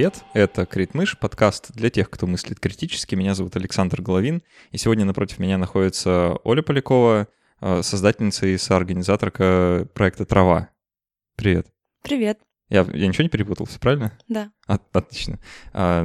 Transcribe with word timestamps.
привет! 0.00 0.24
Это 0.32 0.64
Критмыш, 0.64 1.18
подкаст 1.18 1.72
для 1.74 1.90
тех, 1.90 2.08
кто 2.08 2.26
мыслит 2.26 2.58
критически. 2.58 3.16
Меня 3.16 3.34
зовут 3.34 3.54
Александр 3.56 4.00
Головин, 4.00 4.42
и 4.70 4.78
сегодня 4.78 5.04
напротив 5.04 5.38
меня 5.38 5.58
находится 5.58 6.38
Оля 6.42 6.62
Полякова, 6.62 7.28
э, 7.60 7.82
создательница 7.82 8.46
и 8.46 8.56
соорганизаторка 8.56 9.86
проекта 9.92 10.24
«Трава». 10.24 10.70
Привет. 11.36 11.66
Привет. 12.02 12.38
Я, 12.70 12.86
я 12.94 13.08
ничего 13.08 13.24
не 13.24 13.28
перепутал, 13.28 13.66
все 13.66 13.78
правильно? 13.78 14.18
Да. 14.26 14.50
От, 14.66 14.80
отлично. 14.96 15.38
А, 15.74 16.02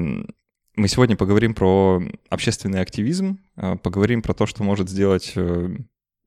мы 0.76 0.88
сегодня 0.90 1.16
поговорим 1.16 1.54
про 1.54 2.04
общественный 2.28 2.82
активизм, 2.82 3.40
а, 3.56 3.78
поговорим 3.78 4.22
про 4.22 4.34
то, 4.34 4.46
что 4.46 4.62
может 4.62 4.90
сделать 4.90 5.32
э, 5.38 5.70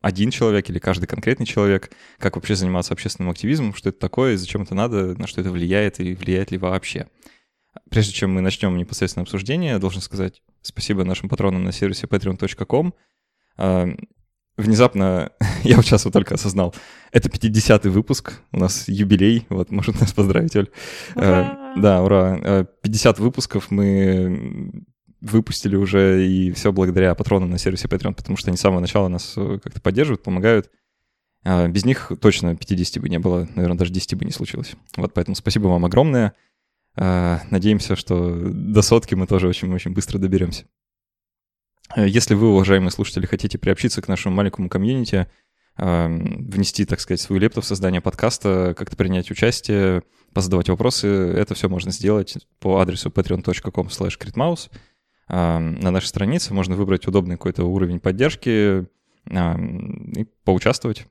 один 0.01 0.31
человек 0.31 0.71
или 0.71 0.79
каждый 0.79 1.05
конкретный 1.05 1.45
человек, 1.45 1.91
как 2.17 2.37
вообще 2.37 2.55
заниматься 2.55 2.95
общественным 2.95 3.31
активизмом, 3.31 3.75
что 3.75 3.91
это 3.91 3.99
такое, 3.99 4.39
зачем 4.39 4.63
это 4.63 4.75
надо, 4.75 5.19
на 5.19 5.27
что 5.27 5.43
это 5.43 5.51
влияет 5.51 6.01
и 6.01 6.15
влияет 6.15 6.51
ли 6.51 6.57
вообще. 6.57 7.09
Прежде 7.91 8.13
чем 8.13 8.35
мы 8.35 8.41
начнем 8.41 8.77
непосредственно 8.77 9.23
обсуждение, 9.23 9.73
я 9.73 9.79
должен 9.79 10.01
сказать 10.01 10.43
спасибо 10.63 11.05
нашим 11.05 11.29
патронам 11.29 11.65
на 11.65 11.73
сервисе 11.73 12.07
patreon.com. 12.07 12.95
А, 13.57 13.89
внезапно, 14.57 15.33
я 15.65 15.77
вот 15.77 15.85
сейчас 15.85 16.05
вот 16.05 16.13
только 16.13 16.35
осознал, 16.35 16.75
это 17.13 17.29
50-й 17.29 17.89
выпуск, 17.89 18.41
у 18.53 18.59
нас 18.59 18.89
юбилей, 18.89 19.47
вот, 19.49 19.71
может 19.71 20.01
нас 20.01 20.13
поздравить, 20.13 20.57
Оль. 20.57 20.71
Ура! 21.15 21.75
Да, 21.77 22.03
ура. 22.03 22.67
50 22.83 23.19
выпусков 23.19 23.71
мы 23.71 24.85
выпустили 25.21 25.77
уже, 25.77 26.27
и 26.27 26.53
все 26.53 26.73
благодаря 26.73 27.15
патронам 27.15 27.51
на 27.51 27.59
сервисе 27.59 27.89
Patreon, 27.89 28.15
потому 28.15 28.37
что 28.37 28.51
они 28.51 28.57
с 28.57 28.61
самого 28.61 28.81
начала 28.81 29.09
нас 29.09 29.35
э, 29.37 29.59
как-то 29.63 29.81
поддерживают, 29.81 30.23
помогают. 30.23 30.71
А 31.45 31.67
без 31.69 31.85
них 31.85 32.13
точно 32.21 32.57
50 32.57 33.03
бы 33.03 33.09
не 33.09 33.19
было, 33.19 33.49
наверное, 33.55 33.79
даже 33.79 33.93
10 33.93 34.15
бы 34.17 34.25
не 34.25 34.31
случилось. 34.31 34.75
Вот 34.97 35.13
поэтому 35.15 35.35
спасибо 35.35 35.67
вам 35.67 35.85
огромное. 35.85 36.35
А, 37.01 37.41
надеемся, 37.51 37.95
что 37.95 38.35
до 38.35 38.83
сотки 38.83 39.15
мы 39.15 39.27
тоже 39.27 39.47
очень-очень 39.47 39.93
быстро 39.93 40.19
доберемся. 40.19 40.67
Если 41.97 42.35
вы, 42.35 42.49
уважаемые 42.49 42.91
слушатели, 42.91 43.25
хотите 43.25 43.57
приобщиться 43.57 44.03
к 44.03 44.09
нашему 44.09 44.35
маленькому 44.35 44.69
комьюнити, 44.69 45.27
внести, 45.77 46.85
так 46.85 46.99
сказать, 46.99 47.21
свою 47.21 47.41
лепту 47.41 47.61
в 47.61 47.65
создание 47.65 48.01
подкаста, 48.01 48.75
как-то 48.77 48.97
принять 48.97 49.31
участие, 49.31 50.03
позадавать 50.35 50.69
вопросы, 50.69 51.07
это 51.07 51.55
все 51.55 51.69
можно 51.69 51.93
сделать 51.93 52.37
по 52.59 52.81
адресу 52.81 53.11
patreon.com 53.11 53.87
slash 53.87 54.19
на 55.29 55.91
нашей 55.91 56.07
странице 56.07 56.55
можно 56.55 56.75
выбрать 56.75 57.07
удобный 57.07 57.37
какой-то 57.37 57.65
уровень 57.65 58.01
поддержки 58.01 58.87
и 59.27 60.27
поучаствовать. 60.45 61.07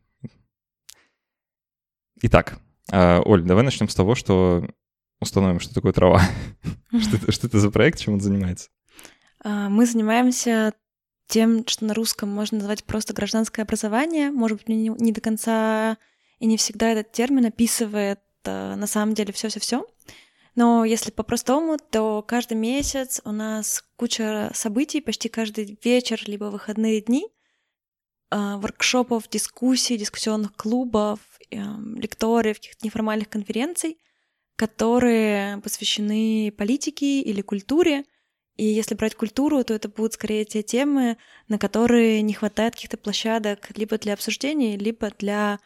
Итак, 2.24 2.60
а, 2.92 3.22
Оль, 3.22 3.44
давай 3.44 3.64
начнем 3.64 3.88
с 3.88 3.96
того, 3.96 4.16
что 4.16 4.68
установим, 5.20 5.60
что 5.60 5.74
такое 5.74 5.94
трава. 5.94 6.22
что, 7.00 7.32
что 7.32 7.48
это 7.48 7.60
за 7.60 7.72
проект, 7.72 8.00
чем 8.00 8.16
он 8.16 8.22
занимается? 8.22 8.70
А, 9.44 9.70
мы 9.70 9.86
занимаемся 9.86 10.74
тем, 11.28 11.68
что 11.68 11.86
на 11.86 11.94
русском 11.94 12.30
можно 12.30 12.60
назвать 12.60 12.84
просто 12.84 13.14
гражданское 13.14 13.64
образование. 13.64 14.32
Может 14.32 14.60
быть, 14.60 14.70
не, 14.70 14.90
не 14.90 15.12
до 15.12 15.22
конца 15.22 15.98
и 16.40 16.46
не 16.46 16.58
всегда 16.58 16.90
этот 16.90 17.12
термин 17.12 17.46
описывает 17.46 18.20
а, 18.46 18.76
на 18.76 18.88
самом 18.88 19.14
деле 19.14 19.34
все-все-все. 19.34 19.86
Но 20.56 20.86
если 20.86 21.12
по-простому, 21.12 21.78
то 21.78 22.24
каждый 22.24 22.58
месяц 22.58 23.22
у 23.26 23.32
нас 23.32 23.84
куча 23.96 24.50
событий, 24.56 25.02
почти 25.02 25.30
каждый 25.30 25.78
вечер, 25.84 26.20
либо 26.26 26.46
выходные 26.46 27.02
дни, 27.02 27.28
а, 28.30 28.58
воркшопов, 28.58 29.30
дискуссий, 29.30 29.98
дискуссионных 29.98 30.56
клубов, 30.56 31.20
эм, 31.52 31.96
лекториев, 31.98 32.58
каких-то 32.58 32.86
неформальных 32.86 33.30
конференций, 33.30 33.98
которые 34.58 35.60
посвящены 35.60 36.52
политике 36.52 37.22
или 37.22 37.42
культуре. 37.42 38.04
И 38.58 38.66
если 38.66 38.96
брать 38.96 39.16
культуру, 39.16 39.64
то 39.64 39.74
это 39.74 39.88
будут 39.88 40.14
скорее 40.14 40.44
те 40.44 40.64
темы, 40.64 41.18
на 41.48 41.58
которые 41.58 42.22
не 42.24 42.34
хватает 42.34 42.74
каких-то 42.74 42.98
площадок 42.98 43.70
либо 43.78 43.98
для 43.98 44.14
обсуждений, 44.14 44.76
либо 44.76 45.12
для 45.20 45.60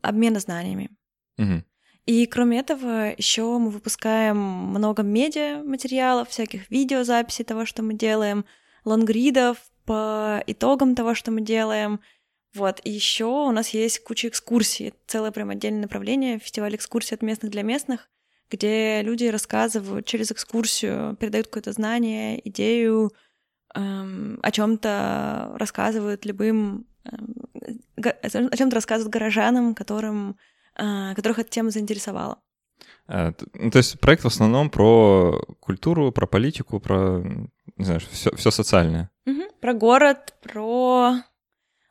обмена 0.00 0.38
знаниями. 0.38 0.90
Угу. 1.38 1.64
И 2.06 2.26
кроме 2.26 2.60
этого, 2.60 3.12
еще 3.18 3.58
мы 3.58 3.70
выпускаем 3.70 4.38
много 4.38 5.02
медиа 5.02 5.62
материалов, 5.64 6.30
всяких 6.30 6.70
видеозаписей 6.70 7.44
того, 7.44 7.66
что 7.66 7.82
мы 7.82 7.94
делаем, 7.94 8.46
лонгридов 8.84 9.58
по 9.84 10.42
итогам 10.46 10.94
того, 10.94 11.14
что 11.14 11.32
мы 11.32 11.40
делаем. 11.40 12.00
Вот, 12.54 12.80
и 12.84 12.90
еще 12.90 13.26
у 13.26 13.50
нас 13.50 13.70
есть 13.70 14.02
куча 14.02 14.28
экскурсий, 14.28 14.94
целое 15.06 15.30
прям 15.30 15.50
отдельное 15.50 15.82
направление, 15.82 16.38
фестиваль 16.38 16.74
экскурсий 16.74 17.14
от 17.14 17.22
местных 17.22 17.50
для 17.52 17.62
местных, 17.62 18.08
где 18.50 19.02
люди 19.02 19.26
рассказывают 19.26 20.06
через 20.06 20.32
экскурсию, 20.32 21.16
передают 21.16 21.48
какое-то 21.48 21.72
знание, 21.72 22.40
идею, 22.48 23.12
эм, 23.74 24.40
о 24.42 24.50
чем-то 24.50 25.54
рассказывают 25.56 26.24
любым, 26.24 26.86
эм, 27.04 27.34
о 27.96 28.56
чем-то 28.56 28.74
рассказывают 28.74 29.12
горожанам, 29.12 29.74
которым 29.74 30.38
а, 30.78 31.14
которых 31.14 31.40
эта 31.40 31.50
тема 31.50 31.70
заинтересовала. 31.70 32.38
А, 33.08 33.32
ну, 33.54 33.70
то 33.70 33.78
есть 33.78 33.98
проект 33.98 34.22
в 34.22 34.28
основном 34.28 34.70
про 34.70 35.42
культуру, 35.60 36.12
про 36.12 36.26
политику, 36.26 36.78
про, 36.78 37.20
не 37.76 37.84
знаю, 37.84 38.00
все, 38.00 38.34
все 38.36 38.50
социальное. 38.50 39.10
Угу. 39.26 39.42
Про 39.60 39.74
город, 39.74 40.34
про 40.40 41.14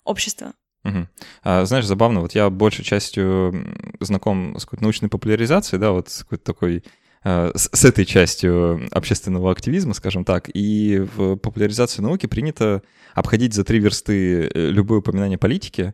общество. 0.08 0.54
Угу. 0.84 1.08
А, 1.44 1.66
знаешь, 1.66 1.86
забавно, 1.86 2.22
вот 2.22 2.34
я 2.34 2.50
большей 2.50 2.86
частью 2.86 3.54
знаком 4.00 4.58
с 4.58 4.66
какой-то 4.66 4.84
научной 4.84 5.10
популяризацией, 5.10 5.80
да, 5.80 5.92
вот 5.92 6.10
с 6.10 6.24
какой-то 6.24 6.44
такой 6.44 6.84
с, 7.24 7.70
с 7.74 7.84
этой 7.84 8.06
частью 8.06 8.88
общественного 8.92 9.52
активизма, 9.52 9.94
скажем 9.94 10.24
так, 10.24 10.50
и 10.54 11.00
в 11.00 11.36
популяризации 11.36 12.02
науки 12.02 12.26
принято 12.26 12.84
обходить 13.16 13.54
за 13.54 13.64
три 13.64 13.80
версты 13.80 14.48
э, 14.48 14.70
любое 14.70 15.00
упоминание 15.00 15.38
политики, 15.38 15.94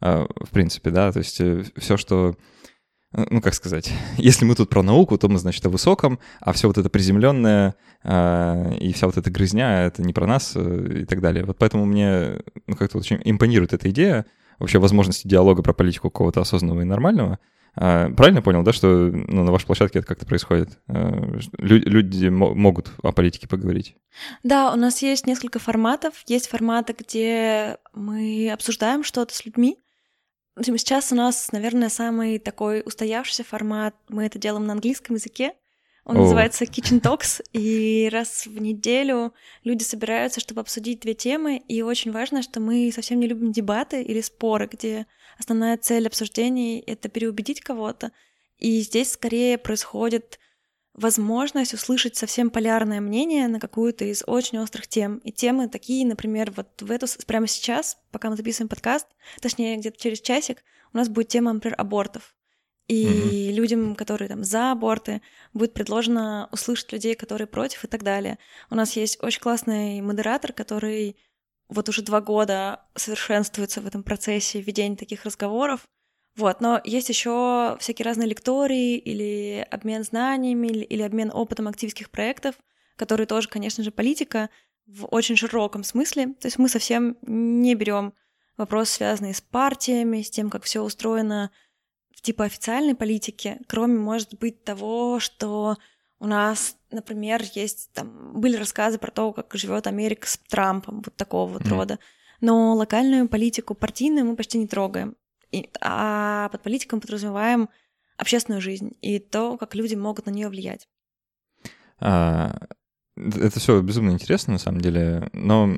а, 0.00 0.26
в 0.36 0.50
принципе, 0.50 0.90
да, 0.90 1.10
то 1.10 1.18
есть 1.18 1.40
э, 1.40 1.64
все, 1.76 1.96
что 1.96 2.36
ну, 3.12 3.40
как 3.40 3.54
сказать, 3.54 3.92
если 4.16 4.44
мы 4.44 4.54
тут 4.54 4.68
про 4.68 4.82
науку, 4.82 5.16
то 5.18 5.28
мы, 5.28 5.38
значит, 5.38 5.64
о 5.66 5.70
высоком, 5.70 6.18
а 6.40 6.52
все 6.52 6.68
вот 6.68 6.78
это 6.78 6.90
приземленное 6.90 7.74
э, 8.04 8.76
и 8.80 8.92
вся 8.92 9.06
вот 9.06 9.16
эта 9.16 9.30
грызня, 9.30 9.84
это 9.84 10.02
не 10.02 10.12
про 10.12 10.26
нас 10.26 10.52
э, 10.54 11.00
и 11.02 11.04
так 11.04 11.20
далее. 11.20 11.44
Вот 11.44 11.58
поэтому 11.58 11.86
мне 11.86 12.40
ну, 12.66 12.76
как-то 12.76 12.98
очень 12.98 13.20
импонирует 13.24 13.72
эта 13.72 13.90
идея 13.90 14.26
вообще 14.58 14.78
возможности 14.78 15.28
диалога 15.28 15.62
про 15.62 15.72
политику 15.72 16.10
какого-то 16.10 16.40
осознанного 16.40 16.82
и 16.82 16.84
нормального. 16.84 17.38
Э, 17.76 18.10
правильно 18.10 18.42
понял, 18.42 18.62
да, 18.62 18.72
что 18.72 19.10
ну, 19.12 19.44
на 19.44 19.52
вашей 19.52 19.66
площадке 19.66 20.00
это 20.00 20.08
как-то 20.08 20.26
происходит? 20.26 20.78
Э, 20.88 21.38
люди, 21.58 21.88
люди 21.88 22.28
могут 22.28 22.90
о 23.02 23.12
политике 23.12 23.48
поговорить? 23.48 23.96
Да, 24.42 24.72
у 24.72 24.76
нас 24.76 25.00
есть 25.02 25.26
несколько 25.26 25.58
форматов. 25.58 26.14
Есть 26.26 26.48
форматы, 26.48 26.94
где 26.98 27.78
мы 27.94 28.50
обсуждаем 28.52 29.04
что-то 29.04 29.34
с 29.34 29.44
людьми, 29.46 29.78
Сейчас 30.62 31.12
у 31.12 31.14
нас, 31.14 31.52
наверное, 31.52 31.88
самый 31.88 32.38
такой 32.38 32.82
устоявшийся 32.84 33.44
формат. 33.44 33.94
Мы 34.08 34.26
это 34.26 34.38
делаем 34.38 34.66
на 34.66 34.72
английском 34.72 35.16
языке. 35.16 35.54
Он 36.04 36.16
О. 36.16 36.20
называется 36.20 36.64
Kitchen 36.64 37.00
Talks, 37.02 37.42
и 37.52 38.08
раз 38.10 38.46
в 38.46 38.58
неделю 38.60 39.34
люди 39.62 39.82
собираются, 39.82 40.40
чтобы 40.40 40.62
обсудить 40.62 41.00
две 41.00 41.14
темы, 41.14 41.62
и 41.68 41.82
очень 41.82 42.12
важно, 42.12 42.42
что 42.42 42.60
мы 42.60 42.90
совсем 42.94 43.20
не 43.20 43.26
любим 43.26 43.52
дебаты 43.52 44.02
или 44.02 44.22
споры, 44.22 44.68
где 44.72 45.06
основная 45.38 45.76
цель 45.76 46.06
обсуждений— 46.06 46.82
это 46.86 47.10
переубедить 47.10 47.60
кого-то, 47.60 48.10
и 48.58 48.80
здесь 48.80 49.12
скорее 49.12 49.58
происходит 49.58 50.38
возможность 50.98 51.74
услышать 51.74 52.16
совсем 52.16 52.50
полярное 52.50 53.00
мнение 53.00 53.48
на 53.48 53.60
какую-то 53.60 54.04
из 54.04 54.22
очень 54.26 54.58
острых 54.58 54.88
тем. 54.88 55.18
И 55.18 55.32
темы 55.32 55.68
такие, 55.68 56.06
например, 56.06 56.52
вот 56.56 56.82
в 56.82 56.90
эту 56.90 57.06
прямо 57.26 57.46
сейчас, 57.46 57.98
пока 58.10 58.28
мы 58.28 58.36
записываем 58.36 58.68
подкаст, 58.68 59.06
точнее, 59.40 59.76
где-то 59.76 59.98
через 59.98 60.20
часик, 60.20 60.62
у 60.92 60.96
нас 60.96 61.08
будет 61.08 61.28
тема, 61.28 61.52
например, 61.52 61.76
абортов. 61.78 62.34
И 62.88 63.04
mm-hmm. 63.04 63.52
людям, 63.52 63.94
которые 63.94 64.28
там 64.28 64.42
за 64.42 64.72
аборты, 64.72 65.20
будет 65.52 65.74
предложено 65.74 66.48
услышать 66.52 66.90
людей, 66.92 67.14
которые 67.14 67.46
против 67.46 67.84
и 67.84 67.86
так 67.86 68.02
далее. 68.02 68.38
У 68.70 68.74
нас 68.74 68.96
есть 68.96 69.22
очень 69.22 69.40
классный 69.40 70.00
модератор, 70.00 70.52
который 70.52 71.16
вот 71.68 71.88
уже 71.90 72.02
два 72.02 72.22
года 72.22 72.86
совершенствуется 72.94 73.82
в 73.82 73.86
этом 73.86 74.02
процессе 74.02 74.60
ведения 74.60 74.96
таких 74.96 75.24
разговоров. 75.24 75.86
Вот, 76.38 76.60
но 76.60 76.80
есть 76.84 77.08
еще 77.08 77.76
всякие 77.80 78.04
разные 78.04 78.28
лектории 78.28 78.96
или 78.96 79.66
обмен 79.72 80.04
знаниями, 80.04 80.68
или, 80.68 81.02
обмен 81.02 81.32
опытом 81.34 81.66
активистских 81.66 82.10
проектов, 82.10 82.54
которые 82.94 83.26
тоже, 83.26 83.48
конечно 83.48 83.82
же, 83.82 83.90
политика 83.90 84.48
в 84.86 85.06
очень 85.06 85.34
широком 85.34 85.82
смысле. 85.82 86.26
То 86.40 86.46
есть 86.46 86.56
мы 86.56 86.68
совсем 86.68 87.16
не 87.22 87.74
берем 87.74 88.14
вопрос, 88.56 88.90
связанный 88.90 89.34
с 89.34 89.40
партиями, 89.40 90.22
с 90.22 90.30
тем, 90.30 90.48
как 90.48 90.62
все 90.62 90.80
устроено 90.80 91.50
в 92.14 92.20
типа 92.20 92.44
официальной 92.44 92.94
политике, 92.94 93.58
кроме, 93.66 93.98
может 93.98 94.38
быть, 94.38 94.62
того, 94.62 95.18
что 95.18 95.76
у 96.20 96.28
нас, 96.28 96.76
например, 96.92 97.42
есть 97.54 97.90
там 97.94 98.40
были 98.40 98.54
рассказы 98.54 98.98
про 98.98 99.10
то, 99.10 99.32
как 99.32 99.52
живет 99.54 99.88
Америка 99.88 100.28
с 100.28 100.38
Трампом, 100.48 101.02
вот 101.04 101.16
такого 101.16 101.54
вот 101.54 101.62
mm-hmm. 101.62 101.70
рода. 101.70 101.98
Но 102.40 102.74
локальную 102.74 103.28
политику 103.28 103.74
партийную 103.74 104.24
мы 104.24 104.36
почти 104.36 104.58
не 104.58 104.68
трогаем. 104.68 105.16
И, 105.50 105.70
а 105.80 106.48
под 106.50 106.62
политиком 106.62 107.00
подразумеваем 107.00 107.68
общественную 108.16 108.60
жизнь 108.60 108.92
и 109.00 109.18
то, 109.18 109.56
как 109.56 109.74
люди 109.74 109.94
могут 109.94 110.26
на 110.26 110.30
нее 110.30 110.48
влиять. 110.48 110.88
А, 112.00 112.54
это 113.16 113.58
все 113.58 113.80
безумно 113.80 114.10
интересно, 114.10 114.54
на 114.54 114.58
самом 114.58 114.80
деле, 114.80 115.30
но 115.32 115.76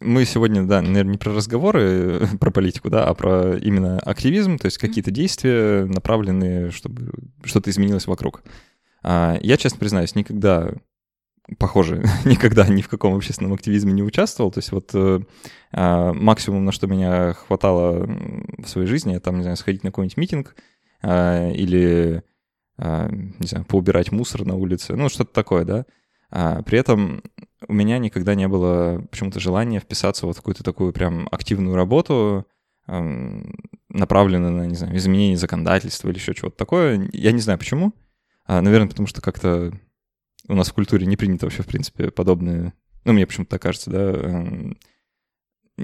мы 0.00 0.24
сегодня, 0.24 0.62
да, 0.64 0.80
наверное, 0.80 1.12
не 1.12 1.18
про 1.18 1.34
разговоры, 1.34 2.28
про 2.40 2.50
политику, 2.50 2.90
да, 2.90 3.06
а 3.06 3.14
про 3.14 3.56
именно 3.58 3.98
активизм, 3.98 4.58
то 4.58 4.66
есть 4.66 4.78
какие-то 4.78 5.10
действия, 5.10 5.84
направленные, 5.84 6.70
чтобы 6.70 7.12
что-то 7.44 7.70
изменилось 7.70 8.06
вокруг. 8.06 8.42
А, 9.02 9.38
я, 9.42 9.56
честно 9.56 9.78
признаюсь, 9.78 10.14
никогда, 10.14 10.72
похоже, 11.58 12.04
никогда 12.24 12.66
ни 12.68 12.82
в 12.82 12.88
каком 12.88 13.14
общественном 13.14 13.54
активизме 13.54 13.92
не 13.92 14.02
участвовал. 14.02 14.50
То 14.50 14.58
есть 14.58 14.72
вот 14.72 14.90
э, 14.94 15.20
а, 15.72 16.12
максимум, 16.12 16.64
на 16.64 16.72
что 16.72 16.86
меня 16.86 17.32
хватало 17.32 18.06
в 18.58 18.66
своей 18.66 18.86
жизни, 18.86 19.14
это, 19.14 19.26
там, 19.26 19.36
не 19.36 19.42
знаю, 19.42 19.56
сходить 19.56 19.84
на 19.84 19.90
какой-нибудь 19.90 20.16
митинг 20.16 20.56
а, 21.02 21.50
или, 21.50 22.22
не 22.78 23.46
знаю, 23.46 23.64
поубирать 23.64 24.12
мусор 24.12 24.44
на 24.44 24.54
улице, 24.54 24.94
ну, 24.94 25.08
что-то 25.08 25.32
такое, 25.32 25.64
да. 25.64 25.86
При 26.62 26.78
этом 26.78 27.22
у 27.66 27.72
меня 27.72 27.98
никогда 27.98 28.36
не 28.36 28.46
было 28.46 29.04
почему-то 29.10 29.40
желания 29.40 29.80
вписаться 29.80 30.26
вот 30.26 30.36
в 30.36 30.38
какую-то 30.38 30.62
такую 30.62 30.92
прям 30.92 31.26
активную 31.32 31.74
работу, 31.74 32.46
направленную 32.86 34.52
на, 34.52 34.66
не 34.66 34.76
знаю, 34.76 34.96
изменение 34.96 35.36
законодательства 35.36 36.08
или 36.08 36.18
еще 36.18 36.34
чего-то 36.34 36.56
такое. 36.56 37.08
Я 37.12 37.32
не 37.32 37.40
знаю 37.40 37.58
почему. 37.58 37.94
А, 38.46 38.62
наверное, 38.62 38.88
потому 38.88 39.06
что 39.06 39.20
как-то 39.20 39.72
у 40.48 40.54
нас 40.54 40.68
в 40.68 40.74
культуре 40.74 41.06
не 41.06 41.16
принято 41.16 41.46
вообще, 41.46 41.62
в 41.62 41.66
принципе, 41.66 42.10
подобные... 42.10 42.72
Ну, 43.04 43.12
мне 43.12 43.26
почему-то 43.26 43.52
так 43.52 43.62
кажется, 43.62 43.90
да. 43.90 44.74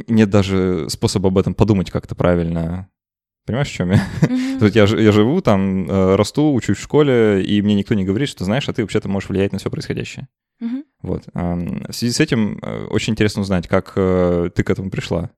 Нет 0.09 0.31
даже 0.31 0.87
способа 0.89 1.29
об 1.29 1.39
этом 1.39 1.55
подумать 1.55 1.91
как-то 1.91 2.15
правильно. 2.15 2.89
Понимаешь, 3.47 3.69
в 3.69 3.73
чем 3.73 3.91
я? 3.91 4.09
Mm-hmm. 4.23 4.59
То 4.59 4.65
есть 4.65 4.77
я, 4.77 4.85
я 4.85 5.13
живу 5.13 5.41
там, 5.43 5.89
э, 5.89 6.17
расту, 6.17 6.53
учусь 6.53 6.79
в 6.79 6.83
школе, 6.83 7.45
и 7.45 7.61
мне 7.61 7.75
никто 7.75 7.95
не 7.95 8.05
говорит, 8.05 8.29
что 8.29 8.45
знаешь, 8.45 8.69
а 8.69 8.73
ты 8.73 8.83
вообще-то 8.83 9.09
можешь 9.09 9.29
влиять 9.29 9.53
на 9.53 9.59
все 9.59 9.71
происходящее. 9.71 10.29
Mm-hmm. 10.63 10.85
Вот. 11.03 11.25
В 11.35 11.93
связи 11.93 12.13
с 12.13 12.21
этим 12.21 12.59
э, 12.63 12.87
очень 12.87 13.13
интересно 13.13 13.43
узнать, 13.43 13.69
как 13.69 13.93
э, 13.97 14.51
ты 14.55 14.63
к 14.63 14.71
этому 14.71 14.91
пришла. 14.91 15.31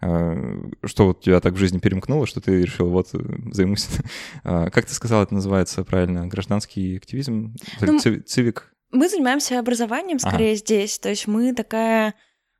Что 0.00 1.06
вот 1.06 1.20
тебя 1.20 1.38
так 1.38 1.52
в 1.52 1.58
жизни 1.58 1.78
перемкнуло, 1.78 2.26
что 2.26 2.40
ты 2.40 2.62
решил, 2.62 2.90
вот, 2.90 3.10
займусь. 3.52 3.86
Как 4.42 4.84
ты 4.84 4.92
сказала, 4.94 5.22
это 5.22 5.34
называется 5.34 5.84
правильно? 5.84 6.26
Гражданский 6.26 6.96
активизм? 6.96 7.54
Ну, 7.80 8.00
цивик? 8.00 8.71
Мы 8.92 9.08
занимаемся 9.08 9.58
образованием 9.58 10.18
скорее 10.18 10.52
ага. 10.52 10.58
здесь. 10.58 10.98
То 10.98 11.08
есть 11.08 11.26
мы 11.26 11.54
такая 11.54 12.14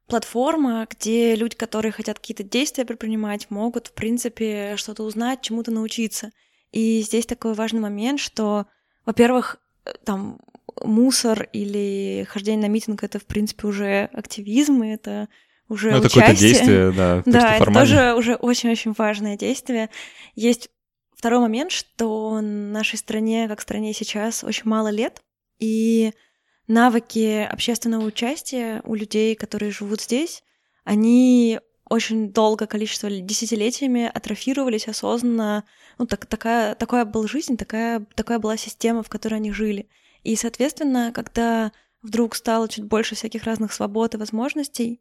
платформа, 0.07 0.87
где 0.91 1.35
люди, 1.35 1.57
которые 1.57 1.93
хотят 1.93 2.19
какие-то 2.19 2.43
действия 2.43 2.85
предпринимать, 2.85 3.51
могут, 3.51 3.89
в 3.89 3.93
принципе, 3.93 4.75
что-то 4.77 5.05
узнать, 5.05 5.43
чему-то 5.43 5.71
научиться. 5.71 6.33
И 6.71 7.03
здесь 7.03 7.27
такой 7.27 7.55
важный 7.55 7.81
момент, 7.81 8.19
что, 8.19 8.67
во-первых, 9.05 9.59
там 10.05 10.39
мусор 10.83 11.49
или 11.53 12.27
хождение 12.29 12.69
на 12.69 12.73
митинг— 12.73 13.03
это, 13.05 13.19
в 13.19 13.27
принципе, 13.27 13.67
уже 13.69 14.09
активизм, 14.13 14.83
и 14.83 14.89
это 14.89 15.29
уже 15.69 15.91
ну, 15.91 15.99
это 15.99 16.09
какое-то 16.09 16.37
действие, 16.37 16.93
да. 16.93 17.23
Да, 17.27 17.57
это 17.57 17.73
тоже 17.73 18.15
уже 18.15 18.35
очень-очень 18.35 18.95
важное 18.97 19.37
действие. 19.37 19.91
Есть 20.35 20.71
второй 21.15 21.41
момент, 21.41 21.73
что 21.73 22.41
нашей 22.41 22.99
стране, 22.99 23.49
как 23.49 23.61
стране 23.61 23.93
сейчас, 23.93 24.45
очень 24.45 24.65
мало 24.65 24.89
лет, 24.89 25.23
и 25.63 26.13
навыки 26.67 27.47
общественного 27.49 28.05
участия 28.05 28.83
у 28.85 28.97
людей, 28.97 29.37
которые 29.37 29.71
живут 29.71 30.01
здесь, 30.01 30.43
они 30.83 31.61
очень 31.89 32.33
долго, 32.33 32.67
количество 32.67 33.09
десятилетиями 33.09 34.11
атрофировались 34.13 34.89
осознанно. 34.89 35.65
Ну, 35.99 36.07
так, 36.07 36.27
такая, 36.27 36.75
такая 36.75 37.05
была 37.05 37.29
жизнь, 37.29 37.57
такая, 37.57 38.05
такая 38.17 38.41
была 38.41 38.57
система, 38.57 39.05
в 39.05 39.09
которой 39.09 39.35
они 39.37 39.53
жили. 39.53 39.89
И, 40.25 40.35
соответственно, 40.35 41.13
когда 41.15 41.71
вдруг 42.03 42.35
стало 42.35 42.69
чуть 42.69 42.85
больше 42.85 43.15
всяких 43.15 43.45
разных 43.45 43.73
свобод 43.73 44.15
и 44.15 44.19
возможностей, 44.19 45.01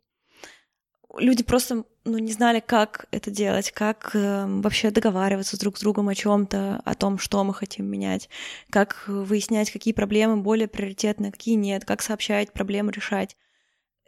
люди 1.17 1.43
просто 1.43 1.85
ну, 2.03 2.17
не 2.17 2.31
знали, 2.31 2.59
как 2.65 3.07
это 3.11 3.29
делать, 3.29 3.71
как 3.71 4.11
э, 4.13 4.45
вообще 4.47 4.91
договариваться 4.91 5.59
друг 5.59 5.77
с 5.77 5.81
другом 5.81 6.09
о 6.09 6.15
чем-то, 6.15 6.81
о 6.83 6.95
том, 6.95 7.19
что 7.19 7.43
мы 7.43 7.53
хотим 7.53 7.85
менять, 7.85 8.29
как 8.69 9.03
выяснять, 9.07 9.71
какие 9.71 9.93
проблемы 9.93 10.37
более 10.37 10.67
приоритетны, 10.67 11.31
какие 11.31 11.55
нет, 11.55 11.85
как 11.85 12.01
сообщать, 12.01 12.53
проблемы 12.53 12.91
решать. 12.91 13.37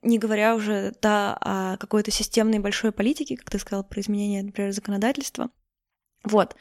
Не 0.02 0.18
говоря 0.18 0.56
уже, 0.56 0.94
да, 1.02 1.38
о 1.40 1.78
какой-то 1.78 2.12
системной 2.12 2.60
большой 2.60 2.92
политике, 2.92 3.38
как 3.38 3.50
ты 3.50 3.60
сказал, 3.60 3.84
про 3.84 4.02
изменение, 4.02 4.44
например, 4.44 4.72
законодательства. 4.72 5.50
Вот. 6.24 6.56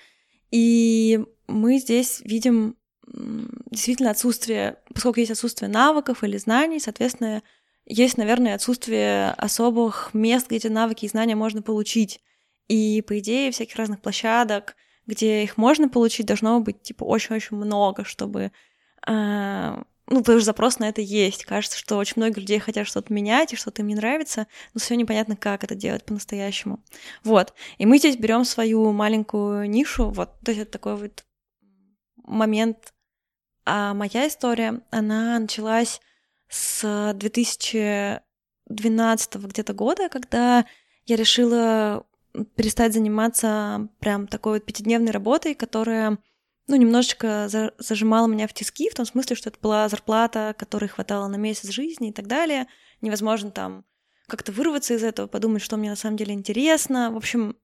И 0.51 1.25
мы 1.49 1.79
здесь 1.79 2.21
видим 2.21 2.77
действительно 3.07 4.11
отсутствие, 4.11 4.79
поскольку 4.93 5.21
есть 5.21 5.33
отсутствие 5.33 5.69
навыков 5.69 6.23
или 6.23 6.37
знаний, 6.37 6.79
соответственно, 6.79 7.43
есть, 7.87 8.17
наверное, 8.17 8.55
отсутствие 8.55 9.31
особых 9.33 10.11
мест, 10.13 10.47
где 10.47 10.57
эти 10.57 10.69
навыки 10.69 11.05
и 11.05 11.09
знания 11.09 11.35
можно 11.35 11.63
получить. 11.63 12.21
И, 12.69 13.03
по 13.03 13.19
идее, 13.19 13.51
всяких 13.51 13.77
разных 13.77 14.01
площадок, 14.01 14.77
где 15.07 15.43
их 15.43 15.57
можно 15.57 15.89
получить, 15.89 16.27
должно 16.27 16.61
быть, 16.61 16.83
типа, 16.83 17.05
очень-очень 17.05 17.57
много, 17.57 18.05
чтобы... 18.05 18.53
Э, 19.07 19.83
ну, 20.09 20.19
потому 20.21 20.39
что 20.39 20.47
запрос 20.47 20.79
на 20.79 20.89
это 20.89 21.01
есть. 21.01 21.45
Кажется, 21.45 21.79
что 21.79 21.97
очень 21.97 22.15
много 22.17 22.41
людей 22.41 22.59
хотят 22.59 22.87
что-то 22.87 23.13
менять, 23.13 23.53
и 23.53 23.57
что-то 23.57 23.83
им 23.83 23.89
не 23.89 23.95
нравится, 23.95 24.47
но 24.75 24.81
все 24.81 24.95
непонятно, 24.95 25.37
как 25.37 25.65
это 25.65 25.75
делать 25.75 26.05
по-настоящему. 26.05 26.85
Вот. 27.25 27.55
И 27.79 27.87
мы 27.87 27.99
здесь 27.99 28.17
берем 28.17 28.45
свою 28.45 28.93
маленькую 28.93 29.69
нишу, 29.69 30.11
вот, 30.11 30.39
то 30.45 30.51
есть 30.51 30.63
это 30.63 30.71
такой 30.71 30.97
вот 30.97 31.25
момент. 32.17 32.93
А 33.65 33.95
моя 33.95 34.29
история, 34.29 34.81
она 34.91 35.39
началась 35.39 36.01
с 36.53 37.13
2012 37.15 39.37
где-то 39.37 39.73
года, 39.73 40.11
когда 40.11 40.67
я 41.07 41.17
решила 41.17 42.05
перестать 42.57 42.93
заниматься 42.93 43.89
прям 44.01 44.27
такой 44.27 44.59
вот 44.59 44.67
пятидневной 44.67 45.13
работой, 45.13 45.55
которая, 45.55 46.19
ну, 46.67 46.77
немножечко 46.77 47.49
зажимала 47.79 48.27
меня 48.27 48.47
в 48.47 48.53
тиски, 48.53 48.91
в 48.91 48.95
том 48.95 49.07
смысле, 49.07 49.35
что 49.35 49.49
это 49.49 49.59
была 49.63 49.89
зарплата, 49.89 50.55
которой 50.59 50.89
хватало 50.89 51.27
на 51.29 51.37
месяц 51.37 51.71
жизни 51.71 52.11
и 52.11 52.13
так 52.13 52.27
далее. 52.27 52.67
Невозможно 53.01 53.51
там 53.51 53.87
как-то 54.27 54.53
вырваться 54.53 54.93
из 54.93 55.03
этого, 55.03 55.29
подумать, 55.29 55.63
что 55.63 55.79
мне 55.79 55.89
на 55.89 55.97
самом 55.97 56.19
деле 56.19 56.35
интересно. 56.35 57.11
В 57.11 57.17
общем, 57.17 57.57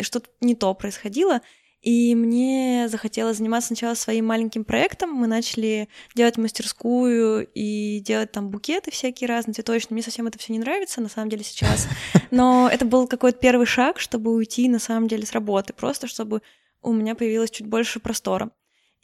что-то 0.00 0.30
не 0.40 0.54
то 0.54 0.72
происходило. 0.72 1.42
И 1.82 2.14
мне 2.14 2.88
захотелось 2.90 3.38
заниматься 3.38 3.68
сначала 3.68 3.94
своим 3.94 4.26
маленьким 4.26 4.64
проектом. 4.64 5.10
Мы 5.14 5.26
начали 5.26 5.88
делать 6.14 6.36
мастерскую 6.36 7.48
и 7.54 8.00
делать 8.00 8.32
там 8.32 8.50
букеты 8.50 8.90
всякие 8.90 9.28
разные, 9.28 9.54
цветочные. 9.54 9.94
Мне 9.94 10.02
совсем 10.02 10.26
это 10.26 10.38
все 10.38 10.52
не 10.52 10.58
нравится, 10.58 11.00
на 11.00 11.08
самом 11.08 11.30
деле, 11.30 11.42
сейчас. 11.42 11.88
Но 12.30 12.68
это 12.70 12.84
был 12.84 13.06
какой-то 13.06 13.38
первый 13.38 13.66
шаг, 13.66 13.98
чтобы 13.98 14.34
уйти, 14.34 14.68
на 14.68 14.78
самом 14.78 15.08
деле, 15.08 15.24
с 15.24 15.32
работы. 15.32 15.72
Просто 15.72 16.06
чтобы 16.06 16.42
у 16.82 16.92
меня 16.92 17.14
появилось 17.14 17.50
чуть 17.50 17.66
больше 17.66 17.98
простора. 17.98 18.50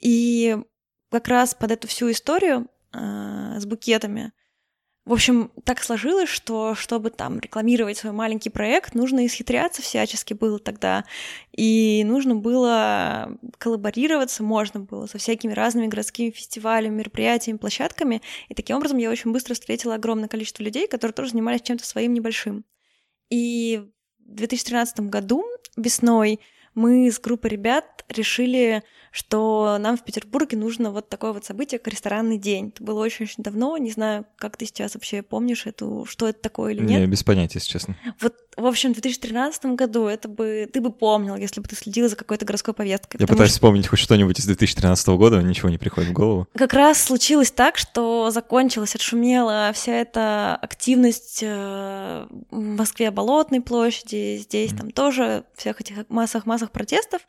И 0.01 0.59
как 1.11 1.29
раз 1.29 1.55
под 1.55 1.71
эту 1.71 1.89
всю 1.89 2.11
историю 2.11 2.69
э, 2.93 3.57
с 3.59 3.65
букетами 3.65 4.33
в 5.07 5.13
общем, 5.13 5.53
так 5.63 5.81
сложилось, 5.85 6.29
что 6.29 6.75
чтобы 6.75 7.11
там 7.11 7.39
рекламировать 7.39 7.97
свой 7.97 8.13
маленький 8.13 8.51
проект, 8.51 8.97
нужно 8.97 9.25
исхитряться 9.25 9.81
всячески 9.81 10.35
было 10.35 10.59
тогда. 10.59 11.05
И 11.53 12.03
нужно 12.05 12.35
было 12.35 13.31
коллаборироваться, 13.59 14.43
можно 14.43 14.81
было 14.81 15.07
со 15.07 15.19
всякими 15.19 15.53
разными 15.53 15.87
городскими 15.87 16.31
фестивалями, 16.31 16.97
мероприятиями, 16.97 17.57
площадками. 17.57 18.21
И 18.49 18.55
таким 18.55 18.79
образом 18.79 18.99
я 18.99 19.09
очень 19.09 19.31
быстро 19.31 19.55
встретила 19.55 19.95
огромное 19.95 20.29
количество 20.29 20.65
людей, 20.65 20.89
которые 20.89 21.15
тоже 21.15 21.31
занимались 21.31 21.63
чем-то 21.63 21.87
своим 21.87 22.13
небольшим. 22.13 22.65
И 23.31 23.87
в 24.19 24.35
2013 24.35 25.01
году 25.03 25.45
весной 25.77 26.41
мы 26.77 27.11
с 27.11 27.19
группой 27.19 27.49
ребят 27.49 28.05
решили 28.09 28.85
что 29.17 29.79
нам 29.81 29.97
в 29.97 30.05
Петербурге 30.05 30.59
нужно 30.59 30.91
вот 30.91 31.09
такое 31.09 31.33
вот 31.33 31.43
событие, 31.43 31.79
как 31.79 31.91
ресторанный 31.91 32.37
день. 32.37 32.69
Это 32.69 32.85
было 32.85 33.01
очень-очень 33.01 33.43
давно, 33.43 33.75
не 33.79 33.91
знаю, 33.91 34.27
как 34.37 34.59
ты 34.59 34.67
сейчас 34.67 34.95
вообще 34.95 35.23
помнишь 35.23 35.65
эту, 35.65 36.05
что 36.07 36.29
это 36.29 36.39
такое 36.39 36.75
или 36.75 36.81
нет. 36.81 37.01
Не, 37.01 37.07
без 37.07 37.25
понятия, 37.25 37.59
если 37.59 37.71
честно. 37.71 37.97
Вот, 38.21 38.35
в 38.57 38.67
общем, 38.67 38.91
в 38.91 38.95
2013 38.95 39.67
году 39.77 40.07
это 40.07 40.29
бы, 40.29 40.69
ты 40.73 40.81
бы 40.81 40.91
помнил, 40.91 41.37
если 41.37 41.61
бы 41.61 41.69
ты 41.69 41.77
следил 41.77 42.09
за 42.09 42.17
какой-то 42.17 42.45
городской 42.47 42.73
повесткой. 42.73 43.19
Я 43.21 43.27
пытаюсь 43.27 43.51
что... 43.51 43.59
вспомнить 43.59 43.87
хоть 43.87 43.99
что-нибудь 43.99 44.39
из 44.39 44.47
2013 44.47 45.09
года, 45.09 45.43
ничего 45.43 45.69
не 45.69 45.79
приходит 45.79 46.11
в 46.11 46.13
голову. 46.13 46.49
Как 46.55 46.73
раз 46.73 47.03
случилось 47.03 47.51
так, 47.51 47.77
что 47.77 48.31
закончилась, 48.31 48.95
отшумела 48.95 49.71
вся 49.75 49.93
эта 49.93 50.57
активность 50.57 51.41
э, 51.43 52.27
в 52.51 52.59
Москве 52.59 53.11
Болотной 53.11 53.61
площади, 53.61 54.39
здесь 54.39 54.73
mm. 54.73 54.79
там 54.79 54.91
тоже 54.91 55.45
всех 55.55 55.81
этих 55.81 56.09
массах-массах 56.09 56.71
протестов. 56.71 57.23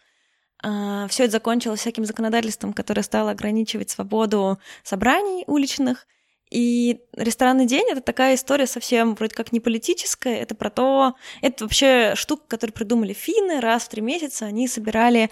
А, 0.63 1.07
Все 1.07 1.23
это 1.23 1.33
закончилось 1.33 1.81
всяким 1.81 2.05
законодательством, 2.05 2.73
которое 2.73 3.03
стало 3.03 3.31
ограничивать 3.31 3.89
свободу 3.89 4.59
собраний 4.83 5.43
уличных. 5.47 6.07
И 6.49 7.01
ресторанный 7.13 7.65
день— 7.65 7.85
это 7.91 8.01
такая 8.01 8.35
история 8.35 8.67
совсем 8.67 9.15
вроде 9.15 9.35
как 9.35 9.51
не 9.51 9.59
политическая, 9.59 10.37
это 10.37 10.55
про 10.55 10.69
то... 10.69 11.15
Это 11.41 11.65
вообще 11.65 12.13
штука, 12.15 12.43
которую 12.47 12.73
придумали 12.73 13.13
финны, 13.13 13.59
раз 13.59 13.83
в 13.83 13.89
три 13.89 14.01
месяца 14.01 14.45
они 14.45 14.67
собирали 14.67 15.29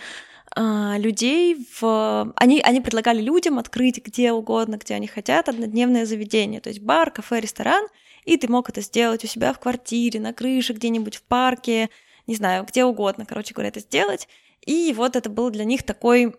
а, 0.56 0.98
людей 0.98 1.68
в... 1.80 2.34
Они, 2.36 2.60
они 2.62 2.82
предлагали 2.82 3.22
людям 3.22 3.60
открыть 3.60 4.04
где 4.04 4.34
угодно, 4.34 4.78
где 4.78 4.96
они 4.96 5.08
хотят, 5.08 5.48
однодневное 5.48 6.06
заведение, 6.06 6.60
то 6.60 6.70
есть 6.70 6.82
бар, 6.82 7.12
кафе, 7.12 7.40
ресторан, 7.40 7.88
и 8.26 8.38
ты 8.38 8.50
мог 8.50 8.70
это 8.70 8.82
сделать 8.82 9.24
у 9.24 9.28
себя 9.28 9.54
в 9.54 9.60
квартире, 9.60 10.20
на 10.20 10.34
крыше, 10.34 10.74
где-нибудь 10.74 11.16
в 11.16 11.24
парке, 11.24 11.90
не 12.28 12.36
знаю, 12.36 12.66
где 12.66 12.84
угодно, 12.84 13.26
короче 13.26 13.54
говоря, 13.54 13.70
это 13.70 13.80
сделать. 13.80 14.28
И 14.66 14.94
вот 14.98 15.16
это 15.16 15.30
был 15.30 15.52
для 15.52 15.64
них 15.64 15.84
такой 15.84 16.36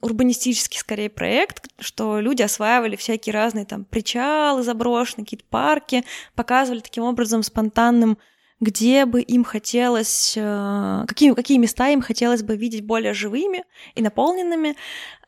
урбанистический, 0.00 0.78
скорее, 0.78 1.10
проект, 1.10 1.68
что 1.78 2.18
люди 2.20 2.42
осваивали 2.42 2.96
всякие 2.96 3.34
разные 3.34 3.66
там 3.66 3.84
причалы 3.84 4.62
заброшенные, 4.62 5.24
какие-то 5.24 5.44
парки, 5.50 6.04
показывали 6.34 6.80
таким 6.80 7.04
образом 7.04 7.42
спонтанным 7.42 8.18
где 8.60 9.06
бы 9.06 9.22
им 9.22 9.42
хотелось, 9.42 10.34
э, 10.36 11.04
какие, 11.08 11.32
какие 11.32 11.56
места 11.56 11.88
им 11.88 12.02
хотелось 12.02 12.42
бы 12.42 12.56
видеть 12.56 12.84
более 12.84 13.14
живыми 13.14 13.64
и 13.94 14.02
наполненными. 14.02 14.76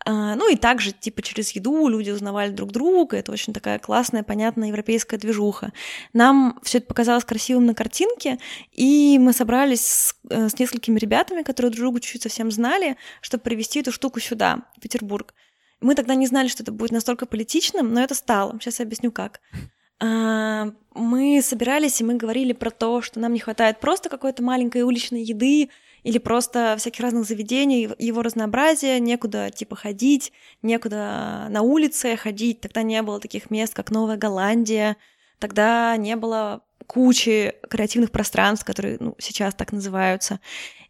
Э, 0.04 0.34
ну 0.34 0.50
и 0.50 0.56
также, 0.56 0.92
типа, 0.92 1.22
через 1.22 1.50
еду 1.52 1.88
люди 1.88 2.10
узнавали 2.10 2.50
друг 2.50 2.72
друга. 2.72 3.16
Это 3.16 3.32
очень 3.32 3.52
такая 3.52 3.78
классная, 3.78 4.22
понятная 4.22 4.68
европейская 4.68 5.18
движуха. 5.18 5.72
Нам 6.12 6.58
все 6.62 6.78
это 6.78 6.86
показалось 6.86 7.24
красивым 7.24 7.66
на 7.66 7.74
картинке, 7.74 8.38
и 8.72 9.18
мы 9.20 9.32
собрались 9.32 9.86
с, 9.86 10.16
э, 10.30 10.48
с 10.48 10.58
несколькими 10.58 10.98
ребятами, 10.98 11.42
которые 11.42 11.70
друг 11.70 11.82
друга 11.82 12.00
чуть-чуть 12.00 12.22
совсем 12.22 12.50
знали, 12.50 12.96
чтобы 13.20 13.42
привести 13.42 13.80
эту 13.80 13.92
штуку 13.92 14.20
сюда, 14.20 14.62
в 14.76 14.80
Петербург. 14.80 15.34
Мы 15.80 15.94
тогда 15.94 16.14
не 16.14 16.26
знали, 16.26 16.48
что 16.48 16.62
это 16.62 16.72
будет 16.72 16.92
настолько 16.92 17.26
политичным, 17.26 17.92
но 17.92 18.02
это 18.02 18.14
стало. 18.14 18.56
Сейчас 18.60 18.78
я 18.78 18.84
объясню, 18.84 19.10
как. 19.10 19.40
А, 20.00 20.72
мы 20.94 21.40
собирались, 21.42 22.00
и 22.00 22.04
мы 22.04 22.14
говорили 22.14 22.52
про 22.52 22.70
то, 22.70 23.02
что 23.02 23.20
нам 23.20 23.32
не 23.32 23.40
хватает 23.40 23.80
просто 23.80 24.08
какой-то 24.08 24.42
маленькой 24.42 24.82
уличной 24.82 25.22
еды 25.22 25.70
или 26.02 26.18
просто 26.18 26.76
всяких 26.78 27.00
разных 27.00 27.24
заведений, 27.24 27.88
его 27.98 28.22
разнообразия, 28.22 28.98
некуда 29.00 29.50
типа 29.50 29.76
ходить, 29.76 30.32
некуда 30.62 31.46
на 31.50 31.62
улице 31.62 32.16
ходить. 32.16 32.60
Тогда 32.60 32.82
не 32.82 33.02
было 33.02 33.20
таких 33.20 33.50
мест, 33.50 33.74
как 33.74 33.90
Новая 33.90 34.16
Голландия, 34.16 34.96
тогда 35.38 35.96
не 35.96 36.16
было 36.16 36.62
кучи 36.86 37.54
креативных 37.68 38.10
пространств, 38.10 38.64
которые 38.64 38.96
ну, 39.00 39.14
сейчас 39.18 39.54
так 39.54 39.72
называются. 39.72 40.40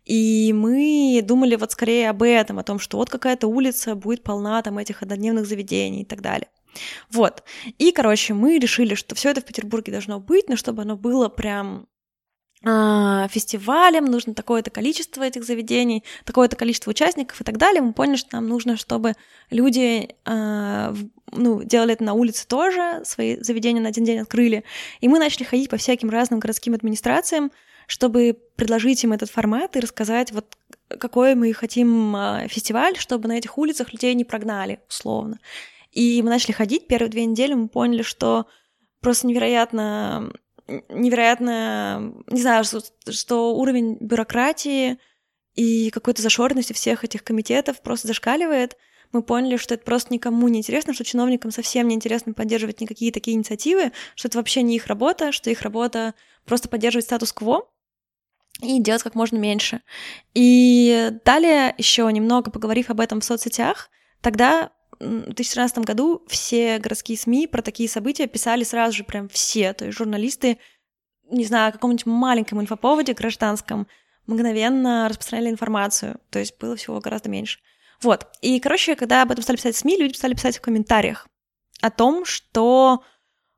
И 0.04 0.52
мы 0.52 1.20
думали 1.22 1.54
вот 1.54 1.72
скорее 1.72 2.10
об 2.10 2.22
этом, 2.22 2.58
о 2.58 2.64
том, 2.64 2.78
что 2.78 2.96
вот 2.96 3.08
какая-то 3.08 3.46
улица 3.46 3.94
будет 3.94 4.24
полна 4.24 4.60
там 4.62 4.78
этих 4.78 5.02
однодневных 5.02 5.46
заведений 5.46 6.02
и 6.02 6.04
так 6.04 6.20
далее. 6.20 6.48
Вот. 7.10 7.44
И, 7.78 7.92
короче, 7.92 8.34
мы 8.34 8.58
решили, 8.58 8.94
что 8.94 9.14
все 9.14 9.30
это 9.30 9.42
в 9.42 9.44
Петербурге 9.44 9.92
должно 9.92 10.18
быть, 10.18 10.48
но 10.48 10.56
чтобы 10.56 10.82
оно 10.82 10.96
было 10.96 11.28
прям 11.28 11.86
фестивалем, 12.64 14.04
нужно 14.04 14.34
такое-то 14.34 14.70
количество 14.70 15.22
этих 15.22 15.44
заведений, 15.44 16.04
такое-то 16.24 16.56
количество 16.56 16.90
участников 16.90 17.40
и 17.40 17.44
так 17.44 17.56
далее. 17.56 17.82
Мы 17.82 17.92
поняли, 17.92 18.16
что 18.16 18.36
нам 18.36 18.48
нужно, 18.48 18.76
чтобы 18.76 19.14
люди 19.50 20.08
э, 20.24 20.94
ну, 21.32 21.62
делали 21.64 21.94
это 21.94 22.04
на 22.04 22.14
улице 22.14 22.46
тоже, 22.46 23.02
свои 23.04 23.36
заведения 23.40 23.82
на 23.82 23.88
один 23.88 24.04
день 24.04 24.18
открыли. 24.18 24.64
И 25.00 25.08
мы 25.08 25.18
начали 25.18 25.44
ходить 25.44 25.70
по 25.70 25.76
всяким 25.76 26.10
разным 26.10 26.38
городским 26.38 26.74
администрациям, 26.74 27.50
чтобы 27.88 28.38
предложить 28.56 29.02
им 29.02 29.12
этот 29.12 29.30
формат 29.30 29.76
и 29.76 29.80
рассказать, 29.80 30.30
вот 30.32 30.56
какой 30.88 31.34
мы 31.34 31.52
хотим 31.52 32.16
фестиваль, 32.48 32.96
чтобы 32.96 33.28
на 33.28 33.38
этих 33.38 33.58
улицах 33.58 33.92
людей 33.92 34.14
не 34.14 34.24
прогнали, 34.24 34.80
условно. 34.88 35.38
И 35.90 36.22
мы 36.22 36.30
начали 36.30 36.52
ходить, 36.52 36.86
первые 36.86 37.10
две 37.10 37.24
недели 37.24 37.54
мы 37.54 37.68
поняли, 37.68 38.02
что 38.02 38.46
просто 39.00 39.26
невероятно, 39.26 40.32
невероятно, 40.66 42.14
не 42.28 42.40
знаю, 42.40 42.64
что, 42.64 42.80
что 43.10 43.54
уровень 43.54 43.96
бюрократии 44.00 44.98
и 45.54 45.90
какой-то 45.90 46.22
зашоренности 46.22 46.72
всех 46.72 47.04
этих 47.04 47.24
комитетов 47.24 47.82
просто 47.82 48.08
зашкаливает. 48.08 48.76
Мы 49.12 49.22
поняли, 49.22 49.58
что 49.58 49.74
это 49.74 49.84
просто 49.84 50.12
никому 50.12 50.48
не 50.48 50.60
интересно, 50.60 50.94
что 50.94 51.04
чиновникам 51.04 51.50
совсем 51.50 51.88
не 51.88 51.94
интересно 51.94 52.32
поддерживать 52.32 52.80
никакие 52.80 53.12
такие 53.12 53.36
инициативы, 53.36 53.92
что 54.14 54.28
это 54.28 54.38
вообще 54.38 54.62
не 54.62 54.76
их 54.76 54.86
работа, 54.86 55.32
что 55.32 55.50
их 55.50 55.60
работа 55.62 56.14
просто 56.46 56.68
поддерживать 56.68 57.04
статус-кво 57.04 57.68
и 58.60 58.80
делать 58.80 59.02
как 59.02 59.14
можно 59.14 59.36
меньше. 59.36 59.82
И 60.34 61.10
далее 61.24 61.74
еще 61.76 62.10
немного 62.10 62.50
поговорив 62.50 62.88
об 62.88 63.00
этом 63.00 63.20
в 63.20 63.24
соцсетях, 63.24 63.90
тогда 64.22 64.70
в 65.02 65.34
2014 65.34 65.78
году 65.78 66.22
все 66.28 66.78
городские 66.78 67.18
СМИ 67.18 67.46
про 67.46 67.62
такие 67.62 67.88
события 67.88 68.26
писали 68.26 68.64
сразу 68.64 68.96
же 68.96 69.04
прям 69.04 69.28
все. 69.28 69.72
То 69.72 69.86
есть 69.86 69.98
журналисты, 69.98 70.58
не 71.30 71.44
знаю, 71.44 71.70
о 71.70 71.72
каком-нибудь 71.72 72.06
маленьком 72.06 72.60
инфоповоде 72.60 73.12
гражданском 73.12 73.86
мгновенно 74.26 75.08
распространяли 75.08 75.50
информацию. 75.50 76.20
То 76.30 76.38
есть 76.38 76.58
было 76.58 76.76
всего 76.76 77.00
гораздо 77.00 77.28
меньше. 77.28 77.60
Вот. 78.00 78.26
И, 78.40 78.58
короче, 78.60 78.94
когда 78.94 79.22
об 79.22 79.32
этом 79.32 79.42
стали 79.42 79.56
писать 79.56 79.76
СМИ, 79.76 79.96
люди 79.96 80.16
стали 80.16 80.34
писать 80.34 80.58
в 80.58 80.60
комментариях 80.60 81.28
о 81.80 81.90
том, 81.90 82.24
что 82.24 83.02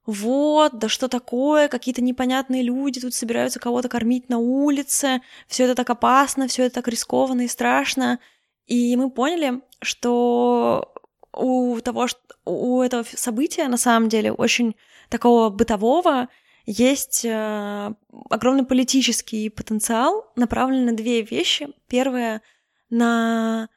вот, 0.06 0.78
да 0.78 0.88
что 0.88 1.08
такое, 1.08 1.68
какие-то 1.68 2.02
непонятные 2.02 2.62
люди 2.62 3.00
тут 3.00 3.14
собираются 3.14 3.58
кого-то 3.58 3.88
кормить 3.88 4.28
на 4.28 4.38
улице, 4.38 5.22
все 5.46 5.64
это 5.64 5.74
так 5.74 5.88
опасно, 5.90 6.46
все 6.46 6.64
это 6.64 6.76
так 6.76 6.88
рискованно 6.88 7.42
и 7.42 7.48
страшно. 7.48 8.18
И 8.66 8.96
мы 8.96 9.10
поняли, 9.10 9.60
что 9.82 10.93
у 11.36 11.80
того, 11.80 12.06
что 12.06 12.20
у 12.44 12.80
этого 12.82 13.04
события 13.14 13.68
на 13.68 13.76
самом 13.76 14.08
деле 14.08 14.32
очень 14.32 14.76
такого 15.08 15.50
бытового 15.50 16.28
есть 16.66 17.24
э, 17.24 17.94
огромный 18.30 18.64
политический 18.64 19.50
потенциал, 19.50 20.32
направленный 20.36 20.92
на 20.92 20.96
две 20.96 21.22
вещи. 21.22 21.68
Первое 21.88 22.42
на 22.88 23.68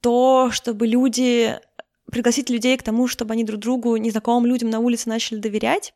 то, 0.00 0.50
чтобы 0.50 0.86
люди 0.86 1.58
пригласить 2.10 2.50
людей 2.50 2.76
к 2.76 2.82
тому, 2.82 3.06
чтобы 3.06 3.32
они 3.32 3.44
друг 3.44 3.60
другу, 3.60 3.96
незнакомым 3.96 4.46
людям 4.46 4.70
на 4.70 4.80
улице 4.80 5.08
начали 5.08 5.38
доверять. 5.38 5.94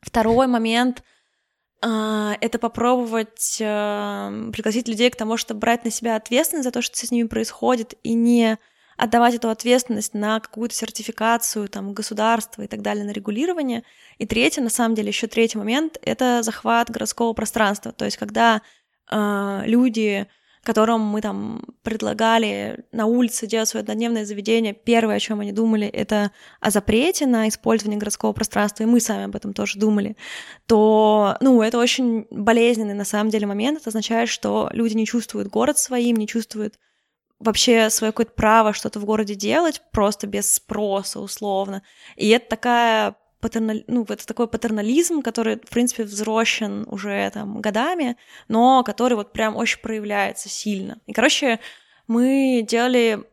Второй 0.00 0.46
момент 0.46 1.02
э, 1.82 2.32
это 2.40 2.58
попробовать 2.58 3.58
э, 3.60 4.50
пригласить 4.52 4.88
людей 4.88 5.10
к 5.10 5.16
тому, 5.16 5.36
чтобы 5.36 5.60
брать 5.60 5.84
на 5.84 5.90
себя 5.90 6.16
ответственность 6.16 6.64
за 6.64 6.70
то, 6.70 6.80
что 6.80 6.96
с 6.96 7.10
ними 7.10 7.26
происходит, 7.26 7.94
и 8.02 8.14
не 8.14 8.58
отдавать 9.00 9.34
эту 9.34 9.48
ответственность 9.48 10.12
на 10.12 10.40
какую-то 10.40 10.74
сертификацию 10.74 11.68
там, 11.68 11.94
государства 11.94 12.62
и 12.62 12.66
так 12.66 12.82
далее, 12.82 13.04
на 13.04 13.12
регулирование. 13.12 13.82
И 14.18 14.26
третье, 14.26 14.62
на 14.62 14.68
самом 14.68 14.94
деле, 14.94 15.08
еще 15.08 15.26
третий 15.26 15.56
момент— 15.56 15.96
это 16.02 16.42
захват 16.42 16.90
городского 16.90 17.32
пространства. 17.32 17.92
То 17.92 18.04
есть 18.04 18.18
когда 18.18 18.60
э, 19.10 19.62
люди 19.64 20.28
которым 20.62 21.00
мы 21.00 21.22
там 21.22 21.62
предлагали 21.82 22.84
на 22.92 23.06
улице 23.06 23.46
делать 23.46 23.68
свое 23.68 23.82
однодневное 23.82 24.26
заведение, 24.26 24.74
первое, 24.74 25.16
о 25.16 25.18
чем 25.20 25.40
они 25.40 25.52
думали, 25.52 25.86
это 25.86 26.32
о 26.60 26.70
запрете 26.70 27.26
на 27.26 27.48
использование 27.48 27.98
городского 27.98 28.34
пространства, 28.34 28.82
и 28.82 28.86
мы 28.86 29.00
сами 29.00 29.24
об 29.24 29.36
этом 29.36 29.54
тоже 29.54 29.78
думали, 29.78 30.16
то, 30.66 31.38
ну, 31.40 31.62
это 31.62 31.78
очень 31.78 32.26
болезненный 32.30 32.92
на 32.92 33.06
самом 33.06 33.30
деле 33.30 33.46
момент. 33.46 33.80
Это 33.80 33.88
означает, 33.88 34.28
что 34.28 34.68
люди 34.72 34.94
не 34.94 35.06
чувствуют 35.06 35.48
город 35.48 35.78
своим, 35.78 36.16
не 36.16 36.26
чувствуют 36.26 36.74
вообще 37.40 37.90
свое 37.90 38.12
какое-то 38.12 38.32
право 38.32 38.72
что-то 38.72 39.00
в 39.00 39.04
городе 39.04 39.34
делать 39.34 39.82
просто 39.92 40.26
без 40.26 40.52
спроса 40.52 41.20
условно. 41.20 41.82
И 42.16 42.28
это 42.28 42.48
такая 42.48 43.16
патернали... 43.40 43.84
ну, 43.88 44.04
это 44.08 44.26
такой 44.26 44.46
патернализм, 44.46 45.22
который, 45.22 45.56
в 45.56 45.70
принципе, 45.70 46.04
взросшен 46.04 46.86
уже 46.88 47.30
там 47.32 47.60
годами, 47.60 48.16
но 48.48 48.84
который 48.84 49.14
вот 49.14 49.32
прям 49.32 49.56
очень 49.56 49.80
проявляется 49.80 50.48
сильно. 50.48 50.98
И, 51.06 51.12
короче, 51.12 51.58
мы 52.06 52.66
делали 52.68 53.24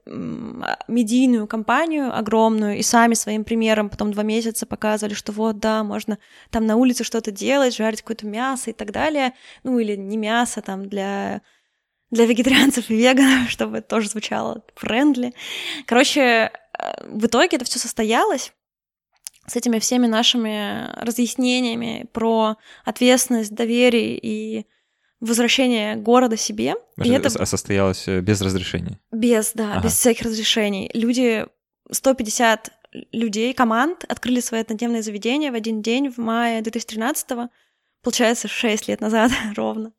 медийную 0.88 1.48
кампанию 1.48 2.16
огромную 2.16 2.78
и 2.78 2.84
сами 2.84 3.16
своим 3.16 3.44
примером 3.44 3.90
потом 3.90 4.12
два 4.14 4.24
месяца 4.24 4.68
показывали, 4.68 5.16
что 5.16 5.32
вот, 5.32 5.60
да, 5.60 5.84
можно 5.84 6.20
там 6.52 6.66
на 6.66 6.76
улице 6.76 7.04
что-то 7.04 7.32
делать, 7.32 7.76
жарить 7.76 8.02
какое-то 8.02 8.28
мясо 8.28 8.70
и 8.70 8.74
так 8.74 8.92
далее. 8.92 9.34
Ну, 9.64 9.80
или 9.80 9.96
не 9.96 10.16
мясо 10.16 10.62
там 10.62 10.88
для 10.88 11.42
для 12.12 12.26
вегетарианцев 12.26 12.90
и 12.90 12.96
веганов, 12.96 13.50
чтобы 13.50 13.80
это 13.80 13.88
тоже 13.88 14.10
звучало 14.10 14.64
френдли. 14.76 15.34
Короче, 15.86 16.22
э, 16.22 16.50
в 17.08 17.26
итоге 17.26 17.58
это 17.58 17.66
все 17.66 17.80
состоялось 17.80 18.54
с 19.48 19.56
этими 19.56 19.80
всеми 19.80 20.08
нашими 20.08 20.94
разъяснениями 21.02 22.08
про 22.12 22.58
ответственность, 22.84 23.54
доверие 23.56 24.18
и 24.18 24.66
возвращение 25.20 25.96
города 25.96 26.38
себе. 26.38 26.76
и 27.02 27.10
это... 27.10 27.30
А 27.40 27.46
состоялось 27.46 28.08
э, 28.08 28.20
без 28.22 28.42
разрешения? 28.42 29.00
Без, 29.12 29.54
да, 29.54 29.74
ага. 29.74 29.86
без 29.86 29.94
всяких 29.94 30.24
разрешений. 30.26 30.92
Люди, 30.94 31.46
150 31.90 32.72
людей, 33.12 33.54
команд 33.54 34.06
открыли 34.08 34.40
свои 34.40 34.62
однодневные 34.62 35.02
заведения 35.02 35.52
в 35.52 35.56
один 35.56 35.82
день 35.82 36.10
в 36.10 36.18
мае 36.18 36.62
2013 36.62 37.32
-го. 37.32 37.50
Получается, 38.04 38.48
6 38.48 38.88
лет 38.88 39.02
назад 39.02 39.32
ровно. 39.56 39.92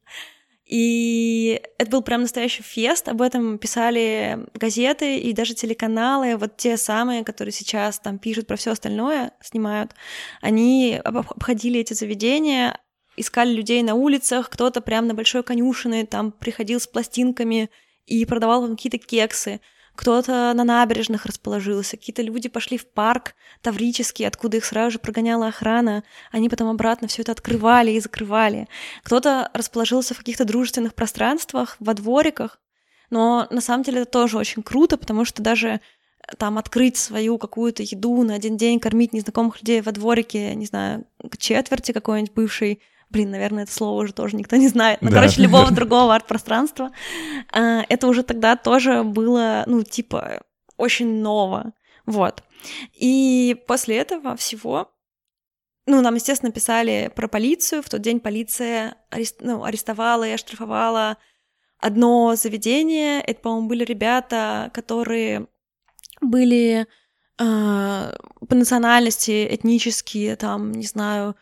И 0.69 1.63
это 1.79 1.91
был 1.91 2.03
прям 2.03 2.21
настоящий 2.23 2.63
фест, 2.63 3.09
об 3.09 3.23
этом 3.23 3.57
писали 3.57 4.47
газеты 4.53 5.17
и 5.17 5.33
даже 5.33 5.55
телеканалы, 5.55 6.37
вот 6.37 6.59
те 6.59 6.77
самые, 6.77 7.25
которые 7.25 7.53
сейчас 7.53 7.99
там 7.99 8.19
пишут 8.19 8.47
про 8.47 8.57
все 8.57 8.73
остальное, 8.73 9.33
снимают, 9.41 9.93
они 10.43 11.01
обходили 11.03 11.81
эти 11.81 11.95
заведения, 11.95 12.79
искали 13.17 13.51
людей 13.51 13.83
на 13.83 13.95
улицах, 13.95 14.51
кто-то 14.51 14.83
прям 14.83 15.07
на 15.07 15.15
большой 15.15 15.43
конюшине 15.43 16.05
там 16.05 16.33
приходил 16.33 16.81
с 16.81 16.87
пластинками 16.87 17.71
и 18.05 18.27
продавал 18.27 18.61
вам 18.61 18.77
какие-то 18.77 18.99
кексы, 18.99 19.63
кто-то 19.99 20.53
на 20.55 20.63
набережных 20.63 21.27
расположился, 21.27 21.97
какие-то 21.97 22.23
люди 22.23 22.49
пошли 22.49 22.79
в 22.79 22.87
парк 22.87 23.35
Таврический, 23.63 24.29
откуда 24.29 24.59
их 24.59 24.65
сразу 24.65 24.93
же 24.93 24.99
прогоняла 25.01 25.49
охрана, 25.49 26.05
они 26.31 26.49
потом 26.49 26.69
обратно 26.69 27.09
все 27.09 27.23
это 27.23 27.33
открывали 27.33 27.91
и 27.91 27.99
закрывали. 27.99 28.69
Кто-то 29.03 29.51
расположился 29.53 30.15
в 30.15 30.19
каких-то 30.19 30.45
дружественных 30.45 30.95
пространствах, 30.95 31.75
во 31.81 31.95
двориках, 31.95 32.61
но 33.11 33.49
на 33.51 33.61
самом 33.61 33.83
деле 33.83 34.03
это 34.03 34.13
тоже 34.13 34.39
очень 34.39 34.63
круто, 34.63 34.99
потому 34.99 35.25
что 35.25 35.43
даже 35.43 35.69
э, 35.69 35.81
там 36.39 36.59
открыть 36.59 36.97
свою 36.97 37.37
какую-то 37.37 37.83
еду 37.83 38.23
на 38.23 38.35
один 38.35 38.57
день, 38.57 38.79
кормить 38.79 39.13
незнакомых 39.13 39.61
людей 39.61 39.81
во 39.81 39.91
дворике, 39.91 40.55
не 40.55 40.67
знаю, 40.67 41.07
к 41.29 41.37
четверти 41.39 41.91
какой-нибудь 41.91 42.35
бывший 42.35 42.81
блин, 43.11 43.31
наверное, 43.31 43.65
это 43.65 43.73
слово 43.73 44.03
уже 44.03 44.13
тоже 44.13 44.37
никто 44.37 44.57
не 44.57 44.69
знает, 44.69 45.03
но, 45.03 45.11
да. 45.11 45.17
короче, 45.17 45.43
любого 45.43 45.71
другого 45.73 46.15
арт-пространства, 46.15 46.91
а, 47.53 47.85
это 47.89 48.07
уже 48.07 48.23
тогда 48.23 48.57
тоже 48.57 49.03
было, 49.03 49.65
ну, 49.67 49.83
типа, 49.83 50.43
очень 50.77 51.21
ново, 51.21 51.73
вот. 52.07 52.43
И 52.95 53.57
после 53.67 53.99
этого 53.99 54.37
всего 54.37 54.91
ну, 55.89 56.03
нам, 56.03 56.17
естественно, 56.17 56.53
писали 56.53 57.11
про 57.17 57.29
полицию. 57.29 57.83
В 57.83 57.89
тот 57.89 58.03
день 58.03 58.21
полиция 58.21 58.97
арест... 59.09 59.37
ну, 59.41 59.65
арестовала 59.65 60.29
и 60.29 60.33
оштрафовала 60.33 61.17
одно 61.81 62.37
заведение. 62.37 63.23
Это, 63.23 63.41
по-моему, 63.41 63.69
были 63.69 63.85
ребята, 63.85 64.71
которые 64.75 65.47
были 66.21 66.87
э, 67.39 68.13
по 68.49 68.55
национальности 68.55 69.49
этнические, 69.51 70.37
там, 70.37 70.73
не 70.73 70.85
знаю, 70.85 71.37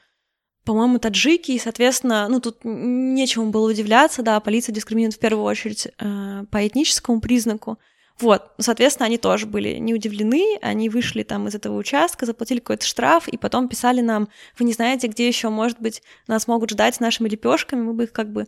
по-моему, 0.66 0.98
таджики, 0.98 1.52
и, 1.52 1.58
соответственно, 1.60 2.26
ну, 2.28 2.40
тут 2.40 2.58
нечему 2.64 3.50
было 3.50 3.70
удивляться, 3.70 4.22
да, 4.22 4.40
полиция 4.40 4.74
дискриминирует 4.74 5.14
в 5.14 5.20
первую 5.20 5.44
очередь 5.44 5.86
э, 5.86 6.44
по 6.50 6.66
этническому 6.66 7.20
признаку. 7.20 7.78
Вот, 8.18 8.50
соответственно, 8.58 9.06
они 9.06 9.16
тоже 9.16 9.46
были 9.46 9.76
не 9.76 9.94
удивлены, 9.94 10.58
они 10.62 10.88
вышли 10.88 11.22
там 11.22 11.46
из 11.46 11.54
этого 11.54 11.76
участка, 11.76 12.26
заплатили 12.26 12.58
какой-то 12.58 12.84
штраф, 12.84 13.28
и 13.28 13.36
потом 13.36 13.68
писали 13.68 14.00
нам, 14.00 14.28
вы 14.58 14.64
не 14.64 14.72
знаете, 14.72 15.06
где 15.06 15.28
еще, 15.28 15.50
может 15.50 15.78
быть, 15.80 16.02
нас 16.26 16.48
могут 16.48 16.70
ждать 16.70 16.96
с 16.96 17.00
нашими 17.00 17.28
лепешками, 17.28 17.82
мы 17.82 17.92
бы 17.92 18.04
их 18.04 18.12
как 18.12 18.32
бы 18.32 18.46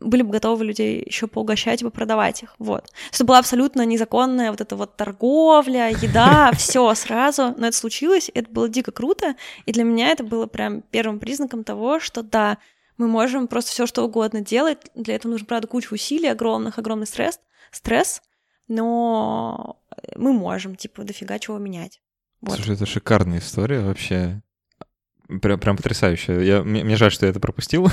были 0.00 0.22
бы 0.22 0.30
готовы 0.30 0.64
людей 0.64 1.02
еще 1.04 1.26
поугощать 1.26 1.82
и 1.82 1.88
продавать 1.90 2.42
их. 2.42 2.54
Вот. 2.58 2.90
Это 3.12 3.24
была 3.24 3.38
абсолютно 3.38 3.84
незаконная 3.84 4.50
вот 4.50 4.60
эта 4.60 4.76
вот 4.76 4.96
торговля, 4.96 5.88
еда, 5.88 6.52
все 6.56 6.94
сразу. 6.94 7.54
Но 7.56 7.66
это 7.66 7.76
случилось, 7.76 8.30
это 8.32 8.50
было 8.50 8.68
дико 8.68 8.92
круто. 8.92 9.34
И 9.66 9.72
для 9.72 9.84
меня 9.84 10.10
это 10.10 10.24
было 10.24 10.46
прям 10.46 10.82
первым 10.82 11.18
признаком 11.18 11.64
того, 11.64 12.00
что 12.00 12.22
да, 12.22 12.58
мы 12.96 13.08
можем 13.08 13.46
просто 13.46 13.70
все 13.70 13.86
что 13.86 14.04
угодно 14.04 14.40
делать. 14.40 14.78
Для 14.94 15.14
этого 15.14 15.32
нужно, 15.32 15.46
правда, 15.46 15.68
куча 15.68 15.92
усилий, 15.92 16.28
огромных, 16.28 16.78
огромный 16.78 17.06
стресс, 17.06 17.40
стресс, 17.70 18.22
но 18.66 19.80
мы 20.16 20.32
можем, 20.32 20.76
типа, 20.76 21.04
дофига 21.04 21.38
чего 21.38 21.58
менять. 21.58 22.00
Вот. 22.40 22.56
Слушай, 22.56 22.74
это 22.74 22.86
шикарная 22.86 23.38
история 23.38 23.80
вообще. 23.80 24.42
Прям, 25.42 25.60
прям 25.60 25.76
потрясающе. 25.76 26.44
Я, 26.46 26.62
мне, 26.62 26.82
мне 26.84 26.96
жаль, 26.96 27.12
что 27.12 27.26
я 27.26 27.30
это 27.30 27.40
пропустил. 27.40 27.88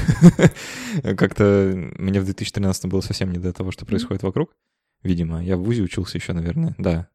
Как-то 1.04 1.74
мне 1.98 2.22
в 2.22 2.26
2013 2.26 2.86
было 2.86 3.02
совсем 3.02 3.32
не 3.32 3.38
до 3.38 3.52
того, 3.52 3.72
что 3.72 3.86
происходит 3.86 4.24
вокруг. 4.24 4.56
Видимо, 5.04 5.44
я 5.44 5.58
в 5.58 5.64
ВУЗе 5.64 5.84
учился 5.84 6.18
еще, 6.18 6.34
наверное. 6.34 6.76
Да, 6.78 7.10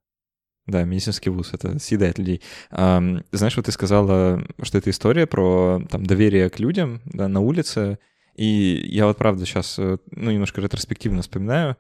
да, 0.66 0.84
медицинский 0.84 1.30
вуз, 1.30 1.52
это 1.52 1.78
съедает 1.78 2.18
людей. 2.18 2.42
А, 2.70 3.02
знаешь, 3.32 3.56
вот 3.56 3.66
ты 3.66 3.72
сказала, 3.72 4.46
что 4.62 4.78
это 4.78 4.90
история 4.90 5.26
про 5.26 5.82
там, 5.88 6.04
доверие 6.04 6.50
к 6.50 6.60
людям 6.60 7.00
да, 7.06 7.28
на 7.28 7.40
улице. 7.40 7.98
И 8.36 8.80
я 8.84 9.06
вот 9.06 9.16
правда 9.16 9.44
сейчас, 9.44 9.78
э, 9.78 9.98
ну, 10.10 10.30
немножко 10.30 10.60
ретроспективно 10.60 11.22
вспоминаю. 11.22 11.76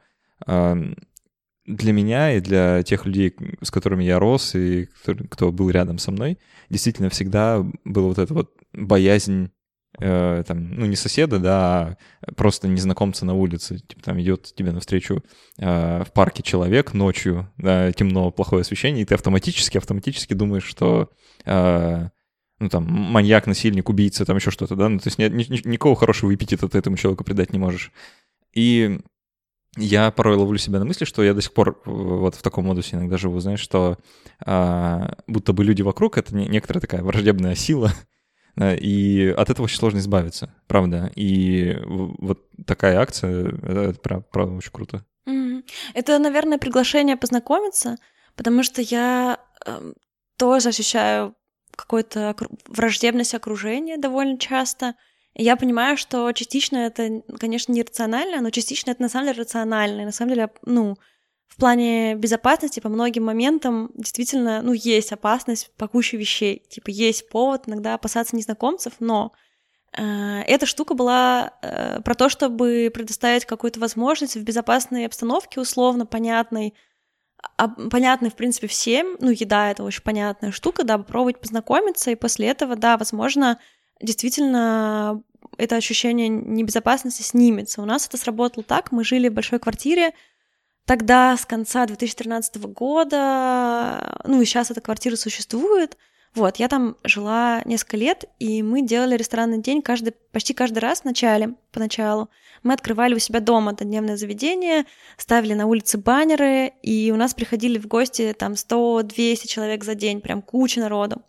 А, 0.46 0.76
для 1.76 1.92
меня 1.92 2.32
и 2.32 2.40
для 2.40 2.82
тех 2.82 3.06
людей, 3.06 3.34
с 3.62 3.70
которыми 3.70 4.04
я 4.04 4.18
рос 4.18 4.54
и 4.54 4.88
кто, 5.30 5.52
был 5.52 5.70
рядом 5.70 5.98
со 5.98 6.10
мной, 6.10 6.38
действительно 6.68 7.10
всегда 7.10 7.64
была 7.84 8.08
вот 8.08 8.18
эта 8.18 8.34
вот 8.34 8.52
боязнь 8.72 9.50
э, 9.98 10.44
там, 10.46 10.74
ну, 10.74 10.86
не 10.86 10.96
соседа, 10.96 11.38
да, 11.38 11.96
а 12.20 12.32
просто 12.34 12.68
незнакомца 12.68 13.24
на 13.24 13.34
улице. 13.34 13.78
Типа 13.78 14.02
там 14.02 14.20
идет 14.20 14.52
тебе 14.54 14.72
навстречу 14.72 15.22
э, 15.58 16.04
в 16.04 16.12
парке 16.12 16.42
человек 16.42 16.94
ночью, 16.94 17.50
да, 17.56 17.92
темно, 17.92 18.30
плохое 18.30 18.62
освещение, 18.62 19.02
и 19.02 19.06
ты 19.06 19.14
автоматически, 19.14 19.78
автоматически 19.78 20.34
думаешь, 20.34 20.64
что 20.64 21.10
э, 21.44 22.08
ну, 22.58 22.68
там, 22.68 22.84
маньяк, 22.84 23.46
насильник, 23.46 23.88
убийца, 23.88 24.24
там 24.24 24.36
еще 24.36 24.50
что-то, 24.50 24.76
да, 24.76 24.88
ну, 24.88 24.98
то 24.98 25.08
есть 25.08 25.18
ни, 25.18 25.24
ни, 25.24 25.68
никакого 25.68 25.96
хорошего 25.96 26.34
эпитета 26.34 26.68
ты 26.68 26.78
этому 26.78 26.96
человеку 26.96 27.24
придать 27.24 27.52
не 27.52 27.58
можешь. 27.58 27.90
И 28.52 29.00
я 29.76 30.10
порой 30.10 30.36
ловлю 30.36 30.58
себя 30.58 30.78
на 30.78 30.84
мысли, 30.84 31.04
что 31.04 31.22
я 31.22 31.32
до 31.32 31.40
сих 31.40 31.52
пор 31.52 31.80
э, 31.86 31.90
вот 31.90 32.34
в 32.34 32.42
таком 32.42 32.66
модусе 32.66 32.96
иногда 32.96 33.16
живу, 33.18 33.38
знаешь, 33.40 33.60
что 33.60 33.98
а, 34.44 35.16
будто 35.26 35.52
бы 35.52 35.64
люди 35.64 35.82
вокруг— 35.82 36.18
это 36.18 36.34
некоторая 36.34 36.80
такая 36.80 37.02
враждебная 37.02 37.54
сила, 37.54 37.92
и 38.60 39.32
от 39.36 39.50
этого 39.50 39.64
очень 39.64 39.78
сложно 39.78 39.98
избавиться, 39.98 40.52
правда. 40.66 41.12
И 41.14 41.78
вот 41.86 42.48
такая 42.66 42.98
акция— 42.98 43.48
это, 43.62 43.80
это 43.80 44.20
правда 44.20 44.54
очень 44.54 44.72
круто. 44.72 45.04
Это, 45.94 46.18
наверное, 46.18 46.58
приглашение 46.58 47.16
познакомиться, 47.16 47.96
потому 48.34 48.64
что 48.64 48.82
я 48.82 49.38
э, 49.64 49.92
тоже 50.36 50.70
ощущаю 50.70 51.34
какую-то 51.76 52.34
враждебность 52.66 53.34
окружения 53.34 53.98
довольно 53.98 54.36
часто— 54.36 54.94
я 55.34 55.56
понимаю, 55.56 55.96
что 55.96 56.32
частично 56.32 56.78
это, 56.78 57.22
конечно, 57.38 57.72
не 57.72 57.82
рационально, 57.82 58.40
но 58.40 58.50
частично 58.50 58.90
это 58.90 59.02
на 59.02 59.08
самом 59.08 59.26
деле 59.28 59.40
рационально. 59.40 60.02
И 60.02 60.04
на 60.04 60.12
самом 60.12 60.34
деле, 60.34 60.50
ну, 60.64 60.96
в 61.46 61.56
плане 61.56 62.14
безопасности 62.14 62.80
по 62.80 62.88
многим 62.88 63.24
моментам 63.24 63.90
действительно, 63.94 64.62
ну, 64.62 64.72
есть 64.72 65.12
опасность 65.12 65.70
по 65.76 65.88
куче 65.88 66.16
вещей. 66.16 66.62
Типа, 66.68 66.90
есть 66.90 67.28
повод 67.28 67.68
иногда 67.68 67.94
опасаться 67.94 68.36
незнакомцев, 68.36 68.94
но 69.00 69.32
э, 69.92 70.02
эта 70.46 70.66
штука 70.66 70.94
была 70.94 71.52
э, 71.62 72.00
про 72.02 72.14
то, 72.14 72.28
чтобы 72.28 72.90
предоставить 72.92 73.44
какую-то 73.44 73.80
возможность 73.80 74.36
в 74.36 74.42
безопасной 74.42 75.06
обстановке, 75.06 75.60
условно 75.60 76.06
понятной, 76.06 76.74
а, 77.56 77.68
понятной, 77.68 78.30
в 78.30 78.34
принципе, 78.34 78.66
всем. 78.66 79.16
Ну, 79.20 79.30
еда— 79.30 79.70
это 79.72 79.82
очень 79.82 80.02
понятная 80.02 80.52
штука, 80.52 80.84
да, 80.84 80.98
попробовать 80.98 81.40
познакомиться, 81.40 82.10
и 82.10 82.16
после 82.16 82.48
этого, 82.48 82.76
да, 82.76 82.96
возможно, 82.96 83.58
действительно 84.00 85.22
это 85.56 85.76
ощущение 85.76 86.28
небезопасности 86.28 87.22
снимется. 87.22 87.82
У 87.82 87.84
нас 87.84 88.06
это 88.06 88.16
сработало 88.16 88.64
так, 88.64 88.92
мы 88.92 89.04
жили 89.04 89.28
в 89.28 89.34
большой 89.34 89.58
квартире, 89.58 90.12
тогда 90.86 91.36
с 91.36 91.44
конца 91.44 91.86
2013 91.86 92.56
года, 92.66 94.22
ну 94.24 94.40
и 94.40 94.44
сейчас 94.44 94.70
эта 94.70 94.80
квартира 94.80 95.16
существует, 95.16 95.96
вот, 96.34 96.56
я 96.56 96.68
там 96.68 96.96
жила 97.02 97.60
несколько 97.64 97.96
лет, 97.96 98.24
и 98.38 98.62
мы 98.62 98.82
делали 98.82 99.16
ресторанный 99.16 99.60
день 99.60 99.82
каждый, 99.82 100.12
почти 100.30 100.54
каждый 100.54 100.78
раз 100.78 101.00
в 101.00 101.04
начале, 101.04 101.54
поначалу. 101.72 102.30
Мы 102.62 102.72
открывали 102.72 103.14
у 103.14 103.18
себя 103.18 103.40
дома 103.40 103.72
дневное 103.72 104.16
заведение, 104.16 104.84
ставили 105.16 105.54
на 105.54 105.66
улице 105.66 105.98
баннеры, 105.98 106.72
и 106.82 107.10
у 107.10 107.16
нас 107.16 107.34
приходили 107.34 107.78
в 107.78 107.88
гости 107.88 108.32
там 108.38 108.52
100-200 108.52 109.48
человек 109.48 109.82
за 109.82 109.96
день, 109.96 110.20
прям 110.20 110.40
куча 110.40 110.78
народу. 110.80 111.22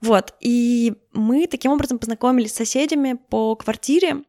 Вот, 0.00 0.34
и 0.40 0.94
мы 1.12 1.46
таким 1.46 1.72
образом 1.72 1.98
познакомились 1.98 2.52
с 2.52 2.56
соседями 2.56 3.18
по 3.30 3.56
квартире, 3.56 4.22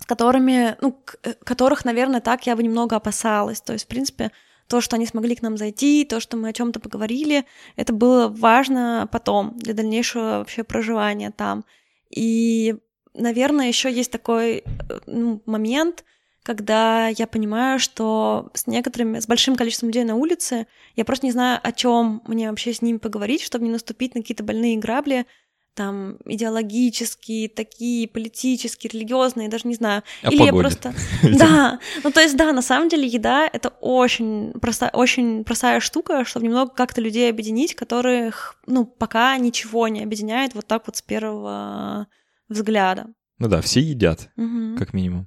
с 0.00 0.06
которыми, 0.06 0.76
ну, 0.80 0.98
э, 1.22 1.34
которых, 1.44 1.84
наверное, 1.84 2.20
так 2.20 2.46
я 2.46 2.56
бы 2.56 2.62
немного 2.62 2.96
опасалась. 2.96 3.60
То 3.60 3.72
есть, 3.74 3.84
в 3.84 3.88
принципе, 3.88 4.32
то, 4.68 4.80
что 4.80 4.96
они 4.96 5.06
смогли 5.06 5.36
к 5.36 5.42
нам 5.42 5.56
зайти, 5.56 6.04
то, 6.04 6.18
что 6.18 6.36
мы 6.36 6.48
о 6.48 6.52
чем-то 6.52 6.80
поговорили, 6.80 7.44
это 7.76 7.92
было 7.92 8.28
важно 8.28 9.08
потом 9.12 9.56
для 9.58 9.74
дальнейшего 9.74 10.38
вообще 10.38 10.64
проживания 10.64 11.30
там. 11.30 11.64
И, 12.10 12.76
наверное, 13.14 13.68
еще 13.68 13.92
есть 13.92 14.10
такой 14.10 14.58
э, 14.58 14.62
ну, 15.06 15.42
момент, 15.46 16.04
когда 16.46 17.08
я 17.08 17.26
понимаю, 17.26 17.80
что 17.80 18.50
с 18.54 18.68
некоторыми, 18.68 19.18
с 19.18 19.26
большим 19.26 19.56
количеством 19.56 19.88
людей 19.88 20.04
на 20.04 20.14
улице, 20.14 20.68
я 20.94 21.04
просто 21.04 21.26
не 21.26 21.32
знаю, 21.32 21.58
о 21.60 21.72
чем 21.72 22.22
мне 22.24 22.48
вообще 22.48 22.72
с 22.72 22.82
ними 22.82 22.98
поговорить, 22.98 23.42
чтобы 23.42 23.64
не 23.64 23.72
наступить 23.72 24.14
на 24.14 24.20
какие-то 24.20 24.44
больные 24.44 24.78
грабли, 24.78 25.26
там, 25.74 26.18
идеологические, 26.24 27.48
такие, 27.48 28.06
политические, 28.06 28.92
религиозные, 28.92 29.48
даже 29.48 29.66
не 29.66 29.74
знаю. 29.74 30.04
О 30.22 30.30
Или 30.30 30.38
погоде. 30.38 30.56
я 30.56 30.60
просто... 30.62 30.94
Да, 31.36 31.80
ну 32.04 32.12
то 32.12 32.20
есть, 32.20 32.36
да, 32.36 32.52
на 32.52 32.62
самом 32.62 32.88
деле 32.88 33.08
еда— 33.08 33.50
это 33.52 33.70
очень, 33.80 34.52
проста... 34.52 34.88
очень 34.92 35.42
простая 35.42 35.80
штука, 35.80 36.24
чтобы 36.24 36.46
немного 36.46 36.70
как-то 36.70 37.00
людей 37.00 37.28
объединить, 37.28 37.74
которых, 37.74 38.56
ну, 38.66 38.86
пока 38.86 39.36
ничего 39.36 39.88
не 39.88 40.04
объединяет 40.04 40.54
вот 40.54 40.68
так 40.68 40.84
вот 40.86 40.96
с 40.96 41.02
первого 41.02 42.06
взгляда. 42.48 43.08
Ну 43.40 43.48
да, 43.48 43.60
все 43.60 43.80
едят, 43.80 44.30
угу. 44.36 44.76
как 44.78 44.94
минимум. 44.94 45.26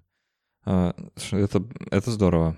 А, 0.66 0.94
это, 1.32 1.64
это 1.92 2.12
здорово. 2.12 2.56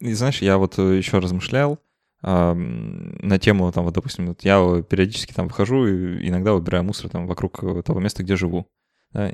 И 0.00 0.12
знаешь, 0.12 0.42
я 0.42 0.58
вот 0.58 0.78
э, 0.78 0.96
еще 0.96 1.18
размышлял 1.18 1.80
на 2.22 3.38
тему, 3.38 3.70
там, 3.72 3.84
вот, 3.84 3.94
допустим, 3.94 4.26
вот 4.26 4.42
я 4.42 4.82
периодически 4.82 5.32
там 5.32 5.48
выхожу 5.48 5.86
и 5.86 6.28
иногда 6.28 6.54
убираю 6.54 6.82
мусор 6.82 7.08
там 7.08 7.26
вокруг 7.26 7.60
того 7.84 8.00
места, 8.00 8.24
где 8.24 8.36
живу. 8.36 8.66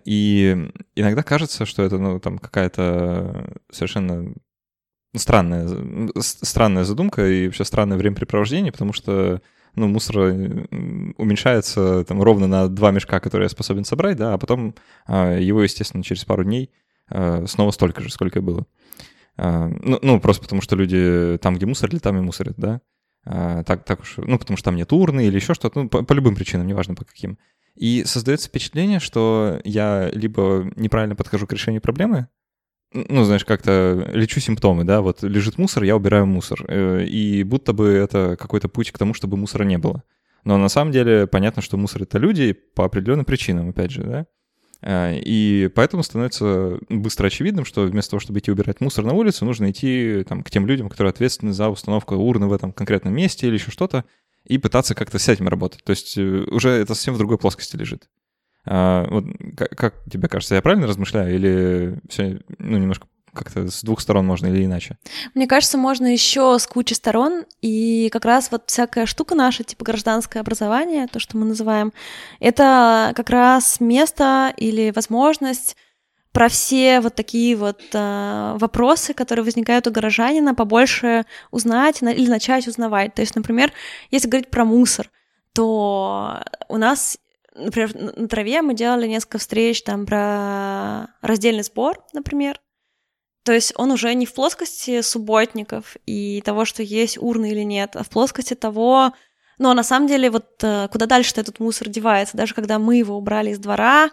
И 0.04 0.70
иногда 0.94 1.22
кажется, 1.22 1.64
что 1.64 1.82
это 1.82 1.98
ну, 1.98 2.20
там 2.20 2.38
какая-то 2.38 3.60
совершенно 3.70 4.34
странная, 5.16 5.68
странная 6.18 6.84
задумка 6.84 7.26
и 7.26 7.46
вообще 7.46 7.64
странное 7.64 7.98
времяпрепровождение, 7.98 8.72
потому 8.72 8.92
что 8.92 9.40
ну, 9.74 9.88
мусор 9.88 10.18
уменьшается 10.18 12.04
там 12.04 12.22
ровно 12.22 12.46
на 12.46 12.68
два 12.68 12.90
мешка, 12.90 13.20
которые 13.20 13.46
я 13.46 13.50
способен 13.50 13.84
собрать, 13.84 14.16
да, 14.16 14.34
а 14.34 14.38
потом 14.38 14.74
а, 15.06 15.36
его, 15.36 15.62
естественно, 15.62 16.02
через 16.02 16.24
пару 16.24 16.44
дней 16.44 16.70
а, 17.08 17.44
снова 17.46 17.70
столько 17.70 18.02
же, 18.02 18.10
сколько 18.10 18.38
и 18.38 18.42
было. 18.42 18.66
А, 19.36 19.68
ну, 19.68 19.98
ну, 20.02 20.20
просто 20.20 20.42
потому 20.42 20.60
что 20.60 20.76
люди 20.76 21.38
там, 21.40 21.56
где 21.56 21.66
мусорили, 21.66 21.98
там 21.98 22.18
и 22.18 22.20
мусорят, 22.20 22.54
да. 22.56 22.80
Так, 23.24 23.84
так 23.84 24.00
уж, 24.00 24.14
ну, 24.16 24.36
потому 24.36 24.56
что 24.56 24.64
там 24.64 24.74
нет 24.74 24.92
урны 24.92 25.26
или 25.26 25.36
еще 25.36 25.54
что-то, 25.54 25.82
ну, 25.82 25.88
по, 25.88 26.02
по 26.02 26.12
любым 26.12 26.34
причинам, 26.34 26.66
неважно 26.66 26.96
по 26.96 27.04
каким. 27.04 27.38
И 27.76 28.02
создается 28.04 28.48
впечатление, 28.48 28.98
что 28.98 29.60
я 29.62 30.10
либо 30.12 30.68
неправильно 30.74 31.14
подхожу 31.14 31.46
к 31.46 31.52
решению 31.52 31.80
проблемы, 31.80 32.26
ну, 32.94 33.24
знаешь, 33.24 33.44
как-то 33.44 34.10
лечу 34.12 34.40
симптомы, 34.40 34.84
да, 34.84 35.00
вот 35.00 35.22
лежит 35.22 35.58
мусор, 35.58 35.82
я 35.82 35.96
убираю 35.96 36.26
мусор, 36.26 36.64
э, 36.68 37.04
и 37.04 37.42
будто 37.42 37.72
бы 37.72 37.88
это 37.88 38.36
какой-то 38.38 38.68
путь 38.68 38.90
к 38.90 38.98
тому, 38.98 39.14
чтобы 39.14 39.36
мусора 39.36 39.64
не 39.64 39.78
было. 39.78 40.02
Но 40.44 40.58
на 40.58 40.68
самом 40.68 40.92
деле 40.92 41.26
понятно, 41.26 41.62
что 41.62 41.76
мусор— 41.76 42.02
это 42.04 42.18
люди 42.18 42.52
по 42.52 42.84
определенным 42.84 43.24
причинам, 43.24 43.70
опять 43.70 43.90
же, 43.90 44.02
да. 44.02 44.26
Э, 44.82 45.18
и 45.18 45.70
поэтому 45.74 46.02
становится 46.02 46.78
быстро 46.88 47.28
очевидным, 47.28 47.64
что 47.64 47.82
вместо 47.82 48.12
того, 48.12 48.20
чтобы 48.20 48.40
идти 48.40 48.50
убирать 48.50 48.80
мусор 48.80 49.04
на 49.04 49.12
улицу, 49.12 49.44
нужно 49.44 49.70
идти 49.70 50.24
там, 50.28 50.42
к 50.42 50.50
тем 50.50 50.66
людям, 50.66 50.88
которые 50.88 51.10
ответственны 51.10 51.52
за 51.52 51.68
установку 51.68 52.16
урны 52.16 52.46
в 52.46 52.52
этом 52.52 52.72
конкретном 52.72 53.14
месте 53.14 53.46
или 53.46 53.54
еще 53.54 53.70
что-то, 53.70 54.04
и 54.44 54.58
пытаться 54.58 54.94
как-то 54.94 55.18
с 55.18 55.28
этим 55.28 55.48
работать. 55.48 55.84
То 55.84 55.90
есть 55.90 56.18
э, 56.18 56.44
уже 56.50 56.70
это 56.70 56.94
совсем 56.94 57.14
в 57.14 57.18
другой 57.18 57.38
плоскости 57.38 57.76
лежит. 57.76 58.08
А, 58.64 59.06
вот, 59.10 59.24
как, 59.56 59.70
как 59.70 59.94
тебе 60.10 60.28
кажется, 60.28 60.54
я 60.54 60.62
правильно 60.62 60.86
размышляю 60.86 61.34
или 61.34 61.98
все 62.08 62.40
ну, 62.58 62.78
немножко 62.78 63.06
как-то 63.34 63.70
с 63.70 63.82
двух 63.82 64.00
сторон 64.00 64.26
можно 64.26 64.46
или 64.46 64.64
иначе? 64.64 64.98
Мне 65.34 65.46
кажется, 65.46 65.78
можно 65.78 66.06
еще 66.06 66.58
с 66.58 66.66
кучей 66.66 66.94
сторон, 66.94 67.44
и 67.62 68.10
как 68.12 68.24
раз 68.24 68.50
вот 68.50 68.64
всякая 68.66 69.06
штука 69.06 69.34
наша, 69.34 69.64
типа 69.64 69.84
гражданское 69.84 70.40
образование, 70.40 71.06
то, 71.06 71.18
что 71.18 71.36
мы 71.36 71.46
называем, 71.46 71.92
это 72.40 73.12
как 73.16 73.30
раз 73.30 73.80
место 73.80 74.52
или 74.56 74.92
возможность 74.94 75.76
про 76.32 76.48
все 76.48 77.00
вот 77.00 77.14
такие 77.14 77.56
вот 77.56 77.80
э, 77.92 78.56
вопросы, 78.58 79.12
которые 79.12 79.44
возникают 79.44 79.86
у 79.86 79.90
горожанина, 79.90 80.54
побольше 80.54 81.24
узнать 81.50 82.02
или 82.02 82.28
начать 82.28 82.66
узнавать. 82.66 83.14
То 83.14 83.20
есть, 83.20 83.36
например, 83.36 83.72
если 84.10 84.28
говорить 84.28 84.50
про 84.50 84.64
мусор, 84.64 85.10
то 85.52 86.42
у 86.68 86.78
нас 86.78 87.18
например, 87.54 87.94
на 87.94 88.28
траве 88.28 88.62
мы 88.62 88.74
делали 88.74 89.06
несколько 89.06 89.38
встреч 89.38 89.82
там 89.82 90.06
про 90.06 91.08
раздельный 91.20 91.62
сбор, 91.62 92.02
например. 92.12 92.60
То 93.44 93.52
есть 93.52 93.72
он 93.76 93.90
уже 93.90 94.14
не 94.14 94.26
в 94.26 94.34
плоскости 94.34 95.00
субботников 95.00 95.96
и 96.06 96.42
того, 96.42 96.64
что 96.64 96.82
есть 96.82 97.18
урны 97.18 97.50
или 97.50 97.62
нет, 97.62 97.96
а 97.96 98.04
в 98.04 98.08
плоскости 98.08 98.54
того, 98.54 99.12
но 99.58 99.68
ну, 99.68 99.70
а 99.70 99.74
на 99.74 99.82
самом 99.82 100.06
деле 100.06 100.30
вот 100.30 100.62
э, 100.62 100.88
куда 100.90 101.06
дальше 101.06 101.32
этот 101.36 101.60
мусор 101.60 101.88
девается, 101.88 102.36
даже 102.36 102.54
когда 102.54 102.78
мы 102.78 102.96
его 102.96 103.16
убрали 103.16 103.50
из 103.50 103.58
двора, 103.58 104.10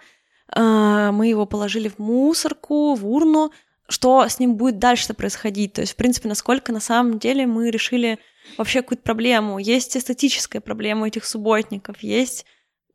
э, 0.55 1.09
мы 1.11 1.27
его 1.27 1.45
положили 1.45 1.89
в 1.89 1.99
мусорку, 1.99 2.95
в 2.95 3.07
урну, 3.07 3.51
что 3.87 4.27
с 4.27 4.39
ним 4.39 4.55
будет 4.55 4.79
дальше 4.79 5.13
происходить. 5.13 5.73
То 5.73 5.81
есть, 5.81 5.93
в 5.93 5.95
принципе, 5.95 6.27
насколько 6.27 6.71
на 6.71 6.79
самом 6.79 7.19
деле 7.19 7.45
мы 7.45 7.69
решили 7.71 8.19
вообще 8.57 8.81
какую-то 8.81 9.03
проблему. 9.03 9.59
Есть 9.59 9.95
эстетическая 9.95 10.61
проблема 10.61 11.07
этих 11.07 11.25
субботников, 11.25 11.97
есть 12.01 12.45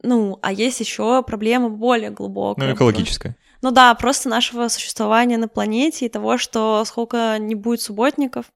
ну, 0.04 0.38
а 0.42 0.52
есть 0.52 0.80
еще 0.80 1.22
проблема 1.22 1.70
более 1.70 2.10
глубокая. 2.10 2.68
Ну, 2.68 2.74
экологическая. 2.74 3.36
Ну 3.62 3.70
да, 3.70 3.94
просто 3.94 4.28
нашего 4.28 4.68
существования 4.68 5.38
на 5.38 5.48
планете 5.48 6.06
и 6.06 6.10
того, 6.10 6.36
что 6.36 6.84
сколько 6.84 7.38
не 7.38 7.54
будет 7.54 7.80
субботников, 7.80 8.46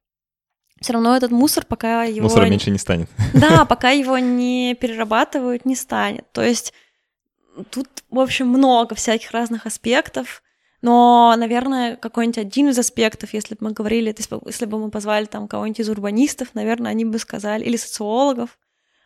все 0.81 0.93
равно 0.93 1.17
этот 1.17 1.31
мусор, 1.31 1.65
пока 1.65 2.05
его... 2.05 2.25
Мусора 2.25 2.47
меньше 2.47 2.71
не 2.71 2.79
станет. 2.79 3.09
Да, 3.35 3.65
пока 3.65 3.91
его 3.91 4.19
не 4.19 4.75
перерабатывают, 4.75 5.65
не 5.65 5.75
станет. 5.75 6.31
То 6.33 6.43
есть 6.43 6.73
тут, 7.71 7.89
в 8.11 8.21
общем, 8.21 8.49
много 8.49 8.95
всяких 8.95 9.33
разных 9.33 9.67
аспектов, 9.67 10.43
но, 10.81 11.35
наверное, 11.37 11.97
какой-нибудь 11.97 12.39
один 12.39 12.69
из 12.69 12.79
аспектов, 12.79 13.35
если 13.35 13.55
бы 13.55 13.69
мы 13.69 13.73
говорили, 13.73 14.15
если 14.47 14.67
бы 14.67 14.79
мы 14.79 14.91
позвали 14.91 15.25
там 15.25 15.49
кого-нибудь 15.49 15.81
из 15.81 15.89
урбанистов, 15.89 16.55
наверное, 16.55 16.93
они 16.93 17.05
бы 17.05 17.19
сказали, 17.19 17.65
или 17.65 17.77
социологов, 17.77 18.59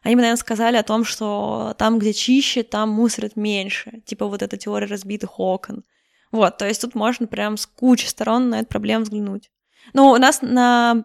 они 0.03 0.15
бы, 0.15 0.23
наверное, 0.23 0.41
сказали 0.41 0.77
о 0.77 0.83
том, 0.83 1.05
что 1.05 1.75
там, 1.79 1.99
где 1.99 2.13
чище, 2.13 2.63
там 2.63 2.91
мусорят 2.91 3.37
меньше. 3.37 4.03
Типа 4.05 4.27
вот 4.27 4.43
эта 4.43 4.57
теория 4.57 4.87
разбитых 4.87 5.39
окон. 5.39 5.85
Вот, 6.33 6.59
то 6.59 6.67
есть 6.67 6.81
тут 6.81 6.95
можно 6.95 7.27
прям 7.27 7.57
с 7.57 7.67
кучей 7.67 8.09
сторон 8.09 8.51
на 8.51 8.61
эту 8.61 8.69
проблему 8.69 9.05
взглянуть. 9.05 9.51
Но 9.93 10.13
у 10.13 10.17
нас 10.17 10.43
на 10.43 11.05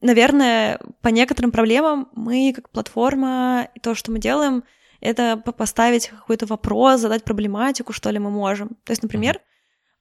наверное, 0.00 0.78
по 1.00 1.08
некоторым 1.08 1.50
проблемам 1.50 2.08
мы 2.14 2.52
как 2.54 2.70
платформа, 2.70 3.68
то, 3.82 3.94
что 3.94 4.10
мы 4.12 4.18
делаем, 4.18 4.64
это 5.00 5.36
поставить 5.36 6.08
какой-то 6.08 6.46
вопрос, 6.46 7.00
задать 7.00 7.24
проблематику, 7.24 7.92
что 7.92 8.10
ли 8.10 8.18
мы 8.18 8.30
можем. 8.30 8.70
То 8.84 8.92
есть, 8.92 9.02
например, 9.02 9.40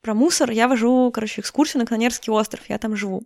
про 0.01 0.13
мусор 0.13 0.51
я 0.51 0.67
вожу, 0.67 1.11
короче, 1.13 1.41
экскурсию 1.41 1.81
на 1.81 1.85
Канарский 1.85 2.31
остров, 2.31 2.61
я 2.69 2.77
там 2.77 2.95
живу. 2.95 3.23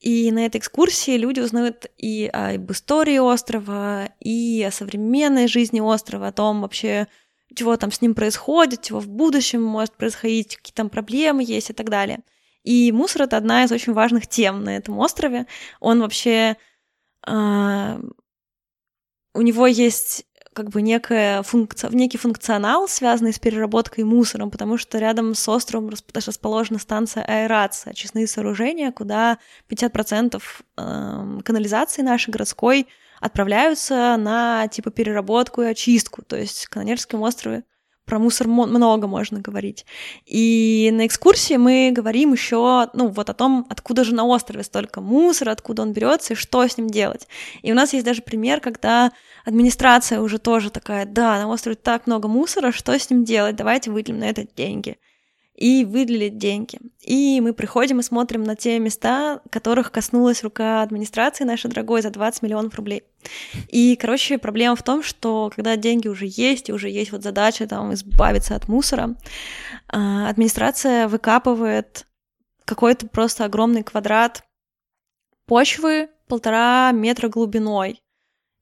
И 0.00 0.30
на 0.30 0.46
этой 0.46 0.58
экскурсии 0.58 1.16
люди 1.16 1.40
узнают 1.40 1.86
и 1.96 2.26
об 2.26 2.70
истории 2.70 3.18
острова, 3.18 4.06
и 4.20 4.62
о 4.62 4.70
современной 4.70 5.48
жизни 5.48 5.80
острова, 5.80 6.28
о 6.28 6.32
том 6.32 6.60
вообще, 6.60 7.08
чего 7.54 7.76
там 7.76 7.90
с 7.90 8.00
ним 8.00 8.14
происходит, 8.14 8.82
чего 8.82 9.00
в 9.00 9.08
будущем 9.08 9.62
может 9.62 9.94
происходить, 9.94 10.56
какие 10.56 10.74
там 10.74 10.88
проблемы 10.88 11.42
есть 11.42 11.70
и 11.70 11.72
так 11.72 11.90
далее. 11.90 12.20
И 12.62 12.92
мусор— 12.92 13.22
это 13.24 13.36
одна 13.36 13.64
из 13.64 13.72
очень 13.72 13.92
важных 13.92 14.28
тем 14.28 14.62
на 14.62 14.76
этом 14.76 14.98
острове. 14.98 15.46
Он 15.80 16.00
вообще... 16.00 16.56
Э, 17.26 17.98
у 19.34 19.42
него 19.42 19.66
есть 19.66 20.24
как 20.52 20.70
бы 20.70 20.82
некая 20.82 21.42
функция, 21.42 21.90
некий 21.90 22.18
функционал, 22.18 22.88
связанный 22.88 23.32
с 23.32 23.38
переработкой 23.38 24.04
мусором, 24.04 24.50
потому 24.50 24.76
что 24.76 24.98
рядом 24.98 25.34
с 25.34 25.48
островом 25.48 25.90
расположена 26.14 26.78
станция 26.78 27.22
аэрация, 27.24 27.92
очистные 27.92 28.26
сооружения, 28.26 28.92
куда 28.92 29.38
50% 29.68 30.42
эм, 30.76 31.40
канализации 31.42 32.02
нашей 32.02 32.30
городской 32.30 32.88
отправляются 33.20 34.16
на 34.16 34.68
типа 34.68 34.90
переработку 34.90 35.62
и 35.62 35.66
очистку. 35.66 36.22
То 36.22 36.36
есть 36.36 36.66
Канонерском 36.66 37.22
острове 37.22 37.64
про 38.08 38.18
мусор 38.18 38.48
много 38.48 39.06
можно 39.06 39.40
говорить. 39.40 39.86
И 40.24 40.90
на 40.92 41.06
экскурсии 41.06 41.56
мы 41.56 41.92
говорим 41.92 42.32
еще, 42.32 42.88
ну, 42.94 43.08
вот 43.08 43.30
о 43.30 43.34
том, 43.34 43.66
откуда 43.68 44.02
же 44.02 44.14
на 44.14 44.24
острове 44.24 44.64
столько 44.64 45.00
мусора, 45.00 45.52
откуда 45.52 45.82
он 45.82 45.92
берется 45.92 46.32
и 46.32 46.36
что 46.36 46.66
с 46.66 46.78
ним 46.78 46.88
делать. 46.88 47.28
И 47.62 47.70
у 47.70 47.74
нас 47.74 47.92
есть 47.92 48.04
даже 48.04 48.22
пример, 48.22 48.60
когда 48.60 49.12
администрация 49.44 50.20
уже 50.20 50.38
тоже 50.38 50.70
такая, 50.70 51.06
да, 51.06 51.38
на 51.38 51.48
острове 51.48 51.76
так 51.76 52.06
много 52.06 52.28
мусора, 52.28 52.72
что 52.72 52.98
с 52.98 53.10
ним 53.10 53.24
делать, 53.24 53.56
давайте 53.56 53.90
выделим 53.90 54.20
на 54.20 54.24
это 54.24 54.46
деньги 54.56 54.96
и 55.58 55.84
выделить 55.84 56.38
деньги. 56.38 56.78
И 57.02 57.40
мы 57.40 57.52
приходим 57.52 57.98
и 57.98 58.04
смотрим 58.04 58.44
на 58.44 58.54
те 58.54 58.78
места, 58.78 59.40
которых 59.50 59.90
коснулась 59.90 60.44
рука 60.44 60.82
администрации 60.82 61.42
нашей 61.42 61.68
дорогой 61.68 62.00
за 62.00 62.10
20 62.10 62.42
миллионов 62.42 62.76
рублей. 62.76 63.02
И, 63.66 63.96
короче, 63.96 64.38
проблема 64.38 64.76
в 64.76 64.84
том, 64.84 65.02
что 65.02 65.50
когда 65.52 65.74
деньги 65.74 66.06
уже 66.06 66.26
есть, 66.28 66.68
и 66.68 66.72
уже 66.72 66.88
есть 66.88 67.10
вот 67.10 67.24
задача 67.24 67.66
там 67.66 67.92
избавиться 67.92 68.54
от 68.54 68.68
мусора, 68.68 69.16
а, 69.88 70.28
администрация 70.28 71.08
выкапывает 71.08 72.06
какой-то 72.64 73.08
просто 73.08 73.44
огромный 73.44 73.82
квадрат 73.82 74.44
почвы 75.46 76.08
полтора 76.28 76.92
метра 76.92 77.28
глубиной. 77.28 78.00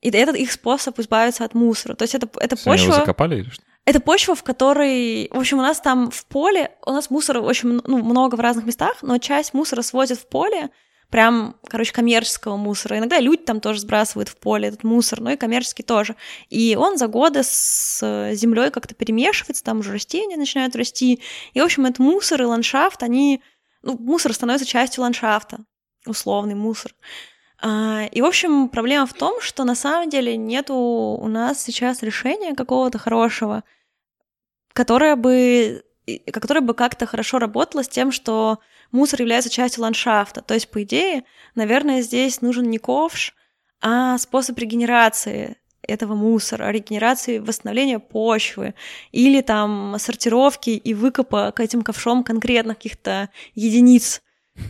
И 0.00 0.08
это 0.08 0.32
их 0.32 0.50
способ 0.50 0.98
избавиться 0.98 1.44
от 1.44 1.52
мусора. 1.52 1.94
То 1.94 2.04
есть 2.04 2.14
это, 2.14 2.26
это 2.40 2.56
почва... 2.56 2.72
Они 2.72 2.84
его 2.84 2.94
закопали 2.94 3.40
или 3.40 3.50
что? 3.50 3.65
Это 3.86 4.00
почва, 4.00 4.34
в 4.34 4.42
которой, 4.42 5.28
в 5.30 5.38
общем, 5.38 5.60
у 5.60 5.62
нас 5.62 5.80
там 5.80 6.10
в 6.10 6.26
поле, 6.26 6.72
у 6.84 6.90
нас 6.90 7.08
мусора 7.08 7.40
очень 7.40 7.80
ну, 7.84 8.02
много 8.02 8.34
в 8.34 8.40
разных 8.40 8.66
местах, 8.66 8.96
но 9.00 9.18
часть 9.18 9.54
мусора 9.54 9.82
свозят 9.82 10.18
в 10.18 10.26
поле, 10.26 10.70
прям, 11.08 11.54
короче, 11.68 11.92
коммерческого 11.92 12.56
мусора. 12.56 12.98
Иногда 12.98 13.20
люди 13.20 13.42
там 13.42 13.60
тоже 13.60 13.78
сбрасывают 13.78 14.28
в 14.28 14.38
поле 14.38 14.68
этот 14.68 14.82
мусор, 14.82 15.20
но 15.20 15.30
и 15.30 15.36
коммерческий 15.36 15.84
тоже. 15.84 16.16
И 16.50 16.74
он 16.74 16.98
за 16.98 17.06
годы 17.06 17.44
с 17.44 18.00
землей 18.34 18.72
как-то 18.72 18.96
перемешивается, 18.96 19.62
там 19.62 19.78
уже 19.78 19.92
растения 19.92 20.36
начинают 20.36 20.74
расти. 20.74 21.22
И, 21.54 21.60
в 21.60 21.64
общем, 21.64 21.86
этот 21.86 22.00
мусор 22.00 22.42
и 22.42 22.44
ландшафт, 22.44 23.04
они... 23.04 23.40
Ну, 23.82 23.96
мусор 23.96 24.32
становится 24.32 24.66
частью 24.66 25.02
ландшафта, 25.02 25.58
условный 26.06 26.56
мусор. 26.56 26.92
А, 27.60 28.04
и, 28.10 28.20
в 28.20 28.24
общем, 28.26 28.68
проблема 28.68 29.06
в 29.06 29.14
том, 29.14 29.40
что 29.40 29.64
на 29.64 29.74
самом 29.74 30.10
деле 30.10 30.36
нету 30.36 30.74
у 30.74 31.28
нас 31.28 31.62
сейчас 31.62 32.02
решения 32.02 32.54
какого-то 32.54 32.98
хорошего— 32.98 33.64
которая 34.76 35.16
бы 35.16 35.82
которая 36.30 36.62
бы 36.62 36.74
как-то 36.74 37.06
хорошо 37.06 37.40
работала 37.40 37.82
с 37.82 37.88
тем, 37.88 38.12
что 38.12 38.60
мусор 38.92 39.22
является 39.22 39.50
частью 39.50 39.82
ландшафта. 39.82 40.40
То 40.40 40.54
есть, 40.54 40.70
по 40.70 40.84
идее, 40.84 41.24
наверное, 41.56 42.02
здесь 42.02 42.42
нужен 42.42 42.70
не 42.70 42.78
ковш, 42.78 43.34
а 43.80 44.16
способ 44.18 44.56
регенерации 44.56 45.56
этого 45.82 46.14
мусора, 46.14 46.70
регенерации, 46.70 47.38
восстановления 47.38 47.98
почвы 47.98 48.74
или 49.10 49.40
там 49.40 49.96
сортировки 49.98 50.70
и 50.70 50.94
выкопа 50.94 51.50
к 51.50 51.58
этим 51.58 51.82
ковшам 51.82 52.22
конкретных 52.22 52.76
каких-то 52.76 53.30
единиц 53.54 54.22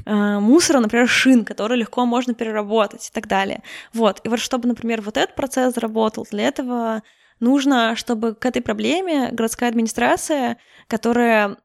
мусора, 0.05 0.81
например, 0.81 1.09
шин, 1.09 1.44
который 1.44 1.79
легко 1.79 2.07
можно 2.07 2.35
переработать 2.35 3.09
и 3.09 3.12
так 3.12 3.27
далее. 3.27 3.62
Вот. 3.92 4.20
И 4.25 4.29
вот 4.29 4.40
чтобы, 4.40 4.68
например, 4.68 5.03
вот 5.03 5.16
этот 5.16 5.35
процесс 5.35 5.75
заработал, 5.75 6.27
для 6.31 6.44
этого 6.49 7.03
нужно, 7.40 7.96
чтобы 7.96 8.35
к 8.35 8.44
этой 8.46 8.62
проблеме 8.62 9.31
городская 9.33 9.68
администрация, 9.68 10.59
которая 10.88 11.57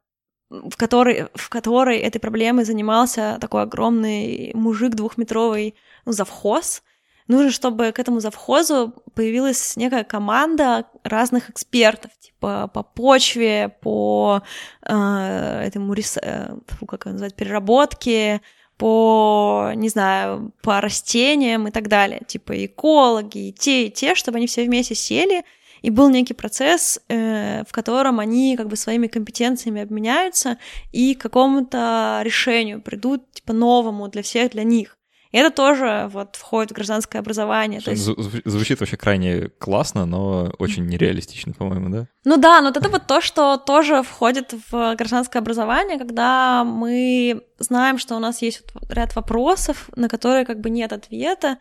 в 0.51 0.75
которой, 0.75 1.27
в 1.34 1.49
которой 1.49 1.99
этой 1.99 2.19
проблемой 2.19 2.65
занимался 2.65 3.38
такой 3.39 3.63
огромный 3.63 4.51
мужик 4.53 4.95
двухметровый, 4.95 5.75
ну, 6.05 6.12
завхоз, 6.12 6.84
нужно, 7.31 7.51
чтобы 7.51 7.91
к 7.91 7.99
этому 7.99 8.19
завхозу 8.19 8.93
появилась 9.15 9.75
некая 9.77 10.03
команда 10.03 10.85
разных 11.03 11.49
экспертов, 11.49 12.11
типа 12.19 12.69
по 12.73 12.83
почве, 12.83 13.69
по 13.81 14.41
э, 14.85 15.63
этому 15.65 15.93
рис... 15.93 16.17
э, 16.21 16.55
как 16.87 17.01
это 17.01 17.11
назвать, 17.11 17.35
переработке, 17.35 18.41
по, 18.77 19.71
не 19.75 19.89
знаю, 19.89 20.51
по 20.61 20.81
растениям 20.81 21.67
и 21.67 21.71
так 21.71 21.87
далее, 21.87 22.21
типа 22.27 22.65
экологи, 22.65 23.49
и 23.49 23.53
те, 23.53 23.87
и 23.87 23.91
те, 23.91 24.15
чтобы 24.15 24.37
они 24.37 24.47
все 24.47 24.63
вместе 24.63 24.95
сели 24.95 25.43
и 25.81 25.89
был 25.89 26.09
некий 26.09 26.33
процесс, 26.33 26.99
э, 27.07 27.63
в 27.67 27.71
котором 27.71 28.19
они 28.19 28.55
как 28.55 28.67
бы 28.67 28.75
своими 28.75 29.07
компетенциями 29.07 29.81
обменяются 29.81 30.57
и 30.91 31.15
к 31.15 31.21
какому-то 31.21 32.21
решению 32.23 32.81
придут, 32.81 33.31
типа, 33.31 33.53
новому 33.53 34.07
для 34.07 34.21
всех, 34.21 34.51
для 34.51 34.63
них. 34.63 34.97
И 35.31 35.37
это 35.37 35.49
тоже 35.49 36.09
вот 36.11 36.35
входит 36.35 36.71
в 36.71 36.73
гражданское 36.75 37.19
образование. 37.19 37.79
То 37.81 37.91
есть... 37.91 38.03
Звучит 38.03 38.79
вообще 38.79 38.97
крайне 38.97 39.49
классно, 39.59 40.05
но 40.05 40.53
очень 40.59 40.85
нереалистично, 40.85 41.53
по-моему, 41.53 41.89
да? 41.89 42.07
Ну 42.25 42.37
да, 42.37 42.61
но 42.61 42.69
это 42.69 42.89
вот 42.89 43.07
то, 43.07 43.21
что 43.21 43.57
тоже 43.57 44.03
входит 44.03 44.53
в 44.69 44.95
гражданское 44.95 45.39
образование, 45.39 45.97
когда 45.97 46.63
мы 46.63 47.43
знаем, 47.59 47.97
что 47.97 48.15
у 48.15 48.19
нас 48.19 48.41
есть 48.41 48.63
ряд 48.89 49.15
вопросов, 49.15 49.89
на 49.95 50.09
которые 50.09 50.45
как 50.45 50.59
бы 50.59 50.69
нет 50.69 50.91
ответа, 50.91 51.57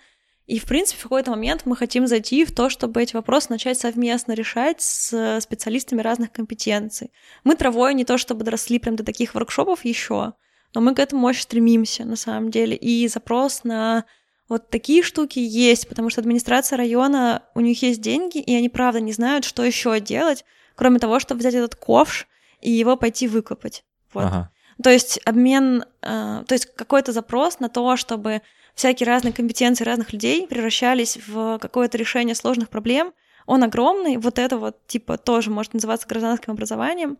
и, 0.47 0.59
в 0.59 0.65
принципе, 0.65 0.99
в 0.99 1.03
какой-то 1.05 1.31
момент 1.31 1.63
мы 1.65 1.77
хотим 1.77 2.09
зайти 2.09 2.45
в 2.45 2.53
то, 2.53 2.71
чтобы 2.71 3.01
эти 3.01 3.15
вопросы 3.15 3.47
начать 3.51 3.79
совместно 3.79 4.33
решать 4.33 4.83
с 4.83 5.39
специалистами 5.41 6.03
разных 6.03 6.33
компетенций. 6.33 7.13
Мы 7.45 7.55
травой 7.55 7.95
не 7.95 8.05
то 8.05 8.19
чтобы 8.19 8.43
доросли 8.43 8.81
прям 8.81 8.97
до 8.97 9.05
таких 9.05 9.35
воркшопов 9.35 9.85
еще, 9.85 10.33
но 10.75 10.81
мы 10.81 10.95
к 10.95 10.99
этому 10.99 11.27
очень 11.27 11.43
стремимся, 11.43 12.05
на 12.05 12.17
самом 12.17 12.51
деле. 12.51 12.77
И 12.77 13.09
запрос 13.09 13.65
на 13.65 14.05
вот 14.49 14.69
такие 14.69 15.03
штуки 15.03 15.39
есть, 15.39 15.89
потому 15.89 16.11
что 16.11 16.21
администрация 16.21 16.77
района, 16.77 17.43
у 17.55 17.61
них 17.61 17.83
есть 17.83 18.01
деньги, 18.01 18.39
и 18.39 18.55
они, 18.55 18.69
правда, 18.69 19.01
не 19.01 19.13
знают, 19.13 19.45
что 19.45 19.65
еще 19.65 19.99
делать, 20.01 20.45
кроме 20.75 20.99
того, 20.99 21.21
чтобы 21.21 21.41
взять 21.41 21.55
этот 21.55 21.77
ковш 21.77 22.27
и 22.61 22.71
его 22.71 22.97
пойти 22.97 23.29
выкопать. 23.29 23.85
Вот. 24.13 24.25
Ага. 24.25 24.51
То 24.83 24.91
есть 24.91 25.21
обмен, 25.25 25.85
э, 26.03 26.45
то 26.47 26.53
есть 26.53 26.67
какой-то 26.75 27.13
запрос 27.13 27.61
на 27.61 27.69
то, 27.69 27.97
чтобы 27.97 28.43
всякие 28.75 29.07
разные 29.07 29.33
компетенции 29.33 29.85
разных 29.85 30.13
людей 30.13 30.47
превращались 30.47 31.19
в 31.27 31.59
какое-то 31.59 31.99
решение 31.99 32.35
сложных 32.35 32.71
проблем. 32.71 33.13
Он 33.47 33.63
огромный, 33.63 34.17
вот 34.17 34.39
это 34.39 34.57
вот 34.57 34.87
типа 34.87 35.19
тоже 35.19 35.51
может 35.51 35.75
называться 35.75 36.09
гражданским 36.09 36.53
образованием. 36.53 37.19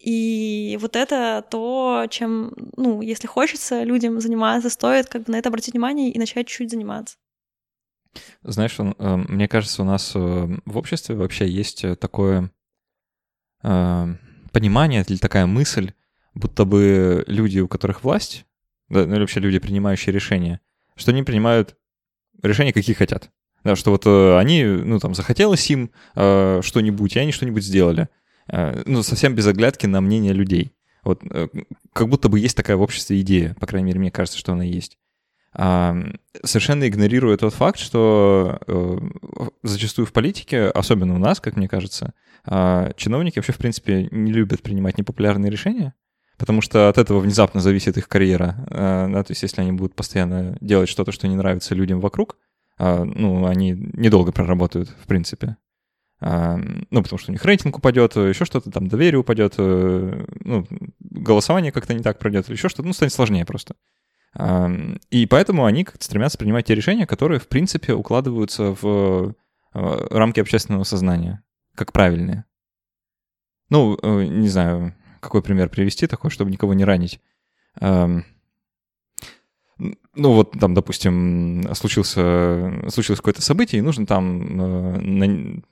И 0.00 0.78
вот 0.80 0.96
это 0.96 1.44
то, 1.50 2.06
чем, 2.08 2.54
ну, 2.76 3.02
если 3.02 3.26
хочется 3.26 3.82
людям 3.82 4.18
заниматься, 4.20 4.70
стоит 4.70 5.08
как 5.08 5.24
бы 5.24 5.32
на 5.32 5.36
это 5.36 5.50
обратить 5.50 5.74
внимание 5.74 6.10
и 6.10 6.18
начать 6.18 6.46
чуть-чуть 6.46 6.70
заниматься. 6.70 7.16
Знаешь, 8.42 8.76
э, 8.78 9.16
мне 9.28 9.46
кажется, 9.46 9.82
у 9.82 9.84
нас 9.84 10.12
э, 10.14 10.18
в 10.64 10.78
обществе 10.78 11.16
вообще 11.16 11.46
есть 11.46 11.84
такое 12.00 12.50
э, 13.62 14.06
понимание 14.52 15.04
или 15.06 15.18
такая 15.18 15.44
мысль, 15.44 15.92
будто 16.32 16.64
бы 16.64 17.22
люди, 17.26 17.60
у 17.60 17.68
которых 17.68 18.02
власть, 18.02 18.46
да, 18.88 19.04
ну 19.04 19.14
или 19.14 19.20
вообще 19.20 19.40
люди, 19.40 19.58
принимающие 19.58 20.14
решения, 20.14 20.60
что 20.96 21.10
они 21.10 21.22
принимают 21.22 21.76
решения, 22.42 22.72
какие 22.72 22.96
хотят. 22.96 23.30
Да, 23.64 23.76
что 23.76 23.90
вот 23.90 24.06
они, 24.06 24.64
ну, 24.64 24.98
там, 24.98 25.14
захотелось 25.14 25.70
им 25.70 25.90
э, 26.14 26.60
что-нибудь, 26.62 27.14
и 27.14 27.18
они 27.18 27.30
что-нибудь 27.30 27.62
сделали. 27.62 28.08
Э, 28.50 28.82
ну, 28.86 29.02
совсем 29.02 29.34
без 29.34 29.46
оглядки 29.46 29.86
на 29.86 30.00
мнение 30.00 30.32
людей. 30.32 30.72
Вот 31.02 31.22
э, 31.30 31.48
как 31.92 32.08
будто 32.08 32.28
бы 32.28 32.38
есть 32.38 32.56
такая 32.56 32.76
в 32.76 32.82
обществе 32.82 33.20
идея, 33.20 33.56
по 33.60 33.66
крайней 33.66 33.86
мере, 33.86 34.00
мне 34.00 34.10
кажется, 34.10 34.38
что 34.38 34.52
она 34.52 34.64
есть. 34.64 34.98
А, 35.52 35.96
совершенно 36.44 36.86
игнорируя 36.86 37.36
тот 37.36 37.54
факт, 37.54 37.78
что 37.78 38.58
э, 38.66 38.98
зачастую 39.62 40.06
в 40.06 40.12
политике, 40.12 40.66
особенно 40.66 41.14
у 41.14 41.18
нас, 41.18 41.40
как 41.40 41.56
мне 41.56 41.68
кажется, 41.68 42.14
э, 42.46 42.92
чиновники 42.96 43.38
вообще, 43.38 43.52
в 43.52 43.58
принципе, 43.58 44.08
не 44.12 44.32
любят 44.32 44.62
принимать 44.62 44.96
непопулярные 44.96 45.50
решения, 45.50 45.94
потому 46.38 46.60
что 46.60 46.88
от 46.88 46.98
этого 46.98 47.18
внезапно 47.18 47.60
зависит 47.60 47.98
их 47.98 48.06
карьера. 48.06 48.64
Э, 48.70 49.08
да, 49.12 49.24
то 49.24 49.32
есть 49.32 49.42
если 49.42 49.60
они 49.60 49.72
будут 49.72 49.96
постоянно 49.96 50.56
делать 50.60 50.88
что-то, 50.88 51.10
что 51.10 51.26
не 51.26 51.36
нравится 51.36 51.74
людям 51.74 52.00
вокруг, 52.00 52.36
э, 52.78 53.02
ну, 53.02 53.46
они 53.46 53.72
недолго 53.72 54.30
проработают, 54.30 54.88
в 55.02 55.06
принципе. 55.08 55.56
Э, 56.20 56.56
ну, 56.90 57.02
потому 57.02 57.18
что 57.18 57.30
у 57.30 57.32
них 57.32 57.44
рейтинг 57.44 57.78
упадет, 57.78 58.16
еще 58.16 58.44
что-то 58.44 58.70
там, 58.70 58.88
доверие 58.88 59.20
упадет, 59.20 59.54
ну, 59.58 60.66
голосование 61.00 61.72
как-то 61.72 61.94
не 61.94 62.02
так 62.02 62.18
пройдет, 62.18 62.48
или 62.48 62.56
еще 62.56 62.68
что-то, 62.68 62.86
ну, 62.86 62.92
станет 62.92 63.12
сложнее 63.12 63.44
просто. 63.44 63.74
И 65.10 65.26
поэтому 65.28 65.64
они 65.64 65.84
как-то 65.84 66.04
стремятся 66.04 66.38
принимать 66.38 66.66
те 66.66 66.74
решения, 66.74 67.06
которые, 67.06 67.40
в 67.40 67.48
принципе, 67.48 67.94
укладываются 67.94 68.76
в 68.80 69.34
рамки 69.72 70.38
общественного 70.38 70.84
сознания, 70.84 71.42
как 71.74 71.92
правильные. 71.92 72.44
Ну, 73.70 73.98
не 74.22 74.48
знаю, 74.48 74.94
какой 75.20 75.42
пример 75.42 75.68
привести 75.68 76.06
такой, 76.06 76.30
чтобы 76.30 76.50
никого 76.52 76.74
не 76.74 76.84
ранить? 76.84 77.20
Ну 80.16 80.32
вот 80.32 80.52
там, 80.58 80.74
допустим, 80.74 81.62
случился, 81.74 82.72
случилось 82.88 83.20
какое-то 83.20 83.42
событие, 83.42 83.78
и 83.78 83.82
нужно 83.82 84.06
там 84.06 84.60
э, 84.60 84.98
на, 84.98 85.62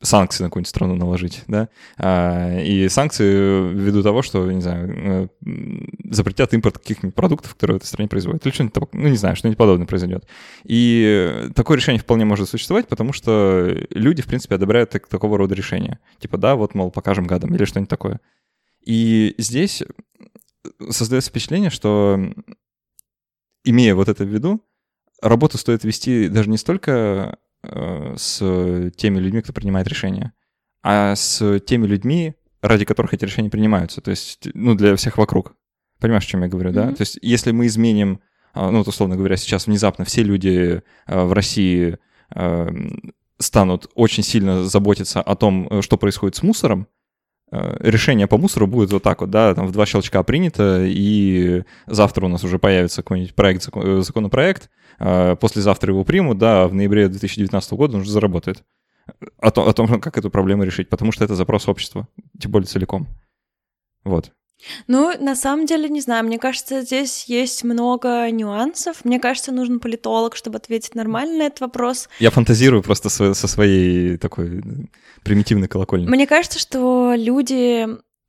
санкции 0.00 0.44
на 0.44 0.48
какую-нибудь 0.48 0.68
страну 0.68 0.94
наложить, 0.94 1.42
да, 1.48 1.68
а, 1.96 2.60
и 2.60 2.88
санкции 2.88 3.72
ввиду 3.72 4.02
того, 4.02 4.22
что, 4.22 4.50
не 4.50 4.60
знаю, 4.60 5.28
э, 5.44 6.08
запретят 6.10 6.54
импорт 6.54 6.78
каких-нибудь 6.78 7.16
продуктов, 7.16 7.54
которые 7.54 7.74
в 7.74 7.82
этой 7.82 7.88
стране 7.88 8.08
производят, 8.08 8.46
или 8.46 8.52
что-нибудь, 8.52 8.92
ну, 8.92 9.08
не 9.08 9.16
знаю, 9.16 9.34
что-нибудь 9.34 9.58
подобное 9.58 9.86
произойдет. 9.86 10.24
И 10.64 11.48
такое 11.56 11.78
решение 11.78 12.00
вполне 12.00 12.24
может 12.24 12.48
существовать, 12.48 12.86
потому 12.86 13.12
что 13.12 13.76
люди, 13.90 14.22
в 14.22 14.26
принципе, 14.26 14.54
одобряют 14.54 14.90
так, 14.90 15.08
такого 15.08 15.36
рода 15.36 15.54
решения. 15.56 15.98
Типа, 16.20 16.38
да, 16.38 16.54
вот, 16.54 16.74
мол, 16.74 16.92
покажем 16.92 17.26
гадам, 17.26 17.54
или 17.54 17.64
что-нибудь 17.64 17.90
такое. 17.90 18.20
И 18.84 19.34
здесь 19.38 19.82
создается 20.90 21.30
впечатление, 21.30 21.70
что, 21.70 22.20
имея 23.68 23.94
вот 23.94 24.08
это 24.08 24.24
в 24.24 24.28
виду, 24.28 24.62
работу 25.22 25.58
стоит 25.58 25.84
вести 25.84 26.28
даже 26.28 26.48
не 26.48 26.56
столько 26.56 27.38
э, 27.62 28.14
с 28.16 28.38
теми 28.96 29.18
людьми, 29.18 29.42
кто 29.42 29.52
принимает 29.52 29.88
решения, 29.88 30.32
а 30.82 31.14
с 31.14 31.60
теми 31.60 31.86
людьми, 31.86 32.34
ради 32.62 32.84
которых 32.84 33.14
эти 33.14 33.24
решения 33.24 33.50
принимаются. 33.50 34.00
То 34.00 34.10
есть, 34.10 34.48
ну, 34.54 34.74
для 34.74 34.96
всех 34.96 35.18
вокруг. 35.18 35.54
Понимаешь, 36.00 36.24
о 36.24 36.28
чем 36.28 36.42
я 36.42 36.48
говорю, 36.48 36.70
mm-hmm. 36.70 36.90
да? 36.90 36.92
То 36.92 37.00
есть, 37.02 37.18
если 37.22 37.50
мы 37.52 37.66
изменим, 37.66 38.20
э, 38.54 38.70
ну, 38.70 38.78
вот, 38.78 38.88
условно 38.88 39.16
говоря, 39.16 39.36
сейчас 39.36 39.66
внезапно 39.66 40.04
все 40.04 40.22
люди 40.22 40.82
э, 41.06 41.24
в 41.24 41.32
России 41.32 41.98
э, 42.34 42.68
станут 43.38 43.88
очень 43.94 44.22
сильно 44.22 44.64
заботиться 44.64 45.20
о 45.22 45.34
том, 45.36 45.82
что 45.82 45.96
происходит 45.96 46.36
с 46.36 46.42
мусором, 46.42 46.88
решение 47.50 48.26
по 48.26 48.36
мусору 48.36 48.66
будет 48.66 48.92
вот 48.92 49.02
так 49.02 49.20
вот, 49.20 49.30
да, 49.30 49.54
там 49.54 49.66
в 49.66 49.72
два 49.72 49.86
щелчка 49.86 50.22
принято, 50.22 50.84
и 50.84 51.62
завтра 51.86 52.26
у 52.26 52.28
нас 52.28 52.44
уже 52.44 52.58
появится 52.58 53.02
какой-нибудь 53.02 53.34
проект, 53.34 53.68
э, 53.74 54.00
законопроект, 54.02 54.70
э, 54.98 55.36
послезавтра 55.36 55.92
его 55.92 56.04
примут, 56.04 56.38
да, 56.38 56.68
в 56.68 56.74
ноябре 56.74 57.08
2019 57.08 57.72
года 57.72 57.96
он 57.96 58.02
уже 58.02 58.10
заработает. 58.10 58.64
О 59.38 59.50
том, 59.50 60.00
как 60.00 60.18
эту 60.18 60.30
проблему 60.30 60.64
решить, 60.64 60.90
потому 60.90 61.12
что 61.12 61.24
это 61.24 61.34
запрос 61.34 61.66
общества, 61.66 62.06
тем 62.38 62.50
более 62.50 62.66
целиком. 62.66 63.08
Вот. 64.04 64.32
Ну, 64.86 65.12
на 65.18 65.36
самом 65.36 65.66
деле, 65.66 65.88
не 65.88 66.00
знаю, 66.00 66.24
мне 66.24 66.38
кажется, 66.38 66.82
здесь 66.82 67.24
есть 67.26 67.64
много 67.64 68.30
нюансов. 68.30 69.04
Мне 69.04 69.20
кажется, 69.20 69.52
нужен 69.52 69.80
политолог, 69.80 70.34
чтобы 70.36 70.56
ответить 70.56 70.94
нормально 70.94 71.38
на 71.38 71.42
этот 71.44 71.60
вопрос. 71.60 72.08
Я 72.18 72.30
фантазирую 72.30 72.82
просто 72.82 73.08
со 73.08 73.34
своей 73.34 74.16
такой 74.16 74.62
примитивной 75.22 75.68
колокольни. 75.68 76.06
Мне 76.06 76.26
кажется, 76.26 76.58
что 76.58 77.14
люди 77.16 77.86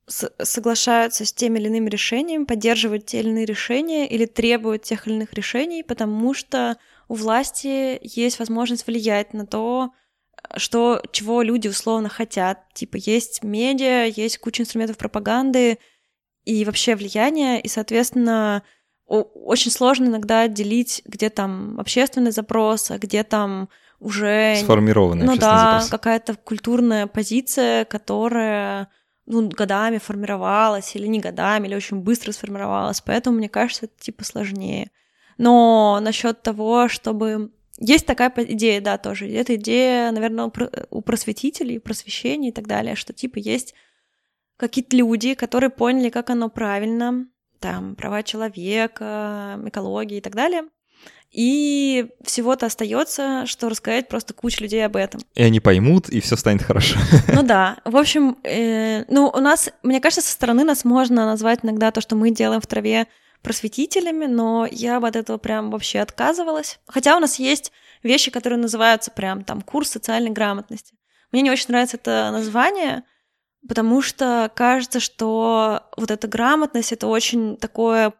соглашаются 0.07 1.23
с 1.23 1.33
теми 1.33 1.59
или 1.59 1.67
иными 1.67 1.89
решениями, 1.89 2.45
поддерживают 2.45 3.05
те 3.05 3.19
или 3.19 3.29
иные 3.29 3.45
решения 3.45 4.07
или 4.07 4.25
требуют 4.25 4.81
тех 4.83 5.05
или 5.05 5.13
иных 5.13 5.33
решений, 5.33 5.83
потому 5.83 6.33
что 6.33 6.77
у 7.07 7.13
власти 7.13 7.99
есть 8.01 8.39
возможность 8.39 8.87
влиять 8.87 9.33
на 9.33 9.45
то, 9.45 9.91
что, 10.55 11.01
чего 11.11 11.41
люди 11.43 11.67
условно 11.67 12.09
хотят. 12.09 12.73
Типа 12.73 12.97
есть 12.97 13.43
медиа, 13.43 14.05
есть 14.05 14.39
куча 14.39 14.63
инструментов 14.63 14.97
пропаганды, 14.97 15.77
и 16.49 16.65
вообще 16.65 16.95
влияние, 16.95 17.61
и, 17.61 17.67
соответственно, 17.67 18.63
очень 19.05 19.69
сложно 19.69 20.05
иногда 20.05 20.41
отделить, 20.41 21.03
где 21.05 21.29
там 21.29 21.79
общественный 21.79 22.31
запрос, 22.31 22.89
а 22.89 22.97
где 22.97 23.23
там 23.23 23.69
уже... 23.99 24.55
Сформированная 24.55 25.27
Ну 25.27 25.35
да, 25.37 25.83
какая-то 25.91 26.33
культурная 26.35 27.05
позиция, 27.05 27.85
которая 27.85 28.87
ну, 29.27 29.47
годами 29.47 29.99
формировалась, 29.99 30.95
или 30.95 31.05
не 31.05 31.19
годами, 31.19 31.67
или 31.67 31.75
очень 31.75 31.97
быстро 31.97 32.31
сформировалась, 32.31 33.01
поэтому, 33.01 33.37
мне 33.37 33.49
кажется, 33.49 33.85
это 33.85 33.93
типа 33.99 34.23
сложнее. 34.23 34.89
Но 35.37 35.99
насчет 36.01 36.41
того, 36.41 36.87
чтобы... 36.87 37.51
Есть 37.77 38.07
такая 38.07 38.33
идея, 38.35 38.81
да, 38.81 38.97
тоже. 38.97 39.29
Это 39.29 39.55
идея, 39.55 40.11
наверное, 40.11 40.51
у 40.89 41.01
просветителей, 41.01 41.79
просвещения 41.79 42.49
и 42.49 42.51
так 42.51 42.65
далее, 42.65 42.95
что 42.95 43.13
типа 43.13 43.37
есть 43.37 43.75
какие-то 44.59 44.95
люди, 44.95 45.33
которые 45.33 45.69
поняли, 45.69 46.09
как 46.09 46.29
оно 46.29 46.49
правильно, 46.49 47.27
там, 47.59 47.95
права 47.95 48.23
человека, 48.23 49.59
экология 49.65 50.17
и 50.17 50.21
так 50.21 50.35
далее— 50.35 50.63
и 51.31 52.07
всего-то 52.23 52.65
остается, 52.65 53.45
что 53.45 53.69
рассказать 53.69 54.07
просто 54.07 54.33
куча 54.33 54.63
людей 54.63 54.83
об 54.83 54.95
этом. 54.95 55.21
И 55.35 55.43
они 55.43 55.59
поймут, 55.59 56.09
и 56.09 56.21
все 56.21 56.35
станет 56.35 56.63
хорошо. 56.63 56.97
Ну 57.33 57.43
да. 57.43 57.77
В 57.85 57.97
общем, 57.97 58.37
э, 58.43 59.05
ну, 59.07 59.27
у 59.27 59.39
нас, 59.39 59.69
мне 59.83 59.99
кажется, 59.99 60.27
со 60.27 60.33
стороны 60.33 60.63
нас 60.63 60.83
можно 60.83 61.25
назвать 61.25 61.59
иногда 61.63 61.91
то, 61.91 62.01
что 62.01 62.15
мы 62.15 62.31
делаем 62.31 62.61
в 62.61 62.67
траве 62.67 63.05
просветителями, 63.43 64.25
но 64.25 64.67
я 64.69 64.99
бы 64.99 65.07
от 65.07 65.15
этого 65.15 65.37
прям 65.37 65.69
вообще 65.69 65.99
отказывалась. 65.99 66.79
Хотя 66.87 67.15
у 67.15 67.19
нас 67.19 67.37
есть 67.37 67.71
вещи, 68.01 68.31
которые 68.31 68.59
называются 68.59 69.11
прям 69.11 69.43
там 69.43 69.61
курс 69.61 69.91
социальной 69.91 70.31
грамотности. 70.31 70.95
Мне 71.31 71.43
не 71.43 71.51
очень 71.51 71.67
нравится 71.69 71.97
это 71.97 72.29
название, 72.31 73.03
потому 73.67 74.01
что 74.01 74.51
кажется, 74.55 74.99
что 74.99 75.83
вот 75.97 76.11
эта 76.11 76.27
грамотность 76.27 76.91
это 76.91 77.07
очень 77.07 77.57
такое 77.57 78.13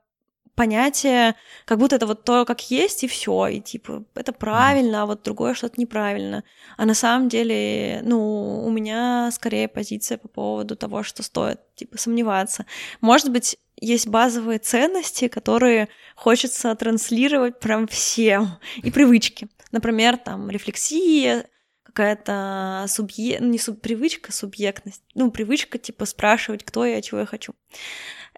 понятие, 0.60 1.36
как 1.63 1.80
будто 1.80 1.95
это 1.95 2.06
вот 2.06 2.25
то, 2.25 2.43
как 2.43 2.69
есть, 2.69 3.06
и 3.06 3.08
все, 3.08 3.47
и 3.47 3.62
типа 3.62 4.04
это 4.13 4.34
правильно, 4.34 5.04
а 5.04 5.06
вот 5.06 5.23
другое 5.23 5.54
что-то 5.54 5.80
неправильно. 5.80 6.43
А 6.75 6.86
на 6.86 6.93
самом 6.93 7.30
деле, 7.30 8.02
ну, 8.04 8.65
у 8.65 8.69
меня 8.69 9.32
скорее 9.32 9.69
позиция 9.69 10.17
по 10.17 10.28
поводу 10.28 10.75
того, 10.75 11.02
что 11.04 11.23
стоит, 11.23 11.62
типа, 11.75 11.97
сомневаться. 11.97 12.65
Может 12.99 13.32
быть, 13.32 13.58
есть 13.80 14.08
базовые 14.08 14.60
ценности, 14.60 15.30
которые 15.30 15.88
хочется 16.15 16.75
транслировать 16.75 17.62
прям 17.62 17.88
всем, 17.88 18.49
и 18.84 18.91
привычки. 18.91 19.47
Например, 19.71 20.17
там, 20.17 20.49
рефлексия, 20.49 21.45
какая-то 21.89 22.86
субъе... 22.88 23.39
ну, 23.39 23.47
не 23.47 23.60
суб... 23.60 23.82
привычка, 23.82 24.32
субъектность. 24.32 25.04
Ну, 25.15 25.32
привычка, 25.32 25.78
типа, 25.78 26.06
спрашивать, 26.06 26.63
кто 26.63 26.86
я, 26.86 27.02
чего 27.02 27.21
я 27.21 27.25
хочу. 27.25 27.54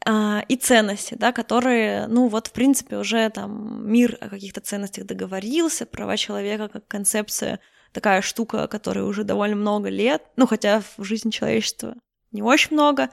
А, 0.06 0.44
и 0.48 0.56
ценности, 0.56 1.16
да, 1.16 1.32
которые, 1.32 2.08
ну 2.08 2.28
вот, 2.28 2.48
в 2.48 2.52
принципе, 2.52 2.98
уже 2.98 3.30
там 3.30 3.88
мир 3.92 4.18
о 4.20 4.30
каких-то 4.30 4.60
ценностях 4.60 5.06
договорился, 5.06 5.86
права 5.86 6.18
человека 6.18 6.70
как 6.70 6.88
концепция 6.88 7.60
такая 7.92 8.22
штука, 8.22 8.68
которая 8.68 9.06
уже 9.06 9.24
довольно 9.24 9.58
много 9.58 9.90
лет, 9.90 10.24
ну, 10.38 10.48
хотя 10.48 10.82
в 10.98 11.04
жизни 11.04 11.30
человечества 11.30 11.96
не 12.32 12.42
очень 12.42 12.74
много, 12.74 13.10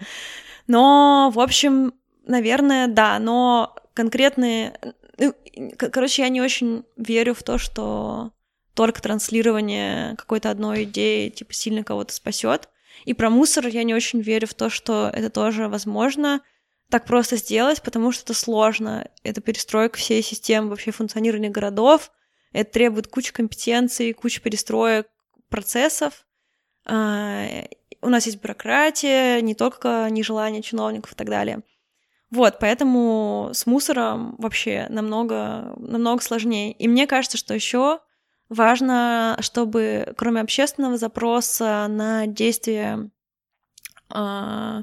но, 0.66 1.30
в 1.34 1.40
общем, 1.40 1.92
наверное, 2.26 2.86
да, 2.86 3.18
но 3.18 3.74
конкретные... 3.92 4.78
Ну, 5.18 5.34
короче, 5.76 6.22
я 6.22 6.28
не 6.28 6.40
очень 6.40 6.84
верю 6.96 7.34
в 7.34 7.42
то, 7.42 7.58
что 7.58 8.30
только 8.78 9.02
транслирование 9.02 10.14
какой-то 10.14 10.50
одной 10.52 10.84
идеи, 10.84 11.30
типа, 11.30 11.52
сильно 11.52 11.82
кого-то 11.82 12.14
спасет. 12.14 12.68
И 13.06 13.12
про 13.12 13.28
мусор 13.28 13.66
я 13.66 13.82
не 13.82 13.92
очень 13.92 14.20
верю 14.20 14.46
в 14.46 14.54
то, 14.54 14.70
что 14.70 15.10
это 15.12 15.30
тоже 15.30 15.66
возможно, 15.66 16.42
так 16.88 17.04
просто 17.04 17.34
сделать, 17.34 17.82
потому 17.82 18.12
что 18.12 18.22
это 18.22 18.34
сложно. 18.34 19.10
Это 19.24 19.40
перестройка 19.40 19.98
всей 19.98 20.22
системы 20.22 20.68
вообще 20.68 20.92
функционирования 20.92 21.50
городов. 21.50 22.12
Это 22.52 22.70
требует 22.70 23.08
кучи 23.08 23.32
компетенций, 23.32 24.12
кучи 24.12 24.40
перестроек 24.40 25.08
процессов. 25.48 26.24
А, 26.86 27.46
у 28.00 28.08
нас 28.08 28.26
есть 28.26 28.40
бюрократия, 28.40 29.40
не 29.40 29.56
только 29.56 30.06
нежелание 30.08 30.62
чиновников 30.62 31.14
и 31.14 31.16
так 31.16 31.28
далее. 31.28 31.62
Вот, 32.30 32.60
поэтому 32.60 33.50
с 33.52 33.66
мусором 33.66 34.36
вообще 34.38 34.86
намного, 34.88 35.74
намного 35.78 36.22
сложнее. 36.22 36.70
И 36.70 36.86
мне 36.86 37.08
кажется, 37.08 37.36
что 37.36 37.54
еще 37.54 38.02
важно, 38.48 39.36
чтобы 39.40 40.12
кроме 40.16 40.40
общественного 40.40 40.96
запроса 40.96 41.86
на 41.88 42.26
действия 42.26 43.10
а, 44.10 44.82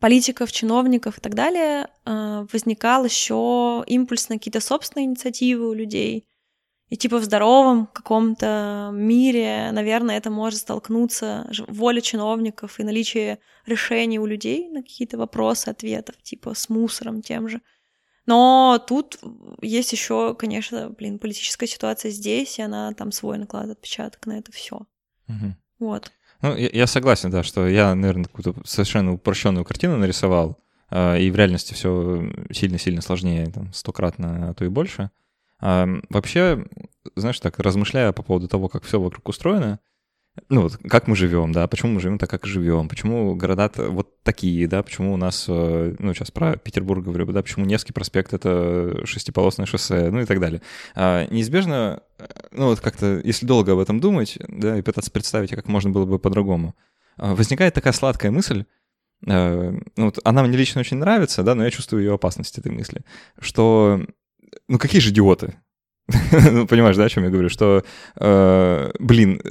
политиков, 0.00 0.52
чиновников 0.52 1.18
и 1.18 1.20
так 1.20 1.34
далее, 1.34 1.88
э, 2.04 2.46
возникал 2.52 3.04
еще 3.04 3.82
импульс 3.86 4.28
на 4.28 4.36
какие-то 4.36 4.60
собственные 4.60 5.06
инициативы 5.06 5.68
у 5.68 5.72
людей. 5.72 6.26
И 6.88 6.96
типа 6.96 7.18
в 7.18 7.24
здоровом 7.24 7.86
каком-то 7.86 8.90
мире, 8.94 9.70
наверное, 9.72 10.16
это 10.16 10.30
может 10.30 10.60
столкнуться 10.60 11.50
воля 11.66 12.00
чиновников 12.00 12.80
и 12.80 12.84
наличие 12.84 13.40
решений 13.66 14.18
у 14.18 14.24
людей 14.24 14.68
на 14.70 14.82
какие-то 14.82 15.18
вопросы, 15.18 15.68
ответов, 15.68 16.16
типа 16.22 16.54
с 16.54 16.68
мусором 16.70 17.20
тем 17.20 17.48
же. 17.48 17.60
Но 18.28 18.78
тут 18.86 19.18
есть 19.62 19.90
еще, 19.92 20.34
конечно, 20.34 20.90
блин, 20.90 21.18
политическая 21.18 21.66
ситуация 21.66 22.10
здесь, 22.10 22.58
и 22.58 22.62
она 22.62 22.92
там 22.92 23.10
свой 23.10 23.38
накладывает 23.38 23.78
отпечаток 23.78 24.26
на 24.26 24.36
это 24.36 24.52
все. 24.52 24.82
Угу. 25.28 25.54
Вот. 25.78 26.12
Ну, 26.42 26.54
я, 26.54 26.68
я 26.70 26.86
согласен, 26.86 27.30
да, 27.30 27.42
что 27.42 27.66
я, 27.66 27.94
наверное, 27.94 28.26
какую-то 28.26 28.54
совершенно 28.66 29.14
упрощенную 29.14 29.64
картину 29.64 29.96
нарисовал, 29.96 30.58
э, 30.90 31.22
и 31.22 31.30
в 31.30 31.36
реальности 31.36 31.72
все 31.72 32.30
сильно-сильно 32.52 33.00
сложнее, 33.00 33.46
там, 33.46 33.72
стократно, 33.72 34.50
а 34.50 34.52
то 34.52 34.66
и 34.66 34.68
больше. 34.68 35.10
А, 35.58 35.88
вообще, 36.10 36.66
знаешь, 37.16 37.40
так, 37.40 37.58
размышляя 37.58 38.12
по 38.12 38.22
поводу 38.22 38.46
того, 38.46 38.68
как 38.68 38.84
все 38.84 39.00
вокруг 39.00 39.26
устроено, 39.26 39.80
ну 40.48 40.62
вот 40.62 40.76
как 40.88 41.06
мы 41.06 41.16
живем, 41.16 41.52
да, 41.52 41.66
почему 41.66 41.92
мы 41.92 42.00
живем 42.00 42.18
так, 42.18 42.30
как 42.30 42.46
живем, 42.46 42.88
почему 42.88 43.34
города 43.34 43.70
вот 43.76 44.22
такие, 44.22 44.66
да, 44.66 44.82
почему 44.82 45.14
у 45.14 45.16
нас, 45.16 45.46
э, 45.48 45.96
ну 45.98 46.14
сейчас 46.14 46.30
про 46.30 46.56
Петербург 46.56 47.04
говорю, 47.04 47.26
да, 47.32 47.42
почему 47.42 47.64
Невский 47.64 47.92
проспект— 47.92 48.32
это 48.34 49.04
шестиполосное 49.04 49.66
шоссе, 49.66 50.10
ну 50.10 50.20
и 50.20 50.24
так 50.24 50.40
далее. 50.40 50.62
А, 50.94 51.26
неизбежно, 51.30 52.02
э, 52.18 52.26
ну 52.52 52.66
вот 52.66 52.80
как-то, 52.80 53.20
если 53.24 53.46
долго 53.46 53.72
об 53.72 53.78
этом 53.78 54.00
думать, 54.00 54.38
да, 54.48 54.78
и 54.78 54.82
пытаться 54.82 55.10
представить, 55.10 55.50
как 55.50 55.68
можно 55.68 55.90
было 55.90 56.06
бы 56.06 56.18
по-другому, 56.18 56.74
а, 57.16 57.34
возникает 57.34 57.74
такая 57.74 57.92
сладкая 57.92 58.30
мысль, 58.30 58.64
э, 59.26 59.72
ну 59.96 60.04
вот 60.04 60.18
она 60.24 60.42
мне 60.42 60.56
лично 60.56 60.80
очень 60.80 60.98
нравится, 60.98 61.42
да, 61.42 61.54
но 61.54 61.64
я 61.64 61.70
чувствую 61.70 62.02
ее 62.02 62.14
опасность 62.14 62.58
этой 62.58 62.72
мысли, 62.72 63.02
что, 63.40 64.00
ну 64.68 64.78
какие 64.78 65.00
же 65.00 65.10
идиоты, 65.10 65.54
ну, 66.32 66.66
понимаешь, 66.66 66.96
да, 66.96 67.04
о 67.04 67.08
чем 67.08 67.24
я 67.24 67.30
говорю? 67.30 67.50
Что, 67.50 67.84
э, 68.16 68.90
блин, 68.98 69.42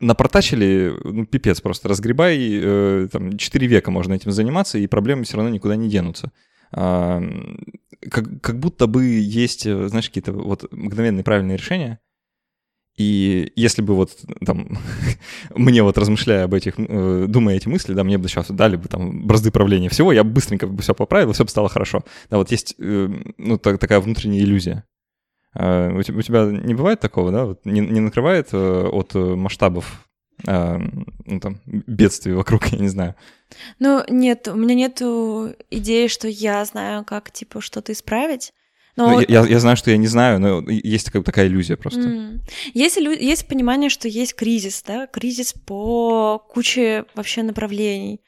напортачили, 0.00 0.94
ну, 1.04 1.26
пипец 1.26 1.60
просто, 1.60 1.88
разгребай, 1.88 2.38
э, 2.40 3.08
там, 3.10 3.36
4 3.36 3.66
века 3.66 3.90
можно 3.90 4.14
этим 4.14 4.32
заниматься, 4.32 4.78
и 4.78 4.86
проблемы 4.86 5.24
все 5.24 5.36
равно 5.36 5.50
никуда 5.50 5.76
не 5.76 5.88
денутся. 5.88 6.32
А, 6.72 7.22
как, 8.10 8.40
как 8.40 8.58
будто 8.58 8.86
бы 8.86 9.04
есть, 9.04 9.66
э, 9.66 9.88
знаешь, 9.88 10.08
какие-то 10.08 10.32
вот 10.32 10.70
мгновенные 10.72 11.24
правильные 11.24 11.56
решения, 11.56 12.00
и 12.98 13.52
если 13.54 13.80
бы 13.80 13.94
вот 13.94 14.10
там 14.44 14.76
мне 15.54 15.82
вот 15.82 15.96
размышляя 15.96 16.44
об 16.44 16.54
этих, 16.54 16.74
э, 16.76 17.26
думая 17.28 17.56
эти 17.56 17.68
мысли, 17.68 17.94
да, 17.94 18.02
мне 18.02 18.18
бы 18.18 18.28
сейчас 18.28 18.50
дали 18.50 18.76
бы 18.76 18.88
там 18.88 19.26
бразды 19.26 19.52
правления 19.52 19.88
всего, 19.88 20.12
я 20.12 20.24
быстренько 20.24 20.66
бы 20.66 20.82
все 20.82 20.94
поправил, 20.94 21.32
все 21.32 21.44
бы 21.44 21.50
стало 21.50 21.68
хорошо. 21.68 22.04
Да, 22.28 22.38
вот 22.38 22.50
есть, 22.50 22.74
э, 22.78 23.08
ну, 23.38 23.56
так, 23.56 23.78
такая 23.78 24.00
внутренняя 24.00 24.42
иллюзия. 24.42 24.84
А, 25.54 25.90
у 25.90 26.02
тебя 26.02 26.44
не 26.44 26.74
бывает 26.74 27.00
такого, 27.00 27.32
да? 27.32 27.44
Вот 27.46 27.64
не, 27.64 27.80
не 27.80 28.00
накрывает 28.00 28.48
э, 28.52 28.88
от 28.92 29.14
масштабов 29.14 30.08
а, 30.46 30.78
ну, 31.26 31.40
там, 31.40 31.60
бедствий 31.66 32.32
вокруг, 32.32 32.68
я 32.68 32.78
не 32.78 32.88
знаю. 32.88 33.14
Ну, 33.78 34.04
нет, 34.08 34.48
у 34.48 34.54
меня 34.54 34.74
нет 34.74 35.00
идеи, 35.70 36.06
что 36.06 36.28
я 36.28 36.64
знаю, 36.64 37.04
как, 37.04 37.30
типа, 37.30 37.60
что-то 37.60 37.92
исправить. 37.92 38.52
Но... 38.96 39.12
Ну, 39.12 39.20
я, 39.20 39.46
я 39.46 39.60
знаю, 39.60 39.76
что 39.76 39.92
я 39.92 39.96
не 39.96 40.08
знаю, 40.08 40.40
но 40.40 40.68
есть 40.68 41.06
такая, 41.06 41.22
такая 41.22 41.46
иллюзия 41.46 41.76
просто. 41.76 42.00
Mm. 42.00 42.40
Есть, 42.74 42.96
есть 42.96 43.46
понимание, 43.46 43.90
что 43.90 44.08
есть 44.08 44.34
кризис, 44.34 44.82
да, 44.82 45.06
кризис 45.06 45.52
по 45.52 46.44
куче 46.50 47.04
вообще 47.14 47.44
направлений. 47.44 48.20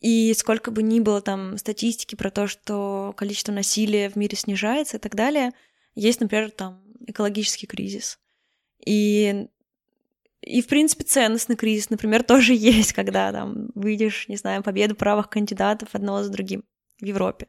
И 0.00 0.34
сколько 0.34 0.70
бы 0.70 0.82
ни 0.82 0.98
было 0.98 1.20
там 1.20 1.58
статистики 1.58 2.14
про 2.14 2.30
то, 2.30 2.46
что 2.46 3.12
количество 3.16 3.52
насилия 3.52 4.08
в 4.08 4.16
мире 4.16 4.36
снижается 4.36 4.96
и 4.96 5.00
так 5.00 5.14
далее, 5.14 5.52
есть, 5.94 6.20
например, 6.20 6.50
там 6.50 6.82
экологический 7.06 7.66
кризис. 7.66 8.18
И 8.84 9.46
и, 10.42 10.60
в 10.60 10.66
принципе, 10.66 11.04
ценностный 11.04 11.56
кризис, 11.56 11.88
например, 11.88 12.22
тоже 12.24 12.54
есть, 12.54 12.92
когда 12.92 13.32
там 13.32 13.70
видишь, 13.74 14.28
не 14.28 14.36
знаю, 14.36 14.62
победу 14.62 14.94
правых 14.94 15.28
кандидатов 15.28 15.90
одного 15.92 16.22
за 16.22 16.30
другим 16.30 16.64
в 17.00 17.04
Европе. 17.04 17.46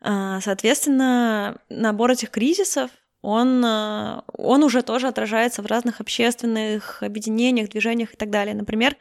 А, 0.00 0.40
соответственно, 0.40 1.60
набор 1.68 2.12
этих 2.12 2.30
кризисов, 2.30 2.90
он, 3.20 3.62
а, 3.64 4.24
он 4.32 4.62
уже 4.62 4.82
тоже 4.82 5.08
отражается 5.08 5.60
в 5.60 5.66
разных 5.66 6.00
общественных 6.00 7.02
объединениях, 7.02 7.68
движениях 7.68 8.14
и 8.14 8.16
так 8.16 8.30
далее. 8.30 8.54
Например, 8.54 8.96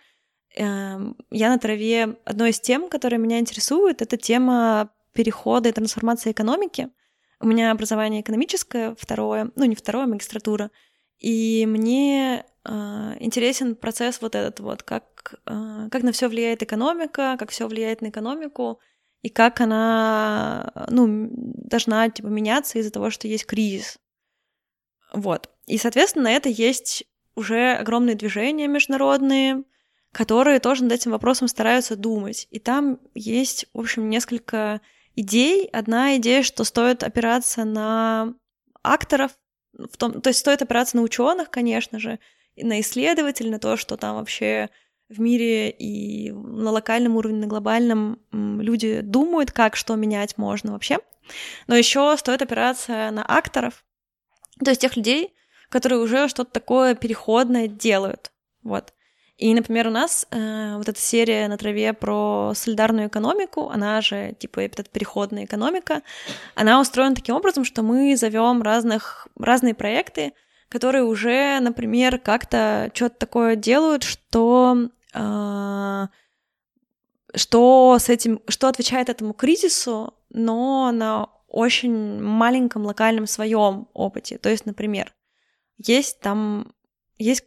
эм, 0.55 1.15
я 1.29 1.49
на 1.49 1.59
траве... 1.59 2.17
Одной 2.25 2.49
из 2.49 2.59
тем, 2.59 2.89
которая 2.89 3.19
меня 3.19 3.39
интересует, 3.39 4.01
это 4.01 4.17
тема 4.17 4.89
перехода 5.13 5.69
и 5.69 5.71
трансформации 5.71 6.31
экономики— 6.31 6.89
у 7.39 7.47
меня 7.47 7.71
образование 7.71 8.21
экономическое, 8.21 8.95
второе, 8.97 9.51
ну 9.55 9.65
не 9.65 9.75
второе, 9.75 10.05
а 10.05 10.07
магистратура. 10.07 10.71
И 11.19 11.65
мне 11.67 12.45
э, 12.63 12.69
интересен 13.19 13.75
процесс 13.75 14.21
вот 14.21 14.35
этот 14.35 14.59
вот, 14.59 14.83
как, 14.83 15.35
э, 15.45 15.88
как 15.91 16.03
на 16.03 16.11
все 16.11 16.27
влияет 16.27 16.63
экономика, 16.63 17.35
как 17.39 17.49
все 17.51 17.67
влияет 17.67 18.01
на 18.01 18.09
экономику, 18.09 18.79
и 19.21 19.29
как 19.29 19.61
она, 19.61 20.71
ну, 20.89 21.29
должна, 21.31 22.09
типа, 22.09 22.27
меняться 22.27 22.77
из-за 22.79 22.91
того, 22.91 23.09
что 23.09 23.27
есть 23.27 23.45
кризис. 23.45 23.97
Вот. 25.11 25.49
И, 25.65 25.77
соответственно, 25.77 26.25
на 26.25 26.31
это 26.31 26.49
есть 26.49 27.03
уже 27.35 27.73
огромные 27.73 28.15
движения 28.15 28.67
международные, 28.67 29.63
которые 30.11 30.59
тоже 30.59 30.83
над 30.83 30.93
этим 30.93 31.11
вопросом 31.11 31.47
стараются 31.47 31.95
думать. 31.95 32.47
И 32.51 32.59
там 32.59 32.99
есть, 33.13 33.65
в 33.73 33.79
общем, 33.79 34.09
несколько 34.09 34.81
идей. 35.18 35.68
Одна 35.74 36.15
идея, 36.15 36.43
что 36.43 36.63
стоит 36.63 37.03
опираться 37.03 37.65
на 37.65 38.34
акторов, 38.84 39.32
в 39.74 39.97
том, 39.97 40.22
то 40.22 40.30
есть 40.30 40.39
стоит 40.39 40.61
опираться 40.61 40.95
на 40.95 41.03
ученых, 41.03 41.49
конечно 41.49 41.99
же, 41.99 42.20
на 42.55 42.80
исследователей, 42.80 43.49
на 43.49 43.59
то, 43.59 43.76
что 43.76 43.97
там 43.97 44.15
вообще 44.15 44.70
в 45.09 45.20
мире 45.20 45.70
и 45.70 46.32
на 46.32 46.72
локальном 46.72 47.18
уровне, 47.18 47.39
на 47.39 47.47
глобальном 47.47 48.20
люди 48.32 49.01
думают, 49.01 49.51
как 49.51 49.76
что 49.76 49.95
менять 49.95 50.38
можно 50.38 50.72
вообще. 50.72 50.99
Но 51.68 51.76
еще 51.76 52.15
стоит 52.18 52.41
опираться 52.41 53.11
на 53.11 53.24
акторов, 53.24 53.84
то 54.63 54.72
есть 54.72 54.82
тех 54.82 54.95
людей, 54.95 55.34
которые 55.70 55.99
уже 55.99 56.30
что-то 56.30 56.51
такое 56.51 56.95
переходное 56.95 57.68
делают. 57.68 58.32
Вот. 58.63 58.93
И, 59.38 59.53
например, 59.53 59.88
у 59.88 59.91
нас 59.91 60.25
э, 60.31 60.75
вот 60.77 60.89
эта 60.89 60.99
серия 60.99 61.47
на 61.47 61.57
траве 61.57 61.93
про 61.93 62.53
солидарную 62.55 63.07
экономику, 63.07 63.69
она 63.69 64.01
же 64.01 64.35
типа 64.39 64.61
эта 64.61 64.83
переходная 64.83 65.45
экономика, 65.45 66.01
она 66.55 66.81
устроена 66.81 67.15
таким 67.15 67.35
образом, 67.35 67.63
что 67.63 67.83
мы 67.83 68.17
зовем 68.17 68.63
разных 68.63 69.27
разные 69.38 69.75
проекты, 69.75 70.33
которые 70.69 71.03
уже, 71.03 71.59
например, 71.59 72.17
как-то 72.17 72.89
что-то 72.95 73.15
такое 73.19 73.55
делают, 73.55 74.01
что 74.01 74.89
э, 75.13 76.07
что 77.35 77.97
с 77.99 78.09
этим, 78.09 78.41
что 78.47 78.67
отвечает 78.67 79.09
этому 79.09 79.33
кризису, 79.33 80.15
но 80.31 80.91
на 80.91 81.29
очень 81.47 82.21
маленьком 82.21 82.85
локальном 82.85 83.27
своем 83.27 83.88
опыте. 83.93 84.39
То 84.39 84.49
есть, 84.49 84.65
например, 84.65 85.13
есть 85.77 86.19
там 86.21 86.73
есть 87.19 87.45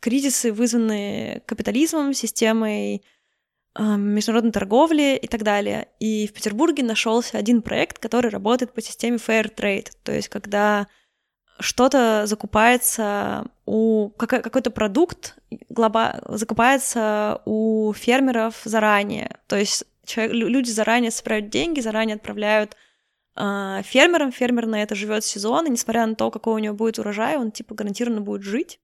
кризисы, 0.00 0.52
вызванные 0.52 1.40
капитализмом, 1.46 2.14
системой 2.14 3.02
э, 3.78 3.82
международной 3.96 4.52
торговли 4.52 5.18
и 5.20 5.26
так 5.26 5.42
далее. 5.42 5.88
И 5.98 6.26
в 6.26 6.32
Петербурге 6.32 6.82
нашелся 6.82 7.38
один 7.38 7.62
проект, 7.62 7.98
который 7.98 8.30
работает 8.30 8.72
по 8.72 8.80
системе 8.80 9.16
Fair 9.16 9.52
Trade, 9.54 9.90
то 10.02 10.12
есть 10.12 10.28
когда 10.28 10.86
что-то 11.58 12.26
закупается 12.26 13.46
у 13.64 14.10
какой-то 14.10 14.70
продукт 14.70 15.38
глоба, 15.70 16.20
закупается 16.28 17.40
у 17.46 17.94
фермеров 17.94 18.60
заранее, 18.64 19.38
то 19.46 19.56
есть 19.56 19.84
человек, 20.04 20.34
люди 20.34 20.70
заранее 20.70 21.10
собирают 21.10 21.48
деньги, 21.48 21.80
заранее 21.80 22.16
отправляют 22.16 22.76
э, 23.36 23.80
фермерам, 23.84 24.32
фермер 24.32 24.66
на 24.66 24.82
это 24.82 24.94
живет 24.94 25.24
сезон, 25.24 25.66
и 25.66 25.70
несмотря 25.70 26.06
на 26.06 26.14
то, 26.14 26.30
какой 26.30 26.54
у 26.54 26.58
него 26.58 26.74
будет 26.74 26.98
урожай, 26.98 27.36
он 27.36 27.50
типа 27.50 27.74
гарантированно 27.74 28.20
будет 28.20 28.42
жить 28.42 28.78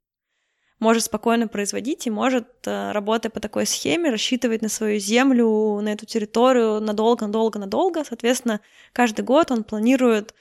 может 0.82 1.04
спокойно 1.04 1.46
производить 1.46 2.06
и 2.06 2.10
может, 2.10 2.48
э, 2.66 2.90
работая 2.92 3.30
по 3.30 3.40
такой 3.40 3.66
схеме, 3.66 4.10
рассчитывать 4.10 4.62
на 4.62 4.68
свою 4.68 4.98
землю, 4.98 5.80
на 5.80 5.92
эту 5.92 6.06
территорию 6.06 6.80
надолго, 6.80 7.26
надолго, 7.26 7.58
надолго. 7.60 8.04
Соответственно, 8.04 8.60
каждый 8.92 9.24
год 9.24 9.52
он 9.52 9.62
планирует 9.62 10.34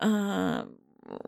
э, 0.00 0.64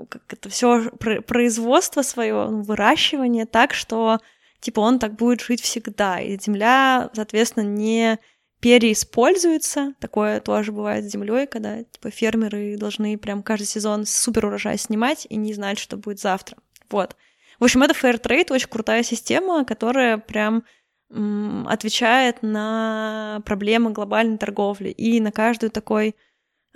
как 0.08 0.22
это 0.32 0.48
все 0.48 0.90
производство 1.26 2.00
свое, 2.00 2.48
ну, 2.48 2.62
выращивание 2.62 3.44
так, 3.44 3.74
что 3.74 4.18
типа 4.60 4.80
он 4.80 4.98
так 4.98 5.14
будет 5.14 5.42
жить 5.42 5.60
всегда, 5.60 6.20
и 6.20 6.38
земля, 6.40 7.10
соответственно, 7.12 7.64
не 7.64 8.18
переиспользуется. 8.60 9.92
Такое 10.00 10.40
тоже 10.40 10.72
бывает 10.72 11.04
с 11.04 11.12
землей, 11.12 11.46
когда 11.46 11.82
типа 11.82 12.10
фермеры 12.10 12.78
должны 12.78 13.18
прям 13.18 13.42
каждый 13.42 13.66
сезон 13.66 14.06
супер 14.06 14.46
урожай 14.46 14.78
снимать 14.78 15.26
и 15.28 15.36
не 15.36 15.52
знать, 15.52 15.78
что 15.78 15.98
будет 15.98 16.18
завтра. 16.18 16.56
Вот. 16.88 17.14
В 17.58 17.64
общем, 17.64 17.82
это 17.82 17.94
Fair 17.94 18.20
Trade, 18.20 18.52
очень 18.52 18.68
крутая 18.68 19.02
система, 19.02 19.64
которая 19.64 20.18
прям 20.18 20.64
отвечает 21.10 22.42
на 22.42 23.40
проблемы 23.44 23.90
глобальной 23.92 24.38
торговли. 24.38 24.88
И 24.88 25.20
на 25.20 25.30
каждый 25.30 25.68
такой 25.70 26.16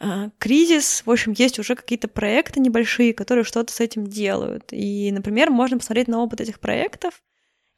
э, 0.00 0.30
кризис, 0.38 1.02
в 1.04 1.10
общем, 1.10 1.32
есть 1.32 1.58
уже 1.58 1.74
какие-то 1.74 2.06
проекты 2.06 2.60
небольшие, 2.60 3.14
которые 3.14 3.44
что-то 3.44 3.72
с 3.72 3.80
этим 3.80 4.06
делают. 4.06 4.68
И, 4.70 5.10
например, 5.10 5.50
можно 5.50 5.78
посмотреть 5.78 6.08
на 6.08 6.20
опыт 6.20 6.40
этих 6.40 6.60
проектов, 6.60 7.22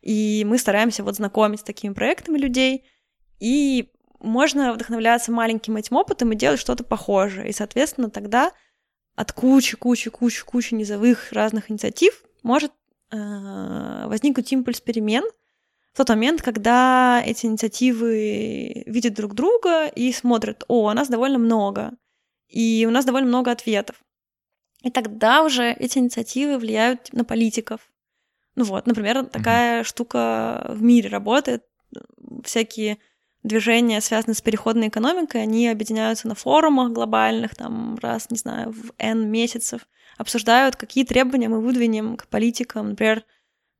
и 0.02 0.44
мы 0.46 0.58
стараемся 0.58 1.02
вот 1.02 1.16
знакомить 1.16 1.60
с 1.60 1.64
такими 1.64 1.94
проектами 1.94 2.36
людей, 2.36 2.84
и 3.38 3.90
можно 4.18 4.74
вдохновляться 4.74 5.32
маленьким 5.32 5.76
этим 5.76 5.96
опытом 5.96 6.32
и 6.32 6.36
делать 6.36 6.60
что-то 6.60 6.84
похожее. 6.84 7.48
И, 7.48 7.52
соответственно, 7.52 8.10
тогда 8.10 8.52
от 9.14 9.32
кучи, 9.32 9.76
кучи, 9.76 10.10
кучи, 10.10 10.44
кучи 10.44 10.74
низовых 10.74 11.32
разных 11.32 11.70
инициатив 11.70 12.22
может 12.42 12.72
возникнуть 13.10 14.52
импульс 14.52 14.80
перемен 14.80 15.24
в 15.92 15.96
тот 15.96 16.08
момент, 16.08 16.42
когда 16.42 17.22
эти 17.24 17.46
инициативы 17.46 18.84
видят 18.86 19.14
друг 19.14 19.34
друга 19.34 19.86
и 19.86 20.12
смотрят, 20.12 20.64
о, 20.68 20.88
у 20.88 20.92
нас 20.92 21.08
довольно 21.08 21.38
много, 21.38 21.92
и 22.48 22.86
у 22.88 22.90
нас 22.90 23.04
довольно 23.04 23.28
много 23.28 23.50
ответов. 23.50 24.02
И 24.82 24.90
тогда 24.90 25.42
уже 25.42 25.72
эти 25.72 25.98
инициативы 25.98 26.58
влияют 26.58 27.12
на 27.12 27.24
политиков. 27.24 27.80
Ну 28.54 28.64
вот, 28.64 28.86
например, 28.86 29.26
такая 29.26 29.80
mm-hmm. 29.80 29.84
штука 29.84 30.66
в 30.68 30.82
мире 30.82 31.08
работает. 31.08 31.64
Всякие 32.44 32.98
движения, 33.42 34.00
связанные 34.00 34.34
с 34.34 34.40
переходной 34.40 34.88
экономикой, 34.88 35.42
они 35.42 35.68
объединяются 35.68 36.28
на 36.28 36.34
форумах 36.34 36.92
глобальных, 36.92 37.54
там 37.54 37.96
раз, 38.00 38.30
не 38.30 38.36
знаю, 38.36 38.72
в 38.72 38.92
N 38.98 39.30
месяцев— 39.30 39.86
обсуждают, 40.20 40.76
какие 40.76 41.04
требования 41.04 41.48
мы 41.48 41.60
выдвинем 41.60 42.16
к 42.18 42.26
политикам, 42.26 42.90
например, 42.90 43.24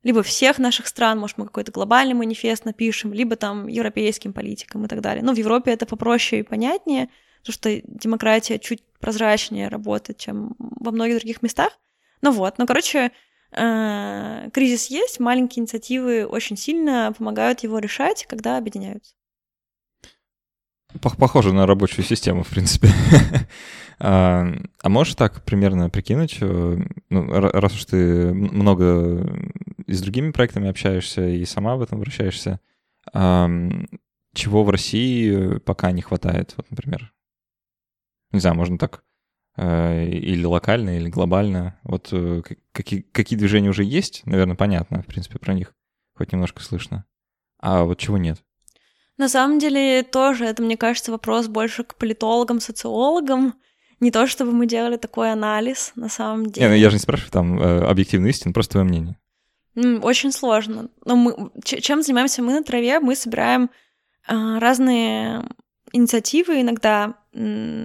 либо 0.02 0.22
всех 0.22 0.58
наших 0.58 0.86
стран, 0.86 1.18
может, 1.18 1.36
мы 1.36 1.44
какой-то 1.44 1.70
глобальный 1.70 2.14
манифест 2.14 2.64
напишем, 2.64 3.12
либо 3.12 3.36
там 3.36 3.66
европейским 3.66 4.32
политикам 4.32 4.86
и 4.86 4.88
так 4.88 5.02
далее. 5.02 5.22
Но 5.22 5.34
в 5.34 5.36
Европе 5.36 5.70
это 5.72 5.84
попроще 5.84 6.40
и 6.40 6.44
понятнее, 6.44 7.10
потому 7.40 7.52
что 7.52 7.82
демократия 7.84 8.58
чуть 8.58 8.82
прозрачнее 9.00 9.68
работает, 9.68 10.18
чем 10.18 10.56
во 10.58 10.90
многих 10.92 11.18
других 11.18 11.42
местах. 11.42 11.78
Ну 12.22 12.30
вот, 12.30 12.56
ну, 12.56 12.66
короче, 12.66 13.12
э, 13.52 14.48
кризис 14.54 14.86
есть, 14.86 15.20
маленькие 15.20 15.60
инициативы 15.60 16.24
очень 16.24 16.56
сильно 16.56 17.12
помогают 17.16 17.60
его 17.60 17.78
решать, 17.78 18.24
когда 18.26 18.56
объединяются. 18.56 19.12
Похоже 21.00 21.52
на 21.52 21.66
рабочую 21.66 22.04
систему, 22.04 22.42
в 22.42 22.48
принципе. 22.48 22.88
а, 23.98 24.52
а 24.82 24.88
можешь 24.88 25.14
так 25.14 25.44
примерно 25.44 25.90
прикинуть, 25.90 26.38
э, 26.40 26.78
ну, 27.10 27.26
раз 27.30 27.74
уж 27.74 27.84
ты 27.84 28.32
много 28.32 29.26
и 29.86 29.92
с 29.92 30.00
другими 30.02 30.32
проектами 30.32 30.68
общаешься 30.68 31.26
и 31.26 31.44
сама 31.44 31.76
в 31.76 31.82
этом 31.82 32.00
вращаешься, 32.00 32.60
а, 33.12 33.48
чего 34.34 34.64
в 34.64 34.70
России 34.70 35.58
пока 35.58 35.92
не 35.92 36.02
хватает, 36.02 36.54
вот, 36.56 36.70
например? 36.70 37.12
Не 38.32 38.40
знаю, 38.40 38.56
можно 38.56 38.78
так 38.78 39.02
э, 39.56 40.06
или 40.06 40.44
локально, 40.44 40.96
или 40.96 41.08
глобально. 41.08 41.78
Вот 41.82 42.08
э, 42.12 42.42
какие, 42.72 43.00
какие 43.00 43.38
движения 43.38 43.70
уже 43.70 43.84
есть, 43.84 44.24
наверное, 44.24 44.56
понятно, 44.56 45.02
в 45.02 45.06
принципе, 45.06 45.38
про 45.38 45.54
них 45.54 45.74
хоть 46.14 46.32
немножко 46.32 46.62
слышно. 46.62 47.04
А 47.58 47.84
вот 47.84 47.98
чего 47.98 48.18
нет? 48.18 48.42
На 49.20 49.28
самом 49.28 49.58
деле 49.58 50.02
тоже 50.02 50.46
это, 50.46 50.62
мне 50.62 50.78
кажется, 50.78 51.12
вопрос 51.12 51.46
больше 51.46 51.84
к 51.84 51.94
политологам, 51.96 52.58
социологам. 52.58 53.52
Не 54.00 54.10
то, 54.10 54.26
чтобы 54.26 54.52
мы 54.52 54.64
делали 54.64 54.96
такой 54.96 55.30
анализ, 55.30 55.92
на 55.94 56.08
самом 56.08 56.46
деле. 56.46 56.66
Не, 56.66 56.72
ну 56.72 56.78
я 56.78 56.88
же 56.88 56.96
не 56.96 57.00
спрашиваю 57.00 57.30
там 57.30 57.60
э, 57.60 57.84
объективную 57.84 58.30
истину, 58.30 58.54
просто 58.54 58.72
твое 58.72 58.86
мнение. 58.86 59.18
Очень 60.02 60.32
сложно. 60.32 60.88
Но 61.04 61.16
мы, 61.16 61.50
чем 61.62 62.00
занимаемся 62.00 62.40
мы 62.40 62.54
на 62.54 62.64
траве? 62.64 62.98
Мы 62.98 63.14
собираем 63.14 63.68
э, 64.26 64.58
разные 64.58 65.44
инициативы 65.92 66.62
иногда, 66.62 67.16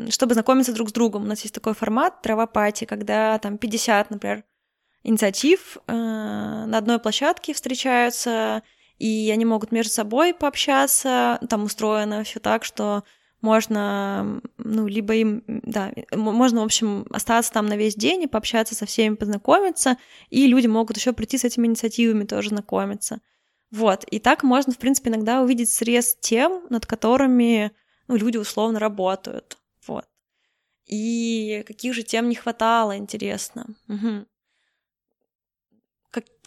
чтобы 0.09 0.35
знакомиться 0.35 0.71
друг 0.71 0.89
с 0.89 0.93
другом. 0.93 1.23
У 1.23 1.27
нас 1.27 1.41
есть 1.41 1.53
такой 1.53 1.73
формат 1.73 2.21
трава-пати, 2.21 2.85
когда 2.85 3.37
там 3.39 3.57
50, 3.57 4.09
например, 4.09 4.45
инициатив 5.03 5.79
э, 5.85 5.91
на 5.91 6.77
одной 6.77 6.99
площадке 6.99 7.53
встречаются, 7.53 8.63
и 8.97 9.29
они 9.33 9.45
могут 9.45 9.71
между 9.71 9.91
собой 9.91 10.33
пообщаться, 10.33 11.39
там 11.49 11.63
устроено 11.63 12.23
все 12.23 12.39
так, 12.39 12.63
что 12.63 13.03
можно, 13.41 14.41
ну, 14.57 14.87
либо 14.87 15.13
им, 15.15 15.43
да, 15.47 15.91
можно, 16.11 16.61
в 16.61 16.65
общем, 16.65 17.05
остаться 17.11 17.51
там 17.51 17.67
на 17.67 17.77
весь 17.77 17.95
день 17.95 18.23
и 18.23 18.27
пообщаться 18.27 18.73
со 18.75 18.85
всеми, 18.85 19.15
познакомиться, 19.15 19.97
и 20.29 20.47
люди 20.47 20.67
могут 20.67 20.97
еще 20.97 21.13
прийти 21.13 21.37
с 21.37 21.43
этими 21.43 21.67
инициативами 21.67 22.25
тоже 22.25 22.49
знакомиться. 22.49 23.21
Вот, 23.71 24.03
и 24.05 24.19
так 24.19 24.43
можно, 24.43 24.73
в 24.73 24.77
принципе, 24.77 25.09
иногда 25.09 25.41
увидеть 25.41 25.69
срез 25.69 26.17
тем, 26.19 26.63
над 26.69 26.85
которыми, 26.85 27.71
ну, 28.07 28.15
люди 28.15 28.37
условно 28.37 28.79
работают, 28.79 29.57
вот. 29.85 30.05
И 30.87 31.63
каких 31.67 31.93
же 31.93 32.03
тем 32.03 32.29
не 32.29 32.35
хватало, 32.35 32.97
интересно. 32.97 33.67
Угу. 33.87 34.25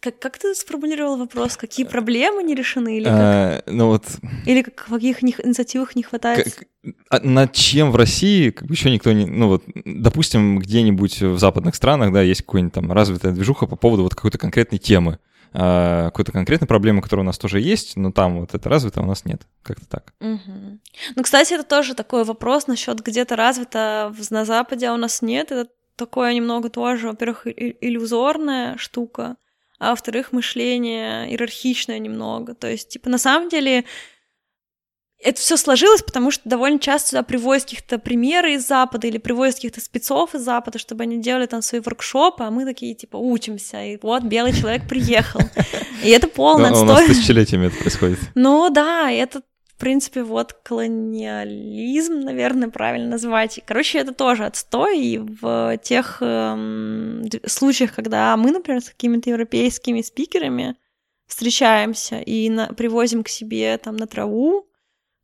Как, 0.01 0.19
как 0.19 0.39
ты 0.39 0.55
сформулировал 0.55 1.17
вопрос? 1.17 1.57
Какие 1.57 1.87
э, 1.87 1.89
проблемы 1.89 2.43
не 2.43 2.55
решены? 2.55 2.97
Или, 2.97 3.05
как? 3.05 3.15
А, 3.15 3.63
ну 3.67 3.89
вот... 3.89 4.05
или 4.47 4.63
как, 4.63 4.75
каких 4.75 5.23
не, 5.23 5.35
инициативах 5.43 5.97
не 5.97 6.03
хватает? 6.03 6.55
Как, 6.55 6.95
а 7.11 7.21
над 7.21 7.53
чем 7.53 7.91
в 7.91 7.97
России 7.97 8.51
как 8.51 8.69
бы 8.69 8.75
еще 8.75 8.91
никто 8.91 9.13
не... 9.13 9.27
Ну 9.27 9.49
вот, 9.49 9.65
допустим, 9.85 10.59
где-нибудь 10.59 11.23
в 11.23 11.39
западных 11.39 11.75
странах, 11.75 12.13
да, 12.13 12.23
есть 12.23 12.43
какая-нибудь 12.43 12.75
там 12.75 12.93
развитая 12.93 13.33
движуха 13.33 13.67
по 13.67 13.77
поводу 13.77 14.03
вот 14.03 14.15
какой-то 14.15 14.39
конкретной 14.39 14.79
темы. 14.79 15.19
А, 15.53 16.07
какой-то 16.07 16.33
конкретной 16.33 16.69
проблемы, 16.69 17.01
которая 17.01 17.25
у 17.25 17.27
нас 17.27 17.39
тоже 17.39 17.61
есть, 17.61 17.97
но 17.97 18.13
там 18.13 18.41
вот 18.41 18.55
это 18.55 18.69
развито, 18.69 19.01
а 19.01 19.03
у 19.03 19.07
нас 19.07 19.25
нет. 19.25 19.43
Как-то 19.63 19.87
так. 19.87 20.13
Угу. 20.21 20.79
Ну, 21.17 21.23
кстати, 21.23 21.55
это 21.55 21.65
тоже 21.65 21.95
такой 21.95 22.25
вопрос 22.25 22.67
насчет 22.67 23.01
где-то 23.01 23.37
развито 23.37 24.15
на 24.31 24.45
Западе, 24.45 24.89
а 24.89 24.95
у 24.95 24.99
нас 24.99 25.23
нет. 25.23 25.51
Это 25.51 25.71
такое 25.97 26.35
немного 26.35 26.69
тоже, 26.69 27.09
во-первых, 27.09 27.47
иллюзорная 27.47 28.77
штука, 28.77 29.37
а 29.79 29.91
во-вторых, 29.91 30.33
мышление 30.33 31.31
иерархичное 31.31 31.99
немного. 31.99 32.55
То 32.55 32.69
есть, 32.69 32.89
типа, 32.89 33.09
на 33.09 33.19
самом 33.19 33.49
деле, 33.49 33.85
это 35.21 35.41
все 35.41 35.57
сложилось, 35.57 36.03
потому 36.03 36.31
что 36.31 36.49
довольно 36.49 36.79
часто 36.79 37.11
сюда 37.11 37.23
привозят 37.23 37.65
каких-то 37.65 37.99
примеры 37.99 38.55
из 38.55 38.67
Запада 38.67 39.07
или 39.07 39.19
привозят 39.19 39.57
каких-то 39.57 39.81
спецов 39.81 40.35
из 40.35 40.43
Запада, 40.43 40.79
чтобы 40.79 41.03
они 41.03 41.21
делали 41.21 41.47
там 41.47 41.63
свои 41.63 41.81
воркшопы, 41.81 42.45
а 42.45 42.51
мы 42.51 42.65
такие, 42.65 42.95
типа, 42.95 43.17
учимся, 43.17 43.85
и 43.85 43.99
вот 44.01 44.23
белый 44.23 44.53
человек 44.53 44.89
приехал. 44.89 45.41
И 46.05 46.11
это 46.11 46.29
полное 46.29 46.71
отстой. 46.71 46.87
У 46.87 46.93
нас 46.93 47.07
тысячелетиями 47.07 47.67
это 47.67 47.77
происходит. 47.77 48.19
Ну 48.37 48.71
да, 48.71 49.11
это 49.11 49.43
в 49.79 49.81
принципе, 49.81 50.25
вот 50.25 50.55
колониализм, 50.55 52.23
наверное, 52.23 52.69
правильно 52.69 53.11
назвать. 53.11 53.61
Короче, 53.65 54.01
это 54.01 54.13
тоже 54.13 54.45
отстой, 54.45 54.99
и 54.99 55.19
в 55.19 55.79
тех 55.81 56.19
эм, 56.21 57.23
случаях, 57.47 57.95
когда 57.95 58.37
мы, 58.37 58.51
например, 58.51 58.83
с 58.83 58.89
какими-то 58.89 59.31
европейскими 59.31 60.03
спикерами 60.03 60.75
встречаемся 61.29 62.19
и 62.19 62.51
на, 62.51 62.67
привозим 62.75 63.23
к 63.23 63.29
себе 63.29 63.79
там 63.79 63.95
на 63.95 64.09
траву, 64.09 64.68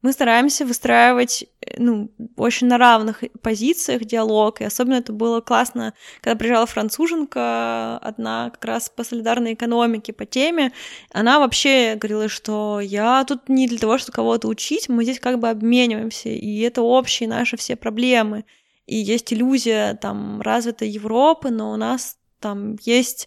мы 0.05 0.13
стараемся 0.13 0.67
выстраивать 0.67 1.47
э, 1.63 1.77
ну, 1.79 2.11
очень 2.37 2.67
на 2.67 2.77
равных 2.77 3.25
позициях 3.41 4.05
диалог, 4.05 4.61
и 4.61 4.65
особенно 4.65 4.97
это 4.97 5.15
было 5.15 5.41
классно, 5.41 5.95
когда 6.21 6.37
приезжала 6.37 6.67
француженка 6.67 7.97
одна 7.97 8.51
как 8.51 8.63
раз 8.67 8.91
по 8.91 9.03
солидарной 9.03 9.55
экономике, 9.55 10.13
по 10.13 10.27
теме, 10.27 10.73
она 11.11 11.39
вообще 11.39 11.95
говорила, 11.95 12.29
что 12.29 12.81
я 12.81 13.25
тут 13.25 13.49
не 13.49 13.67
для 13.67 13.79
того, 13.79 13.97
чтобы 13.97 14.17
кого-то 14.17 14.47
учить, 14.49 14.91
мы 14.91 15.05
здесь 15.05 15.19
как 15.19 15.39
бы 15.39 15.49
обмениваемся, 15.49 16.29
и 16.29 16.61
это 16.61 16.83
общие 16.83 17.27
наши 17.27 17.57
все 17.57 17.75
проблемы, 17.75 18.45
и 18.85 18.97
есть 18.97 19.33
иллюзия 19.33 19.95
там 19.95 20.43
развитой 20.43 20.91
Европы, 20.91 21.49
но 21.49 21.73
у 21.73 21.77
нас 21.77 22.19
там 22.41 22.77
есть 22.83 23.27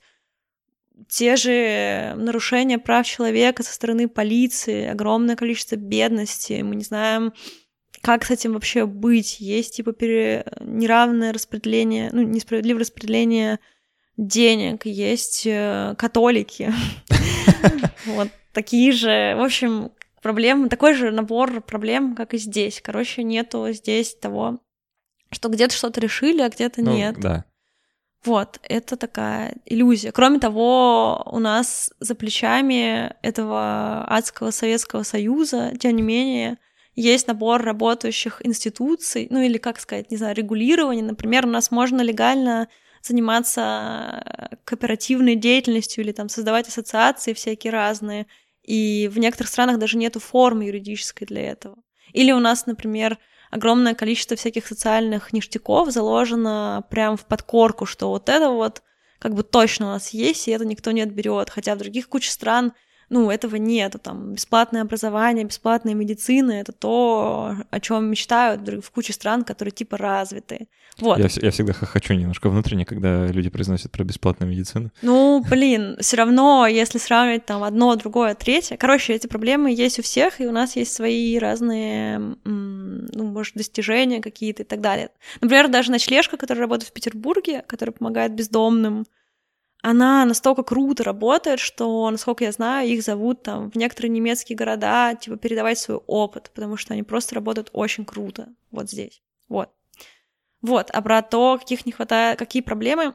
те 1.07 1.35
же 1.35 2.13
нарушения 2.17 2.79
прав 2.79 3.05
человека 3.05 3.63
со 3.63 3.73
стороны 3.73 4.07
полиции, 4.07 4.87
огромное 4.87 5.35
количество 5.35 5.75
бедности, 5.75 6.61
мы 6.61 6.75
не 6.75 6.83
знаем, 6.83 7.33
как 8.01 8.25
с 8.25 8.31
этим 8.31 8.53
вообще 8.53 8.85
быть. 8.85 9.39
Есть 9.39 9.75
типа 9.75 9.93
пере... 9.93 10.45
неравное 10.61 11.33
распределение, 11.33 12.09
ну, 12.11 12.21
несправедливое 12.21 12.81
распределение 12.81 13.59
денег, 14.17 14.85
есть 14.85 15.43
э, 15.45 15.95
католики. 15.97 16.73
Вот 18.05 18.29
такие 18.53 18.91
же, 18.91 19.35
в 19.35 19.43
общем, 19.43 19.91
проблемы, 20.21 20.69
такой 20.69 20.93
же 20.93 21.11
набор 21.11 21.61
проблем, 21.61 22.15
как 22.15 22.33
и 22.33 22.37
здесь. 22.37 22.81
Короче, 22.81 23.23
нету 23.23 23.67
здесь 23.71 24.15
того, 24.15 24.59
что 25.31 25.49
где-то 25.49 25.75
что-то 25.75 25.99
решили, 25.99 26.41
а 26.41 26.49
где-то 26.49 26.81
ну, 26.81 26.95
нет. 26.95 27.19
Да. 27.19 27.45
Вот, 28.25 28.59
это 28.63 28.97
такая 28.97 29.55
иллюзия. 29.65 30.11
Кроме 30.11 30.39
того, 30.39 31.23
у 31.31 31.39
нас 31.39 31.91
за 31.99 32.15
плечами 32.15 33.15
этого 33.21 34.05
адского 34.07 34.51
Советского 34.51 35.03
Союза, 35.03 35.73
тем 35.79 35.95
не 35.95 36.01
менее, 36.01 36.57
есть 36.95 37.27
набор 37.27 37.61
работающих 37.61 38.41
институций, 38.43 39.27
ну 39.29 39.39
или, 39.39 39.59
как 39.59 39.79
сказать, 39.79 40.09
не 40.09 40.17
знаю, 40.17 40.35
регулирование. 40.35 41.05
Например, 41.05 41.45
у 41.45 41.49
нас 41.49 41.69
можно 41.69 42.01
легально 42.01 42.67
заниматься 43.03 44.59
кооперативной 44.65 45.35
деятельностью 45.35 46.03
или 46.03 46.11
там 46.11 46.27
создавать 46.27 46.67
ассоциации 46.67 47.33
всякие 47.33 47.71
разные. 47.71 48.25
И 48.63 49.09
в 49.13 49.19
некоторых 49.19 49.49
странах 49.49 49.77
даже 49.77 49.97
нету 49.97 50.19
формы 50.19 50.65
юридической 50.65 51.25
для 51.25 51.51
этого. 51.51 51.77
Или 52.13 52.31
у 52.31 52.39
нас, 52.39 52.65
например, 52.65 53.17
огромное 53.51 53.95
количество 53.95 54.35
всяких 54.35 54.67
социальных 54.67 55.33
ништяков 55.33 55.91
заложено 55.91 56.83
прям 56.89 57.17
в 57.17 57.25
подкорку, 57.25 57.85
что 57.85 58.09
вот 58.09 58.29
это 58.29 58.49
вот 58.49 58.81
как 59.19 59.33
бы 59.33 59.43
точно 59.43 59.87
у 59.87 59.89
нас 59.89 60.09
есть, 60.11 60.47
и 60.47 60.51
это 60.51 60.65
никто 60.65 60.91
не 60.91 61.01
отберет. 61.01 61.49
Хотя 61.49 61.75
в 61.75 61.79
других 61.79 62.09
куче 62.09 62.31
стран 62.31 62.73
ну, 63.09 63.31
этого 63.31 63.55
нет. 63.55 63.95
Там 64.03 64.33
бесплатное 64.33 64.81
образование, 64.81 65.45
бесплатная 65.45 65.93
медицина— 65.93 66.51
это 66.53 66.71
то, 66.71 67.55
о 67.69 67.79
чем 67.79 68.05
мечтают 68.05 68.67
в 68.83 68.91
куче 68.91 69.13
стран, 69.13 69.43
которые 69.43 69.71
типа 69.71 69.97
развитые. 69.97 70.67
Вот. 70.99 71.19
Я, 71.19 71.27
я 71.41 71.51
всегда 71.51 71.73
хочу 71.73 72.15
немножко 72.15 72.49
внутренне, 72.49 72.85
когда 72.85 73.27
люди 73.27 73.49
произносят 73.49 73.91
про 73.91 74.03
бесплатную 74.03 74.49
медицину. 74.51 74.89
Ну, 75.01 75.43
блин, 75.47 75.95
все 75.99 76.17
равно, 76.17 76.65
если 76.65 76.97
сравнивать 76.97 77.45
там 77.45 77.63
одно, 77.63 77.95
другое, 77.95 78.33
третье. 78.35 78.77
Короче, 78.77 79.13
эти 79.13 79.27
проблемы 79.27 79.71
есть 79.71 79.99
у 79.99 80.01
всех, 80.01 80.41
и 80.41 80.47
у 80.47 80.51
нас 80.51 80.75
есть 80.75 80.93
свои 80.93 81.37
разные, 81.37 82.19
ну, 82.43 83.23
может, 83.23 83.53
достижения 83.55 84.21
какие-то 84.21 84.63
и 84.63 84.65
так 84.65 84.81
далее. 84.81 85.09
Например, 85.39 85.67
даже 85.67 85.91
ночлежка, 85.91 86.35
которая 86.35 86.63
работает 86.63 86.89
в 86.89 86.93
Петербурге, 86.93 87.63
которая 87.67 87.93
помогает 87.93 88.33
бездомным, 88.33 89.05
она 89.81 90.25
настолько 90.25 90.63
круто 90.63 91.03
работает, 91.03 91.59
что, 91.59 92.09
насколько 92.09 92.43
я 92.43 92.51
знаю, 92.51 92.89
их 92.89 93.03
зовут 93.03 93.43
там 93.43 93.71
в 93.71 93.75
некоторые 93.75 94.09
немецкие 94.09 94.57
города, 94.57 95.15
типа, 95.15 95.37
передавать 95.37 95.77
свой 95.77 95.97
опыт, 96.07 96.51
потому 96.53 96.77
что 96.77 96.93
они 96.93 97.03
просто 97.03 97.35
работают 97.35 97.69
очень 97.73 98.05
круто 98.05 98.49
вот 98.71 98.89
здесь. 98.89 99.21
Вот. 99.47 99.69
Вот, 100.61 100.89
а 100.91 101.01
про 101.01 101.21
то, 101.21 101.57
каких 101.59 101.85
не 101.85 101.91
хватает, 101.91 102.39
какие 102.39 102.61
проблемы 102.61 103.13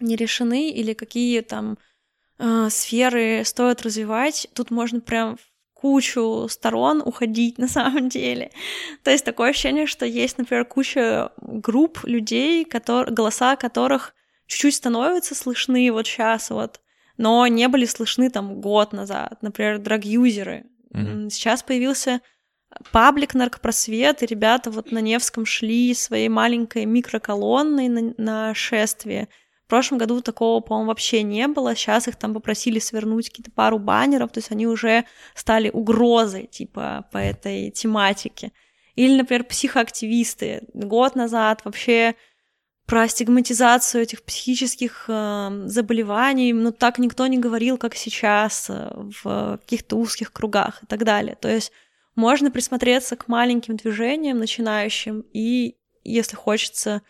не 0.00 0.16
решены 0.16 0.70
или 0.70 0.94
какие 0.94 1.40
там 1.40 1.78
э, 2.38 2.68
сферы 2.70 3.42
стоит 3.44 3.82
развивать, 3.82 4.48
тут 4.54 4.70
можно 4.70 5.00
прям 5.00 5.36
в 5.36 5.40
кучу 5.74 6.48
сторон 6.48 7.02
уходить 7.04 7.58
на 7.58 7.68
самом 7.68 8.08
деле. 8.08 8.50
То 9.02 9.10
есть 9.10 9.24
такое 9.24 9.50
ощущение, 9.50 9.86
что 9.86 10.06
есть, 10.06 10.38
например, 10.38 10.64
куча 10.64 11.32
групп 11.36 12.00
людей, 12.04 12.64
которые, 12.64 13.14
голоса 13.14 13.56
которых 13.56 14.14
чуть-чуть 14.46 14.74
становятся 14.74 15.34
слышны 15.34 15.90
вот 15.92 16.06
сейчас 16.06 16.50
вот, 16.50 16.80
но 17.16 17.46
не 17.46 17.68
были 17.68 17.86
слышны 17.86 18.30
там 18.30 18.60
год 18.60 18.92
назад, 18.92 19.38
например, 19.42 19.78
драг-юзеры. 19.78 20.64
Mm-hmm. 20.92 21.30
Сейчас 21.30 21.62
появился 21.62 22.20
паблик 22.90 23.34
наркопросвет, 23.34 24.22
и 24.22 24.26
ребята 24.26 24.70
вот 24.70 24.90
на 24.90 24.98
Невском 24.98 25.46
шли 25.46 25.94
своей 25.94 26.28
маленькой 26.28 26.86
микроколонной 26.86 27.88
на, 27.88 28.14
на 28.16 28.54
шествие. 28.54 29.28
В 29.64 29.68
прошлом 29.68 29.98
году 29.98 30.20
такого, 30.20 30.60
по-моему, 30.60 30.88
вообще 30.88 31.22
не 31.22 31.48
было. 31.48 31.74
Сейчас 31.74 32.06
их 32.06 32.16
там 32.16 32.34
попросили 32.34 32.78
свернуть 32.78 33.30
какие-то 33.30 33.50
пару 33.50 33.78
баннеров, 33.78 34.30
то 34.30 34.38
есть 34.38 34.50
они 34.50 34.66
уже 34.66 35.04
стали 35.34 35.70
угрозой, 35.70 36.46
типа, 36.46 37.06
по 37.10 37.18
этой 37.18 37.70
тематике. 37.70 38.52
Или, 38.94 39.16
например, 39.16 39.44
психоактивисты. 39.44 40.62
Год 40.74 41.16
назад 41.16 41.62
вообще 41.64 42.14
про 42.86 43.08
стигматизацию 43.08 44.02
этих 44.02 44.22
психических 44.22 45.06
э, 45.08 45.62
заболеваний, 45.66 46.52
но 46.52 46.70
так 46.70 46.98
никто 46.98 47.26
не 47.26 47.38
говорил, 47.38 47.78
как 47.78 47.94
сейчас, 47.94 48.66
э, 48.68 48.90
в 49.22 49.58
каких-то 49.62 49.96
узких 49.96 50.32
кругах 50.32 50.82
и 50.82 50.86
так 50.86 51.04
далее. 51.04 51.36
То 51.40 51.48
есть 51.48 51.72
можно 52.14 52.50
присмотреться 52.50 53.16
к 53.16 53.28
маленьким 53.28 53.76
движениям 53.76 54.38
начинающим 54.38 55.24
и, 55.32 55.76
если 56.04 56.36
хочется, 56.36 57.02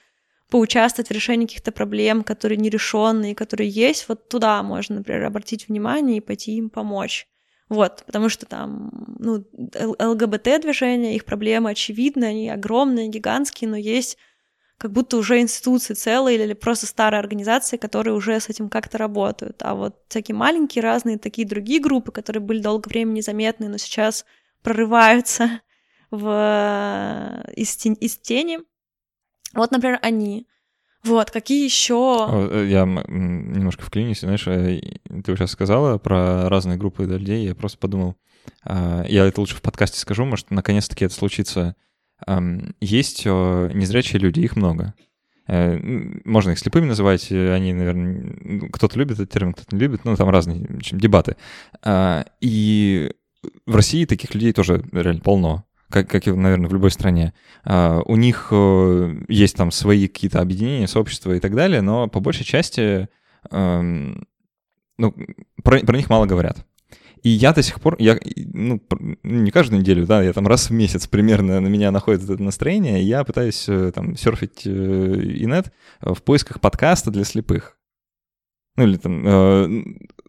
поучаствовать 0.49 1.09
в 1.09 1.13
решении 1.13 1.47
каких-то 1.47 1.73
проблем, 1.73 2.23
которые 2.23 2.59
нерешенные, 2.59 3.35
которые 3.35 3.69
есть, 3.69 4.09
вот 4.09 4.29
туда 4.29 4.63
можно, 4.63 4.97
например, 4.97 5.25
обратить 5.25 5.69
внимание 5.69 6.19
и 6.19 6.21
пойти 6.21 6.53
им 6.57 6.71
помочь. 6.71 7.27
Вот, 7.69 8.05
потому 8.07 8.29
что 8.29 8.47
там, 8.47 9.17
ну, 9.19 9.45
ЛГБТ-движение, 9.99 11.17
их 11.17 11.25
проблемы 11.25 11.71
очевидны, 11.71 12.27
они 12.27 12.51
огромные, 12.51 13.09
гигантские, 13.09 13.71
но 13.71 13.77
есть 13.77 14.19
как 14.79 14.93
будто 14.93 15.17
уже 15.17 15.41
институции 15.41 15.95
целые 15.95 16.43
или 16.43 16.53
просто 16.53 16.87
старые 16.87 17.21
организации, 17.21 17.77
которые 17.77 18.15
уже 18.15 18.39
с 18.39 18.49
этим 18.49 18.69
как-то 18.69 18.99
работают. 18.99 19.63
А 19.63 19.75
вот 19.75 19.97
всякие 20.09 20.35
маленькие 20.35 20.83
разные 20.83 21.19
такие 21.19 21.47
другие 21.47 21.81
группы, 21.81 22.13
которые 22.13 22.43
были 22.43 22.61
долгое 22.61 22.91
время 22.91 23.13
незаметны, 23.13 23.69
но 23.69 23.79
сейчас 23.79 24.25
прорываются 24.63 25.61
в... 26.11 27.45
из, 27.55 27.77
тени, 27.77 27.97
из 27.97 28.17
тени. 28.17 28.61
Вот, 29.55 29.71
например, 29.71 29.99
они. 30.03 30.47
Вот, 31.05 31.31
какие 31.31 31.65
еще? 31.65 32.27
Э, 32.31 32.67
я 32.69 32.85
немножко 32.85 33.83
вклинюсь, 33.85 34.21
знаешь, 34.21 34.47
э, 34.49 34.81
ты 35.23 35.37
сейчас 35.37 35.51
сказала 35.51 35.99
про 35.99 36.49
разные 36.49 36.79
группы 36.79 37.05
людей, 37.05 37.47
я 37.47 37.55
просто 37.55 37.79
подумал, 37.79 38.17
а, 38.63 39.05
я 39.07 39.27
это 39.27 39.41
лучше 39.41 39.55
в 39.55 39.63
подкасте 39.63 39.99
скажу, 39.99 40.25
может, 40.25 40.51
наконец-таки 40.51 41.05
это 41.05 41.15
случится 41.15 41.77
есть 42.81 43.27
незрячие 43.27 44.21
люди, 44.21 44.41
их 44.41 44.57
много. 44.57 44.95
Э, 45.47 45.79
можно 46.25 46.53
их 46.53 46.59
слепыми 46.59 46.87
называть, 46.87 47.31
они, 47.31 47.73
наверное, 47.73 48.69
кто-то 48.73 48.99
любит 48.99 49.19
этот 49.19 49.31
термин, 49.31 49.53
кто-то 49.53 49.77
не 49.77 49.81
любит, 49.81 50.05
ну, 50.05 50.17
там 50.17 50.31
разные 50.31 50.67
общем, 50.77 50.99
дебаты. 50.99 51.37
А, 51.83 52.25
и 52.41 53.13
в 53.67 53.77
России 53.77 54.07
таких 54.07 54.35
людей 54.35 54.53
тоже 54.53 54.83
реально 54.93 55.21
полно 55.21 55.65
как, 55.91 56.09
как 56.09 56.27
и, 56.27 56.33
наверное, 56.33 56.69
в 56.69 56.73
любой 56.73 56.91
стране. 56.91 57.35
Uh, 57.65 58.03
у 58.07 58.17
них 58.17 58.53
есть 59.29 59.57
там 59.57 59.71
свои 59.71 60.09
какие-то 60.09 60.41
объединения, 60.41 60.89
сообщества 60.89 61.33
и 61.33 61.41
так 61.41 61.55
далее, 61.55 61.83
но 61.83 62.09
по 62.09 62.19
большей 62.19 62.45
части 62.45 63.09
ну, 64.99 65.15
про, 65.63 65.79
про 65.81 65.97
них 65.97 66.11
мало 66.11 66.27
говорят. 66.27 66.67
И 67.25 67.31
я 67.31 67.55
до 67.55 67.63
сих 67.63 67.81
пор, 67.81 67.97
я, 67.99 68.19
ну, 68.53 68.83
не 69.23 69.51
каждую 69.51 69.81
неделю, 69.81 70.07
да, 70.07 70.23
я 70.23 70.35
там 70.35 70.47
раз 70.47 70.69
в 70.69 70.75
месяц 70.75 71.07
примерно 71.07 71.59
на 71.59 71.69
меня 71.69 71.91
находит 71.91 72.29
это 72.29 72.43
настроение, 72.43 73.03
и 73.03 73.07
я 73.07 73.25
пытаюсь 73.25 73.65
э, 73.67 73.93
там 73.95 74.15
серфить 74.15 74.67
э, 74.67 74.71
инет 74.71 75.73
в 76.03 76.21
поисках 76.23 76.61
подкаста 76.61 77.11
для 77.11 77.25
слепых. 77.25 77.79
Ну 78.77 78.85
или 78.85 78.99
там 78.99 79.27
э, 79.27 79.85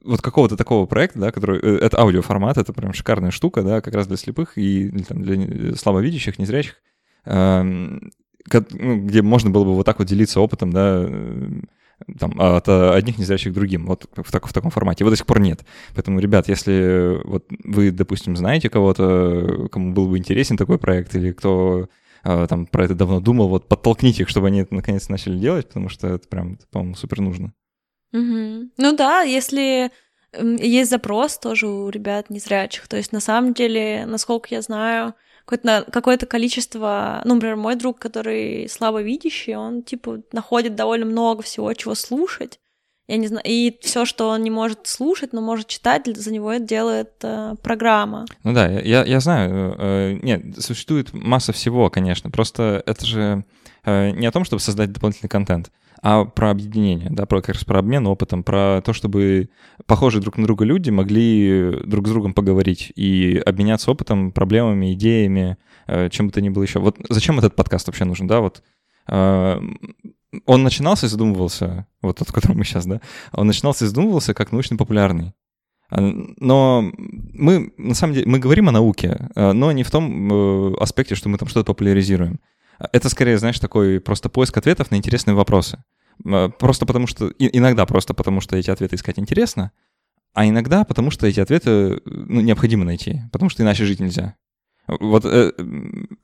вот 0.05 0.21
какого-то 0.21 0.55
такого 0.55 0.85
проекта, 0.85 1.19
да, 1.19 1.31
который... 1.33 1.59
Э, 1.59 1.79
это 1.79 1.99
аудиоформат, 1.99 2.57
это 2.57 2.71
прям 2.71 2.93
шикарная 2.93 3.31
штука, 3.31 3.61
да, 3.61 3.81
как 3.81 3.93
раз 3.93 4.07
для 4.07 4.15
слепых 4.15 4.57
и 4.57 4.83
или, 4.87 5.03
там, 5.03 5.21
для 5.21 5.75
слабовидящих, 5.75 6.39
незрячих, 6.39 6.75
э, 7.25 7.99
где 8.47 9.21
можно 9.21 9.49
было 9.49 9.65
бы 9.65 9.75
вот 9.75 9.85
так 9.85 9.99
вот 9.99 10.07
делиться 10.07 10.39
опытом, 10.39 10.71
да, 10.71 11.09
там, 12.19 12.39
от 12.39 12.67
одних 12.67 13.17
незрячих 13.17 13.51
к 13.51 13.55
другим, 13.55 13.85
вот 13.85 14.05
в, 14.15 14.31
так, 14.31 14.47
в 14.47 14.53
таком 14.53 14.71
формате. 14.71 15.03
Его 15.03 15.09
до 15.09 15.15
сих 15.15 15.25
пор 15.25 15.39
нет. 15.39 15.65
Поэтому, 15.93 16.19
ребят, 16.19 16.47
если 16.47 17.21
вот 17.23 17.45
вы, 17.63 17.91
допустим, 17.91 18.35
знаете 18.35 18.69
кого-то, 18.69 19.67
кому 19.71 19.93
был 19.93 20.07
бы 20.07 20.17
интересен 20.17 20.57
такой 20.57 20.77
проект, 20.77 21.15
или 21.15 21.31
кто 21.31 21.87
а, 22.23 22.47
там 22.47 22.65
про 22.65 22.85
это 22.85 22.95
давно 22.95 23.19
думал, 23.19 23.47
вот 23.49 23.67
подтолкните 23.67 24.23
их, 24.23 24.29
чтобы 24.29 24.47
они 24.47 24.61
это 24.61 24.73
наконец 24.73 25.09
начали 25.09 25.37
делать, 25.37 25.67
потому 25.67 25.89
что 25.89 26.07
это 26.07 26.27
прям, 26.27 26.57
по-моему, 26.71 26.95
супер 26.95 27.21
нужно. 27.21 27.53
Угу. 28.13 28.69
Ну 28.77 28.95
да, 28.95 29.21
если 29.21 29.91
есть 30.33 30.89
запрос 30.89 31.37
тоже 31.37 31.67
у 31.67 31.89
ребят 31.89 32.29
незрячих, 32.29 32.87
то 32.87 32.97
есть 32.97 33.11
на 33.11 33.19
самом 33.19 33.53
деле, 33.53 34.05
насколько 34.05 34.47
я 34.51 34.61
знаю, 34.61 35.13
какое-то, 35.45 35.89
какое-то 35.91 36.25
количество, 36.25 37.21
ну, 37.25 37.35
например, 37.35 37.55
мой 37.55 37.75
друг, 37.75 37.99
который 37.99 38.67
слабовидящий, 38.69 39.55
он, 39.55 39.83
типа, 39.83 40.21
находит 40.31 40.75
довольно 40.75 41.05
много 41.05 41.43
всего, 41.43 41.71
чего 41.73 41.95
слушать, 41.95 42.59
я 43.07 43.17
не 43.17 43.27
знаю, 43.27 43.43
и 43.45 43.77
все, 43.81 44.03
что 44.05 44.29
он 44.29 44.41
не 44.41 44.49
может 44.49 44.87
слушать, 44.87 45.31
но 45.31 45.39
может 45.39 45.67
читать, 45.67 46.07
за 46.07 46.33
него 46.33 46.51
это 46.51 46.65
делает 46.65 47.11
э, 47.21 47.53
программа. 47.61 48.25
Ну 48.43 48.51
да, 48.53 48.67
я, 48.67 49.05
я 49.05 49.19
знаю. 49.19 49.75
Э, 49.77 50.19
нет, 50.23 50.41
существует 50.59 51.13
масса 51.13 51.53
всего, 51.53 51.91
конечно. 51.91 52.31
Просто 52.31 52.81
это 52.83 53.05
же 53.05 53.45
э, 53.83 54.09
не 54.09 54.25
о 54.25 54.31
том, 54.31 54.43
чтобы 54.43 54.59
создать 54.59 54.91
дополнительный 54.91 55.29
контент 55.29 55.71
а 56.08 56.24
про 56.24 56.51
объединение, 56.51 57.10
да, 57.10 57.26
про, 57.26 57.41
как 57.41 57.56
раз 57.56 57.64
про 57.64 57.80
обмен 57.80 58.06
опытом, 58.06 58.43
про 58.43 58.80
то, 58.86 58.93
чтобы 58.93 59.49
похожие 59.88 60.22
друг 60.22 60.38
на 60.38 60.43
друга 60.43 60.64
люди 60.64 60.91
могли 60.91 61.82
друг 61.84 62.06
с 62.08 62.12
другом 62.12 62.36
поговорить 62.36 62.93
и 62.95 63.41
обменяться 63.43 63.89
опытом, 63.89 64.32
проблемами, 64.32 64.93
идеями, 64.93 65.58
э, 65.88 66.10
чем 66.12 66.28
бы 66.28 66.32
то 66.32 66.41
ни 66.41 66.49
было 66.49 66.62
еще. 66.62 66.78
Вот 66.78 66.97
зачем 67.10 67.39
этот 67.39 67.56
подкаст 67.56 67.88
вообще 67.88 68.06
нужен, 68.06 68.28
да, 68.28 68.39
вот 68.39 68.62
э, 69.08 69.60
он 70.45 70.64
начинался 70.64 71.08
и 71.08 71.10
задумывался, 71.10 71.88
вот 72.03 72.20
тот, 72.20 72.30
в 72.30 72.34
котором 72.34 72.60
мы 72.60 72.66
сейчас, 72.66 72.86
да, 72.86 73.01
он 73.32 73.47
начинался 73.47 73.86
и 73.86 73.88
задумывался 73.88 74.36
как 74.36 74.51
научно-популярный. 74.51 75.34
А, 75.89 76.01
но 76.01 76.84
мы, 77.34 77.74
на 77.80 77.95
самом 77.95 78.14
деле, 78.14 78.28
мы 78.28 78.38
говорим 78.38 78.70
о 78.70 78.72
науке, 78.72 79.28
э, 79.34 79.53
но 79.53 79.72
не 79.72 79.82
в 79.82 79.89
том 79.89 80.76
аспекте, 80.80 81.16
что 81.16 81.30
мы 81.30 81.39
там 81.39 81.47
что-то 81.47 81.66
популяризируем. 81.66 82.39
Это 82.91 83.10
скорее, 83.10 83.39
знаешь, 83.39 83.60
такой 83.60 83.99
просто 83.99 84.30
поиск 84.30 84.56
ответов 84.56 84.91
на 84.91 84.97
интересные 84.97 85.34
вопросы. 85.34 85.84
Просто 86.24 86.86
потому 86.86 87.07
что... 87.07 87.28
Иногда 87.39 87.86
просто 87.86 88.13
потому 88.13 88.41
что 88.41 88.55
эти 88.55 88.70
ответы 88.70 88.95
искать 88.95 89.20
интересно, 89.20 89.72
а 90.34 90.47
иногда 90.47 90.84
потому 90.84 91.11
что 91.11 91.28
эти 91.28 91.39
ответы 91.39 92.01
ну, 92.05 92.41
необходимо 92.41 92.86
найти, 92.86 93.22
потому 93.32 93.49
что 93.49 93.63
иначе 93.63 93.86
жить 93.86 93.99
нельзя. 93.99 94.36
Вот 94.88 95.26
э, 95.26 95.51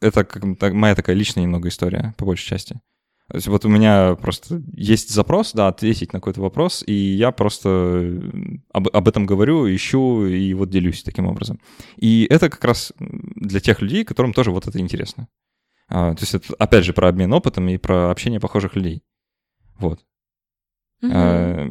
это 0.02 0.24
как, 0.24 0.74
моя 0.74 0.96
такая 0.96 1.16
личная 1.16 1.44
немного 1.44 1.70
история, 1.70 2.14
по 2.18 2.26
большей 2.26 2.46
части. 2.46 2.80
То 3.32 3.38
есть 3.38 3.48
вот 3.48 3.64
у 3.64 3.70
меня 3.70 4.16
просто 4.16 4.62
есть 4.74 5.10
запрос, 5.10 5.54
да, 5.54 5.70
ответить 5.70 6.12
на 6.12 6.20
какой-то 6.20 6.42
вопрос, 6.42 6.84
и 6.86 6.94
я 6.94 7.32
просто 7.32 8.22
об, 8.74 8.89
об 8.89 9.08
этом 9.08 9.26
говорю, 9.26 9.74
ищу 9.74 10.26
и 10.26 10.54
вот 10.54 10.70
делюсь 10.70 11.02
таким 11.02 11.28
образом. 11.28 11.62
И 11.96 12.28
это 12.30 12.50
как 12.50 12.64
раз 12.66 12.92
для 13.00 13.62
тех 13.62 13.82
людей, 13.82 14.04
которым 14.04 14.34
тоже 14.34 14.52
вот 14.52 14.68
это 14.68 14.80
интересно. 14.80 15.30
А, 15.88 16.14
то 16.14 16.22
есть 16.22 16.36
это, 16.36 16.54
опять 16.60 16.84
же, 16.84 16.92
про 16.92 17.08
обмен 17.08 17.32
опытом 17.32 17.70
и 17.70 17.78
про 17.78 18.12
общение 18.12 18.42
похожих 18.42 18.76
людей. 18.76 19.02
Вот. 19.82 20.00
Угу. 21.02 21.12
А, 21.14 21.68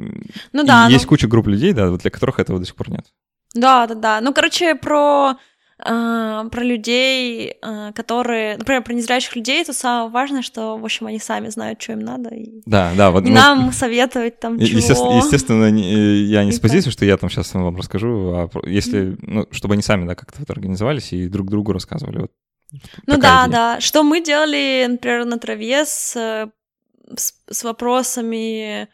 ну 0.52 0.64
да. 0.64 0.88
Есть 0.88 1.04
но... 1.04 1.08
куча 1.08 1.28
групп 1.28 1.46
людей, 1.46 1.72
да, 1.72 1.90
для 1.96 2.10
которых 2.10 2.38
этого 2.38 2.58
до 2.58 2.66
сих 2.66 2.74
пор 2.74 2.90
нет. 2.90 3.06
Да, 3.54 3.86
да, 3.86 3.94
да. 3.94 4.20
Ну, 4.20 4.32
короче, 4.32 4.74
про 4.74 5.36
Uh, 5.80 6.50
про 6.50 6.62
людей, 6.62 7.54
uh, 7.62 7.94
которые, 7.94 8.58
например, 8.58 8.82
про 8.82 8.92
незрячих 8.92 9.34
людей, 9.34 9.64
то 9.64 9.72
самое 9.72 10.10
важное, 10.10 10.42
что, 10.42 10.76
в 10.76 10.84
общем, 10.84 11.06
они 11.06 11.18
сами 11.18 11.48
знают, 11.48 11.80
что 11.80 11.92
им 11.92 12.00
надо. 12.00 12.34
И 12.34 12.60
да, 12.66 12.92
да. 12.94 13.10
Вот, 13.10 13.24
не 13.24 13.30
ну, 13.30 13.36
нам 13.36 13.72
советовать 13.72 14.38
там 14.38 14.58
чего. 14.58 14.76
Естественно, 14.76 15.16
естественно 15.16 15.70
не, 15.70 15.90
э, 15.90 16.24
я 16.24 16.44
не 16.44 16.52
с 16.52 16.60
позиции, 16.60 16.90
что 16.90 17.06
я 17.06 17.16
там 17.16 17.30
сейчас 17.30 17.54
вам 17.54 17.74
расскажу, 17.74 18.34
а 18.34 18.50
если, 18.66 19.16
ну, 19.22 19.46
чтобы 19.52 19.72
они 19.72 19.82
сами, 19.82 20.06
да, 20.06 20.14
как-то 20.14 20.40
вот 20.40 20.50
организовались 20.50 21.14
и 21.14 21.28
друг 21.28 21.48
другу 21.48 21.72
рассказывали. 21.72 22.18
Вот. 22.18 22.32
Ну 23.06 23.16
да, 23.16 23.46
идея. 23.46 23.52
да. 23.52 23.80
Что 23.80 24.02
мы 24.02 24.22
делали, 24.22 24.86
например, 24.86 25.24
на 25.24 25.38
траве 25.38 25.86
с 25.86 26.14
э, 26.14 26.50
с, 27.16 27.34
с 27.50 27.64
вопросами 27.64 28.88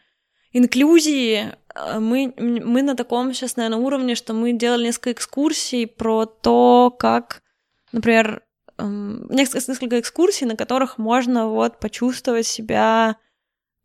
инклюзии, 0.53 1.53
э, 1.75 1.99
мы, 1.99 2.33
мы 2.37 2.81
на 2.81 2.95
таком 2.95 3.33
сейчас, 3.33 3.55
наверное, 3.55 3.79
уровне, 3.79 4.15
что 4.15 4.33
мы 4.33 4.53
делали 4.53 4.85
несколько 4.85 5.11
экскурсий 5.11 5.87
про 5.87 6.25
то, 6.25 6.95
как, 6.97 7.43
например, 7.91 8.43
эм, 8.77 9.27
несколько, 9.29 9.71
несколько 9.71 9.99
экскурсий, 9.99 10.45
на 10.45 10.55
которых 10.55 10.97
можно 10.97 11.47
вот 11.47 11.79
почувствовать 11.79 12.47
себя 12.47 13.17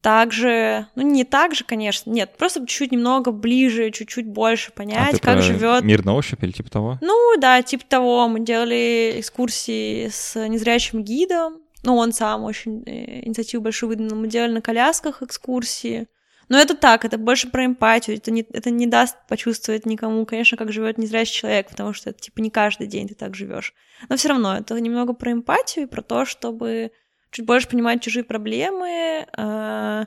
так 0.03 0.33
же, 0.33 0.89
ну 0.97 1.03
не 1.03 1.24
так 1.24 1.55
же, 1.55 1.64
конечно, 1.64 2.11
нет, 2.11 2.37
просто 2.37 2.61
чуть-чуть 2.61 2.91
немного 2.91 3.30
ближе, 3.30 3.93
чуть-чуть 3.93 4.26
больше 4.26 4.72
понять, 4.72 5.14
а 5.14 5.18
как 5.24 5.43
живет 5.43 5.85
мир 5.85 6.05
на 6.05 6.14
ощупь 6.14 6.43
или 6.43 6.51
типа 6.51 6.70
того. 6.70 6.99
Ну 7.01 7.37
да, 7.39 7.62
типа 7.62 7.85
того. 7.89 8.26
Мы 8.26 8.41
делали 8.41 9.14
экскурсии 9.16 10.09
с 10.09 10.35
незрячим 10.49 11.05
гидом, 11.05 11.61
ну, 11.83 11.97
он 11.97 12.12
сам 12.12 12.45
очень 12.45 12.83
э, 12.87 13.26
инициативу 13.26 13.62
большую 13.62 13.89
выдвинул. 13.89 14.18
Мы 14.18 14.28
делали 14.28 14.53
на 14.53 14.61
колясках 14.61 15.22
экскурсии. 15.22 16.07
Но 16.49 16.59
это 16.59 16.76
так, 16.76 17.05
это 17.05 17.18
больше 17.18 17.51
про 17.51 17.64
эмпатию. 17.64 18.16
Это 18.16 18.30
не, 18.30 18.43
это 18.53 18.70
не 18.70 18.87
даст 18.87 19.16
почувствовать 19.28 19.87
никому, 19.87 20.24
конечно, 20.26 20.57
как 20.57 20.72
живет 20.72 20.99
незрячий 20.99 21.35
человек, 21.35 21.70
потому 21.70 21.93
что 21.93 22.11
это 22.11 22.20
типа 22.20 22.41
не 22.41 22.51
каждый 22.51 22.87
день 22.87 23.09
ты 23.09 23.14
так 23.14 23.35
живешь. 23.35 23.74
Но 24.09 24.16
все 24.16 24.28
равно 24.28 24.57
это 24.57 24.78
немного 24.80 25.12
про 25.12 25.33
эмпатию 25.33 25.87
и 25.87 25.89
про 25.89 26.03
то, 26.03 26.24
чтобы 26.24 26.93
чуть 27.30 27.47
больше 27.47 27.68
понимать 27.68 28.03
чужие 28.03 28.24
проблемы 28.24 29.26
э, 29.37 30.05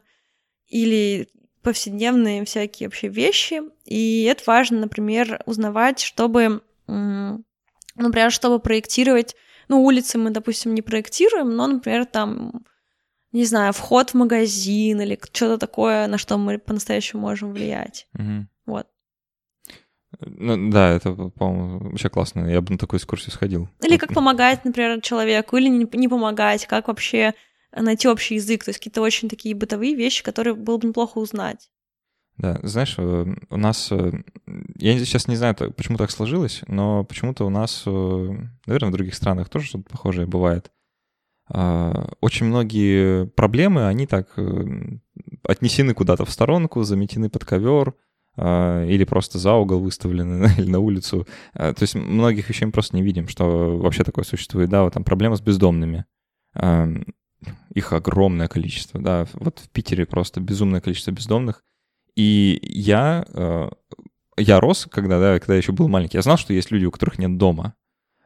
или 0.67 1.27
повседневные 1.61 2.45
всякие 2.45 2.87
вообще 2.87 3.07
вещи. 3.07 3.61
И 3.85 4.23
это 4.23 4.43
важно, 4.45 4.81
например, 4.81 5.41
узнавать, 5.47 5.99
чтобы, 5.99 6.61
например, 6.85 8.31
чтобы 8.31 8.59
проектировать 8.59 9.35
ну, 9.67 9.83
улицы 9.83 10.17
мы, 10.17 10.29
допустим, 10.29 10.73
не 10.73 10.81
проектируем, 10.81 11.55
но, 11.55 11.67
например, 11.67 12.05
там, 12.05 12.65
не 13.31 13.45
знаю, 13.45 13.73
вход 13.73 14.11
в 14.11 14.13
магазин 14.13 15.01
или 15.01 15.19
что-то 15.31 15.57
такое, 15.57 16.07
на 16.07 16.17
что 16.17 16.37
мы 16.37 16.57
по-настоящему 16.57 17.21
можем 17.21 17.53
влиять. 17.53 18.07
Угу. 18.13 18.47
Вот. 18.65 18.87
Ну, 20.19 20.71
да, 20.71 20.91
это, 20.91 21.13
по-моему, 21.13 21.89
вообще 21.89 22.09
классно. 22.09 22.47
Я 22.49 22.61
бы 22.61 22.71
на 22.71 22.77
такую 22.77 22.99
экскурсию 22.99 23.31
сходил. 23.31 23.69
Или 23.83 23.97
как 23.97 24.13
помогать, 24.13 24.63
например, 24.63 25.01
человеку, 25.01 25.57
или 25.57 25.67
не, 25.67 25.87
не 25.93 26.07
помогать, 26.07 26.65
как 26.67 26.87
вообще 26.87 27.33
найти 27.71 28.07
общий 28.07 28.35
язык. 28.35 28.63
То 28.63 28.69
есть 28.69 28.79
какие-то 28.79 29.01
очень 29.01 29.29
такие 29.29 29.55
бытовые 29.55 29.95
вещи, 29.95 30.23
которые 30.23 30.55
было 30.55 30.77
бы 30.77 30.87
неплохо 30.87 31.17
узнать. 31.17 31.69
Да, 32.37 32.59
знаешь, 32.63 32.95
э, 32.97 33.25
у 33.49 33.57
нас, 33.57 33.89
э, 33.91 34.11
я 34.75 34.99
сейчас 34.99 35.27
не 35.27 35.37
знаю, 35.37 35.55
почему 35.55 35.97
так 35.97 36.11
сложилось, 36.11 36.63
но 36.67 37.05
почему-то 37.05 37.45
у 37.45 37.49
нас, 37.49 37.83
э, 37.85 38.35
наверное, 38.65 38.89
в 38.89 38.93
других 38.93 39.15
странах 39.15 39.49
тоже 39.49 39.67
что-то 39.67 39.89
похожее 39.89 40.27
бывает. 40.27 40.71
А, 41.47 42.09
очень 42.21 42.47
многие 42.47 43.27
проблемы, 43.27 43.87
они 43.87 44.07
так 44.07 44.37
отнесены 45.43 45.93
куда-то 45.93 46.25
в 46.25 46.31
сторонку, 46.31 46.83
заметены 46.83 47.29
под 47.29 47.45
ковер, 47.45 47.93
а, 48.35 48.83
или 48.83 49.05
просто 49.05 49.39
за 49.39 49.53
угол 49.53 49.79
выставлены, 49.79 50.49
или 50.57 50.69
на 50.69 50.79
улицу. 50.79 51.27
А, 51.53 51.73
то 51.73 51.83
есть 51.83 51.95
многих 51.95 52.49
вещей 52.49 52.65
мы 52.65 52.71
просто 52.71 52.95
не 52.95 53.03
видим, 53.03 53.27
что 53.29 53.77
вообще 53.77 54.03
такое 54.03 54.25
существует. 54.25 54.69
Да, 54.69 54.83
вот 54.83 54.93
там 54.93 55.03
проблема 55.03 55.35
с 55.37 55.41
бездомными. 55.41 56.05
Их 57.73 57.93
огромное 57.93 58.47
количество, 58.47 58.99
да. 58.99 59.27
Вот 59.33 59.59
в 59.59 59.69
Питере 59.69 60.05
просто 60.05 60.41
безумное 60.41 60.81
количество 60.81 61.11
бездомных— 61.11 61.63
и 62.15 62.59
я, 62.63 63.25
э, 63.33 63.69
я 64.37 64.59
рос, 64.59 64.87
когда, 64.89 65.19
да, 65.19 65.39
когда 65.39 65.53
я 65.53 65.57
еще 65.57 65.73
был 65.73 65.87
маленький, 65.87 66.17
я 66.17 66.21
знал, 66.21 66.37
что 66.37 66.53
есть 66.53 66.71
люди, 66.71 66.85
у 66.85 66.91
которых 66.91 67.17
нет 67.19 67.37
дома. 67.37 67.75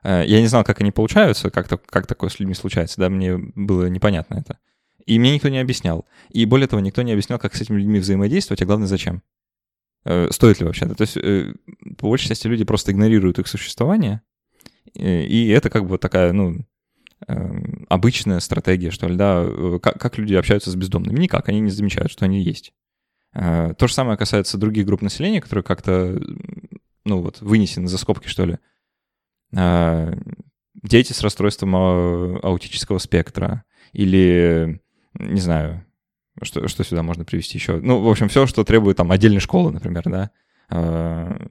Э, 0.04 0.24
я 0.26 0.42
не 0.42 0.48
знал, 0.48 0.64
как 0.64 0.82
они 0.82 0.92
получаются, 0.92 1.50
как, 1.50 1.68
как 1.86 2.08
такое 2.08 2.30
с 2.30 2.40
людьми 2.40 2.54
случается, 2.54 3.00
да, 3.00 3.10
мне 3.10 3.38
было 3.38 3.88
непонятно 3.88 4.36
это. 4.36 4.60
И 5.06 5.18
мне 5.18 5.34
никто 5.34 5.50
не 5.50 5.58
объяснял. 5.58 6.06
И 6.30 6.46
более 6.46 6.68
того, 6.68 6.82
никто 6.82 7.02
не 7.02 7.12
объяснял, 7.12 7.40
как 7.40 7.56
с 7.56 7.62
этими 7.62 7.78
людьми 7.78 8.00
взаимодействовать, 8.00 8.62
а 8.62 8.66
главное, 8.66 8.88
зачем. 8.88 9.24
Э, 10.06 10.28
стоит 10.30 10.60
ли 10.60 10.68
вообще? 10.68 10.88
То 10.88 11.02
есть, 11.02 11.18
по 11.98 12.08
большей 12.08 12.28
части, 12.28 12.48
люди 12.48 12.64
просто 12.64 12.92
игнорируют 12.92 13.40
их 13.40 13.48
существование, 13.48 14.22
и 14.94 15.50
это 15.50 15.70
как 15.70 15.86
бы 15.86 15.98
такая, 15.98 16.32
ну, 16.32 16.66
обычная 17.90 18.40
стратегия, 18.40 18.92
что 18.92 19.08
ли, 19.08 19.16
да, 19.16 19.46
как, 19.82 20.00
как 20.00 20.18
люди 20.18 20.34
общаются 20.34 20.72
с 20.72 20.76
бездомными? 20.76 21.20
Никак, 21.20 21.50
они 21.50 21.60
не 21.60 21.70
замечают, 21.70 22.12
что 22.12 22.26
они 22.26 22.42
есть. 22.42 22.74
То 23.34 23.76
же 23.80 23.94
самое 23.94 24.18
касается 24.18 24.58
других 24.58 24.86
групп 24.86 25.02
населения, 25.02 25.42
которые 25.42 25.64
как-то, 25.64 26.20
ну 27.06 27.22
вот, 27.22 27.42
вынесены 27.42 27.88
за 27.88 27.98
скобки, 27.98 28.28
что 28.28 28.46
ли. 28.46 28.58
Дети 30.84 31.14
с 31.14 31.22
расстройством 31.22 31.76
а, 31.76 32.40
аутического 32.44 33.00
спектра. 33.00 33.64
Или, 33.92 34.82
не 35.14 35.40
знаю, 35.40 35.86
что, 36.42 36.68
что 36.68 36.84
сюда 36.84 37.04
можно 37.04 37.26
привести 37.26 37.58
еще? 37.58 37.80
Ну, 37.80 38.02
в 38.02 38.10
общем, 38.10 38.30
все, 38.30 38.48
что 38.48 38.64
требует 38.64 38.98
там 38.98 39.12
отдельной 39.12 39.42
школы, 39.42 39.72
например, 39.72 40.04
да, 40.06 40.32
а, 40.70 41.48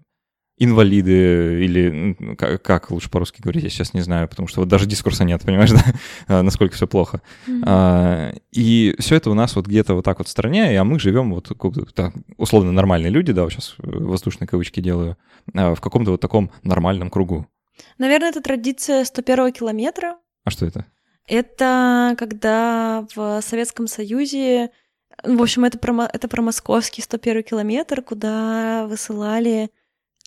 инвалиды 0.59 1.65
или 1.65 2.17
как, 2.37 2.63
как 2.63 2.91
лучше 2.91 3.11
по-русски 3.11 3.41
говорить, 3.41 3.65
я 3.65 3.71
сейчас 3.71 3.95
не 3.95 4.01
знаю, 4.01 4.29
потому 4.29 4.49
что 4.49 4.61
вот 4.61 4.69
даже 4.69 4.87
дискурса 4.87 5.25
нет, 5.25 5.43
понимаешь, 5.47 5.71
да, 5.71 5.85
а, 6.27 6.43
насколько 6.43 6.75
все 6.75 6.87
плохо. 6.87 7.21
Mm-hmm. 7.47 7.63
А, 7.67 8.33
и 8.53 8.95
все 8.99 9.17
это 9.17 9.31
у 9.31 9.35
нас 9.35 9.57
вот 9.57 9.67
где-то 9.67 9.95
вот 9.95 10.05
так 10.05 10.19
вот 10.19 10.29
в 10.29 10.31
стране, 10.31 10.79
а 10.79 10.85
мы 10.85 10.99
живем 10.99 11.33
вот 11.33 11.53
так, 11.95 12.13
условно 12.37 12.73
нормальные 12.73 13.11
люди, 13.11 13.33
да, 13.33 13.45
вот 13.45 13.53
сейчас 13.53 13.75
воздушные 13.79 14.49
кавычки 14.49 14.81
делаю, 14.81 15.17
в 15.47 15.81
каком-то 15.81 16.11
вот 16.13 16.21
таком 16.21 16.51
нормальном 16.63 17.11
кругу. 17.11 17.47
Наверное, 17.99 18.31
это 18.31 18.41
традиция 18.41 19.05
101 19.05 19.53
километра. 19.53 20.17
А 20.45 20.51
что 20.51 20.67
это? 20.67 20.87
Это 21.27 22.15
когда 22.19 23.07
в 23.15 23.41
Советском 23.43 23.87
Союзе, 23.87 24.71
в 25.23 25.43
общем, 25.43 25.65
это 25.65 25.79
про, 25.79 26.09
это 26.13 26.27
про 26.27 26.43
московский 26.43 27.03
101 27.03 27.43
километр, 27.43 28.03
куда 28.03 28.87
высылали 28.87 29.71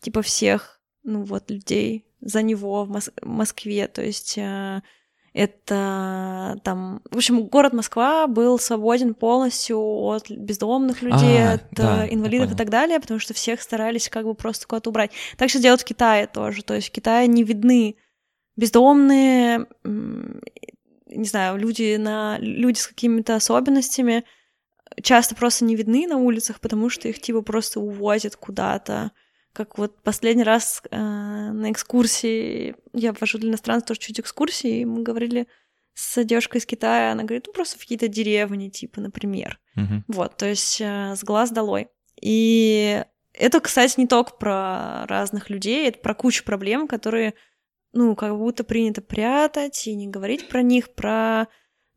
типа 0.01 0.21
всех, 0.21 0.81
ну 1.03 1.23
вот, 1.23 1.49
людей 1.49 2.05
за 2.21 2.41
него 2.41 2.83
в 2.85 2.91
Мос- 2.91 3.13
Москве. 3.21 3.87
То 3.87 4.01
есть 4.03 4.37
э, 4.37 4.81
это 5.33 6.59
там, 6.63 7.01
в 7.09 7.15
общем, 7.15 7.43
город 7.43 7.73
Москва 7.73 8.27
был 8.27 8.59
свободен 8.59 9.13
полностью 9.13 9.79
от 9.79 10.29
бездомных 10.29 11.01
людей, 11.01 11.41
а, 11.41 11.53
от 11.53 11.63
да, 11.71 12.07
инвалидов 12.07 12.51
и 12.51 12.55
так 12.55 12.69
далее, 12.69 12.99
потому 12.99 13.19
что 13.19 13.33
всех 13.33 13.61
старались 13.61 14.09
как 14.09 14.25
бы 14.25 14.35
просто 14.35 14.67
куда-то 14.67 14.89
убрать. 14.89 15.11
Так 15.37 15.49
что 15.49 15.59
делают 15.59 15.81
в 15.81 15.85
Китае 15.85 16.27
тоже. 16.27 16.63
То 16.63 16.75
есть 16.75 16.89
в 16.89 16.91
Китае 16.91 17.27
не 17.27 17.43
видны 17.43 17.95
бездомные, 18.57 19.67
не 19.83 21.25
знаю, 21.25 21.57
люди 21.57 21.95
на 21.95 22.37
люди 22.39 22.79
с 22.79 22.87
какими-то 22.87 23.35
особенностями 23.35 24.25
часто 25.01 25.35
просто 25.35 25.63
не 25.63 25.75
видны 25.75 26.07
на 26.07 26.17
улицах, 26.17 26.59
потому 26.59 26.89
что 26.89 27.07
их 27.07 27.21
типа 27.21 27.41
просто 27.41 27.79
увозят 27.79 28.35
куда-то 28.35 29.11
как 29.53 29.77
вот 29.77 30.01
последний 30.01 30.43
раз 30.43 30.81
э, 30.89 30.97
на 30.97 31.71
экскурсии, 31.71 32.75
я 32.93 33.13
вожу 33.13 33.37
для 33.37 33.49
иностранцев 33.49 33.87
тоже 33.87 33.99
чуть 33.99 34.19
экскурсии, 34.19 34.79
и 34.81 34.85
мы 34.85 35.03
говорили 35.03 35.47
с 35.93 36.23
девушкой 36.23 36.57
из 36.57 36.65
Китая, 36.65 37.11
она 37.11 37.23
говорит, 37.23 37.47
ну 37.47 37.53
просто 37.53 37.77
в 37.77 37.81
какие-то 37.81 38.07
деревни, 38.07 38.69
типа, 38.69 39.01
например. 39.01 39.59
Uh-huh. 39.77 40.01
Вот, 40.07 40.37
то 40.37 40.47
есть 40.47 40.79
э, 40.79 41.15
с 41.15 41.23
глаз 41.23 41.51
долой. 41.51 41.89
И 42.21 43.03
это, 43.33 43.59
кстати, 43.59 43.99
не 43.99 44.07
только 44.07 44.35
про 44.35 45.05
разных 45.07 45.49
людей, 45.49 45.87
это 45.87 45.99
про 45.99 46.13
кучу 46.13 46.43
проблем, 46.43 46.87
которые, 46.87 47.33
ну, 47.93 48.15
как 48.15 48.37
будто 48.37 48.63
принято 48.63 49.01
прятать 49.01 49.87
и 49.87 49.95
не 49.95 50.07
говорить 50.07 50.47
про 50.47 50.61
них, 50.61 50.93
про 50.93 51.47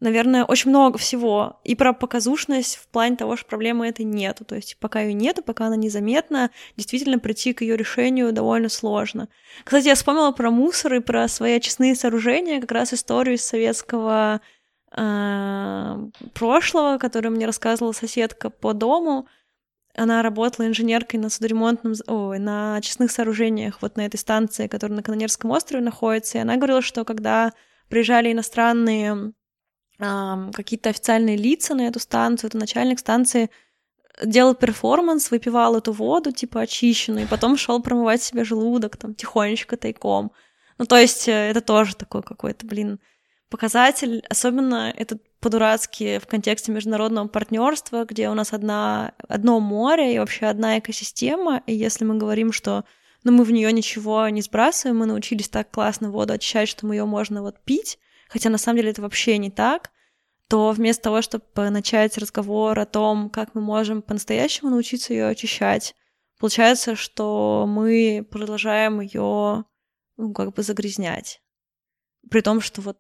наверное, 0.04 0.44
очень 0.44 0.70
много 0.70 0.98
всего. 0.98 1.58
И 1.64 1.74
про 1.74 1.92
показушность 1.92 2.76
в 2.76 2.86
плане 2.88 3.16
того, 3.16 3.36
что 3.36 3.46
проблемы 3.46 3.88
этой 3.88 4.04
нету. 4.04 4.44
То 4.44 4.54
есть 4.54 4.76
пока 4.78 5.00
ее 5.00 5.14
нету, 5.14 5.42
пока 5.42 5.66
она 5.66 5.76
незаметна, 5.76 6.50
действительно 6.76 7.18
прийти 7.18 7.52
к 7.54 7.62
ее 7.62 7.76
решению 7.76 8.32
довольно 8.32 8.68
сложно. 8.68 9.28
Кстати, 9.64 9.86
я 9.86 9.94
вспомнила 9.94 10.30
про 10.32 10.50
мусор 10.50 10.94
и 10.94 11.00
про 11.00 11.26
свои 11.26 11.54
очистные 11.54 11.94
сооружения, 11.94 12.60
как 12.60 12.70
раз 12.72 12.92
историю 12.92 13.36
из 13.36 13.44
советского 13.44 14.42
э, 14.94 15.96
прошлого, 16.34 16.98
которую 16.98 17.32
мне 17.32 17.46
рассказывала 17.46 17.92
соседка 17.92 18.50
по 18.50 18.74
дому. 18.74 19.26
Она 19.96 20.22
работала 20.22 20.66
инженеркой 20.66 21.18
на 21.18 21.30
судоремонтном, 21.30 21.94
ой, 22.08 22.38
на 22.38 22.76
очистных 22.76 23.10
сооружениях 23.10 23.78
вот 23.80 23.96
на 23.96 24.04
этой 24.04 24.18
станции, 24.18 24.66
которая 24.66 24.96
на 24.96 25.02
Канонерском 25.02 25.50
острове 25.50 25.82
находится. 25.82 26.38
И 26.38 26.40
она 26.42 26.56
говорила, 26.56 26.82
что 26.82 27.04
когда 27.04 27.52
приезжали 27.88 28.32
иностранные 28.32 29.32
какие-то 30.52 30.90
официальные 30.90 31.36
лица 31.36 31.74
на 31.74 31.86
эту 31.86 32.00
станцию, 32.00 32.48
это 32.48 32.58
начальник 32.58 32.98
станции 32.98 33.50
делал 34.22 34.54
перформанс, 34.54 35.30
выпивал 35.30 35.76
эту 35.76 35.92
воду, 35.92 36.32
типа, 36.32 36.62
очищенную, 36.62 37.24
и 37.24 37.28
потом 37.28 37.56
шел 37.56 37.82
промывать 37.82 38.22
себе 38.22 38.44
желудок, 38.44 38.96
там, 38.96 39.14
тихонечко, 39.14 39.76
тайком. 39.76 40.32
Ну, 40.78 40.86
то 40.86 40.96
есть, 40.96 41.28
э, 41.28 41.32
это 41.32 41.60
тоже 41.60 41.96
такой 41.96 42.22
какой-то, 42.22 42.66
блин, 42.66 43.00
показатель. 43.50 44.24
Особенно 44.28 44.92
это 44.96 45.18
по-дурацки 45.40 46.18
в 46.18 46.26
контексте 46.26 46.72
международного 46.72 47.28
партнерства, 47.28 48.04
где 48.04 48.28
у 48.30 48.34
нас 48.34 48.52
одна, 48.52 49.12
одно 49.28 49.60
море 49.60 50.14
и 50.14 50.18
вообще 50.18 50.46
одна 50.46 50.78
экосистема, 50.78 51.62
и 51.66 51.74
если 51.74 52.04
мы 52.04 52.16
говорим, 52.16 52.50
что 52.50 52.84
ну, 53.24 53.32
мы 53.32 53.44
в 53.44 53.52
нее 53.52 53.72
ничего 53.72 54.28
не 54.28 54.42
сбрасываем, 54.42 54.98
мы 54.98 55.06
научились 55.06 55.48
так 55.48 55.70
классно 55.70 56.10
воду 56.10 56.32
очищать, 56.32 56.68
что 56.68 56.86
мы 56.86 56.94
ее 56.94 57.04
можно 57.04 57.42
вот 57.42 57.58
пить, 57.64 57.98
хотя 58.28 58.50
на 58.50 58.58
самом 58.58 58.78
деле 58.78 58.90
это 58.90 59.02
вообще 59.02 59.38
не 59.38 59.50
так, 59.50 59.90
то 60.54 60.70
вместо 60.70 61.02
того, 61.02 61.20
чтобы 61.20 61.44
начать 61.56 62.16
разговор 62.16 62.78
о 62.78 62.86
том, 62.86 63.28
как 63.28 63.56
мы 63.56 63.60
можем 63.60 64.02
по-настоящему 64.02 64.70
научиться 64.70 65.12
ее 65.12 65.26
очищать, 65.26 65.96
получается, 66.38 66.94
что 66.94 67.66
мы 67.66 68.24
продолжаем 68.30 69.00
ее 69.00 69.64
ну, 70.16 70.32
как 70.32 70.54
бы 70.54 70.62
загрязнять. 70.62 71.42
При 72.30 72.40
том, 72.40 72.60
что 72.60 72.82
вот 72.82 72.98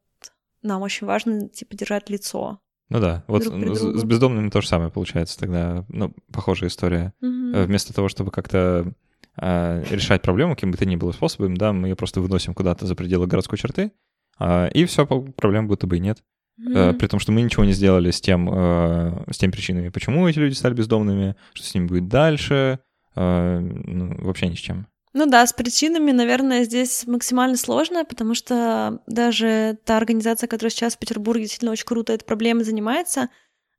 нам 0.62 0.82
очень 0.82 1.06
важно, 1.06 1.48
типа, 1.48 1.76
держать 1.76 2.10
лицо. 2.10 2.58
Ну 2.88 2.98
да, 2.98 3.22
вот 3.28 3.44
с, 3.44 4.00
с 4.00 4.02
бездомными 4.02 4.50
то 4.50 4.60
же 4.60 4.66
самое 4.66 4.90
получается 4.90 5.38
тогда, 5.38 5.84
ну, 5.88 6.12
похожая 6.32 6.70
история. 6.70 7.12
Mm-hmm. 7.22 7.66
Вместо 7.66 7.94
того, 7.94 8.08
чтобы 8.08 8.32
как-то 8.32 8.92
э, 9.40 9.84
решать 9.90 10.22
проблему, 10.22 10.56
каким 10.56 10.72
бы 10.72 10.76
то 10.76 10.86
ни 10.86 10.96
было 10.96 11.12
способом, 11.12 11.56
да, 11.56 11.72
мы 11.72 11.86
ее 11.86 11.94
просто 11.94 12.20
выносим 12.20 12.52
куда-то 12.52 12.84
за 12.84 12.96
пределы 12.96 13.28
городской 13.28 13.58
черты, 13.58 13.92
а, 14.40 14.66
и 14.66 14.84
все, 14.86 15.06
проблем 15.06 15.68
будто 15.68 15.86
бы 15.86 15.98
и 15.98 16.00
нет. 16.00 16.20
Mm-hmm. 16.60 16.94
При 16.94 17.06
том, 17.08 17.18
что 17.18 17.32
мы 17.32 17.42
ничего 17.42 17.64
не 17.64 17.72
сделали 17.72 18.10
с 18.10 18.20
тем, 18.20 18.48
э, 18.52 19.24
с 19.32 19.38
теми 19.38 19.50
причинами, 19.50 19.88
почему 19.88 20.28
эти 20.28 20.38
люди 20.38 20.54
стали 20.54 20.74
бездомными, 20.74 21.34
что 21.52 21.66
с 21.66 21.74
ними 21.74 21.86
будет 21.86 22.08
дальше, 22.08 22.78
э, 23.16 23.58
ну, 23.58 24.16
вообще 24.24 24.46
ни 24.46 24.54
с 24.54 24.58
чем. 24.58 24.86
Ну 25.14 25.26
да, 25.26 25.46
с 25.46 25.52
причинами, 25.52 26.10
наверное, 26.10 26.64
здесь 26.64 27.06
максимально 27.06 27.56
сложно, 27.56 28.04
потому 28.04 28.34
что 28.34 29.00
даже 29.06 29.78
та 29.84 29.96
организация, 29.96 30.48
которая 30.48 30.70
сейчас 30.70 30.96
в 30.96 30.98
Петербурге 30.98 31.42
действительно 31.42 31.70
очень 31.70 31.86
круто 31.86 32.12
этой 32.12 32.24
проблемой 32.24 32.64
занимается, 32.64 33.28